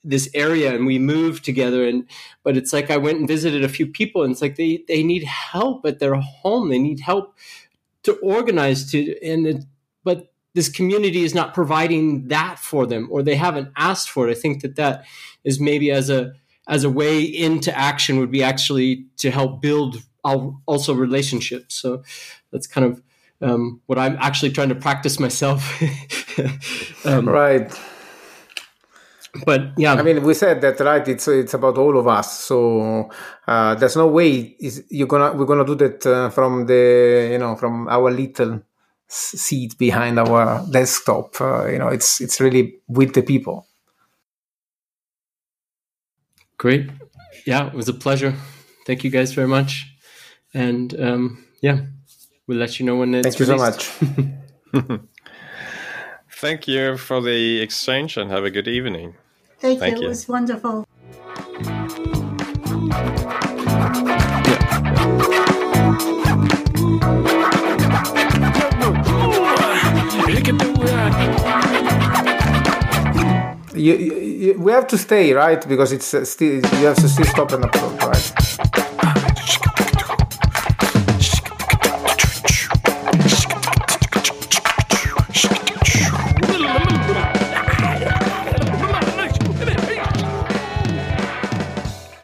this 0.08 0.30
area 0.36 0.76
and 0.76 0.86
we 0.86 1.00
move 1.00 1.42
together 1.42 1.84
and 1.88 2.08
but 2.44 2.56
it's 2.56 2.72
like 2.72 2.92
i 2.92 2.98
went 2.98 3.18
and 3.18 3.28
visited 3.28 3.64
a 3.64 3.70
few 3.70 3.88
people 3.88 4.24
and 4.24 4.32
it's 4.32 4.42
like 4.42 4.56
they 4.56 4.84
they 4.88 5.04
need 5.04 5.24
help 5.24 5.86
at 5.86 6.00
their 6.00 6.16
home. 6.16 6.70
They 6.70 6.80
need 6.80 7.00
help 7.00 7.38
to 8.04 8.14
organize 8.18 8.90
to 8.92 9.18
and 9.24 9.48
it, 9.48 9.66
but 10.04 10.32
this 10.54 10.70
community 10.70 11.24
is 11.24 11.34
not 11.34 11.54
providing 11.54 12.28
that 12.30 12.60
for 12.60 12.86
them 12.86 13.08
or 13.12 13.22
they 13.22 13.36
haven't 13.36 13.70
asked 13.76 14.10
for 14.10 14.28
it. 14.28 14.32
I 14.32 14.40
think 14.40 14.62
that 14.62 14.76
that 14.76 15.06
is 15.44 15.60
maybe 15.60 15.92
as 15.92 16.10
a 16.10 16.34
as 16.68 16.84
a 16.84 16.90
way 16.90 17.22
into 17.22 17.76
action 17.78 18.20
would 18.20 18.32
be 18.32 18.44
actually 18.44 19.06
to 19.18 19.32
help 19.32 19.62
build 19.62 20.02
also 20.24 20.94
relationships. 20.94 21.76
So 21.76 22.04
that's 22.52 22.66
kind 22.66 22.88
of 22.88 23.02
um, 23.42 23.82
what 23.86 23.98
i'm 23.98 24.18
actually 24.20 24.52
trying 24.52 24.70
to 24.70 24.76
practice 24.76 25.20
myself 25.20 25.82
um, 27.06 27.28
right 27.28 27.80
but 29.46 29.72
yeah 29.78 29.94
i 29.94 30.02
mean 30.02 30.24
we 30.24 30.34
said 30.34 30.62
that 30.62 30.80
right 30.80 31.08
it's 31.08 31.28
it's 31.28 31.54
about 31.54 31.78
all 31.78 31.98
of 31.98 32.08
us 32.08 32.40
so 32.40 33.10
uh, 33.48 33.76
there's 33.76 33.96
no 33.96 34.08
way 34.08 34.56
is 34.60 34.84
you're 34.90 35.08
gonna 35.08 35.34
we're 35.34 35.46
gonna 35.46 35.66
do 35.66 35.76
that 35.76 36.06
uh, 36.06 36.30
from 36.30 36.66
the 36.66 37.30
you 37.32 37.38
know 37.38 37.56
from 37.56 37.88
our 37.90 38.10
little 38.12 38.62
seat 39.08 39.78
behind 39.78 40.20
our 40.20 40.66
desktop. 40.70 41.40
Uh, 41.40 41.68
you 41.68 41.78
know, 41.78 41.88
it's 41.88 42.22
it's 42.22 42.40
really 42.40 42.76
with 42.88 43.14
the 43.14 43.22
people. 43.22 43.68
Great. 46.58 46.90
Yeah, 47.46 47.68
it 47.68 47.74
was 47.74 47.90
a 47.90 47.94
pleasure. 47.94 48.34
Thank 48.86 49.04
you 49.04 49.10
guys 49.10 49.34
very 49.34 49.48
much. 49.48 49.88
And 50.54 51.00
um, 51.00 51.46
yeah, 51.62 51.82
we'll 52.48 52.58
let 52.58 52.80
you 52.80 52.86
know 52.86 52.98
when 52.98 53.14
it's 53.16 53.36
Thank 53.36 53.40
you 53.40 53.46
released. 53.54 53.82
so 53.82 54.06
much. 54.86 55.00
Thank 56.32 56.68
you 56.68 56.98
for 56.98 57.22
the 57.22 57.62
exchange 57.62 58.18
and 58.18 58.30
have 58.32 58.44
a 58.44 58.52
good 58.52 58.68
evening. 58.68 59.16
Thank, 59.60 59.80
Thank 59.80 59.96
you. 59.98 60.02
you. 60.02 60.08
It 60.08 60.10
was 60.10 60.28
wonderful. 60.28 60.86
You, 73.76 73.94
you, 73.98 74.16
you- 74.20 74.58
we 74.60 74.72
have 74.72 74.88
to 74.88 74.98
stay, 74.98 75.34
right? 75.34 75.68
Because 75.68 75.92
it's 75.92 76.14
uh, 76.14 76.24
still 76.24 76.56
you 76.80 76.86
have 76.86 76.96
to 76.96 77.10
still 77.10 77.26
stop 77.26 77.52
an 77.52 77.64
upload, 77.64 78.00
right? 78.02 78.15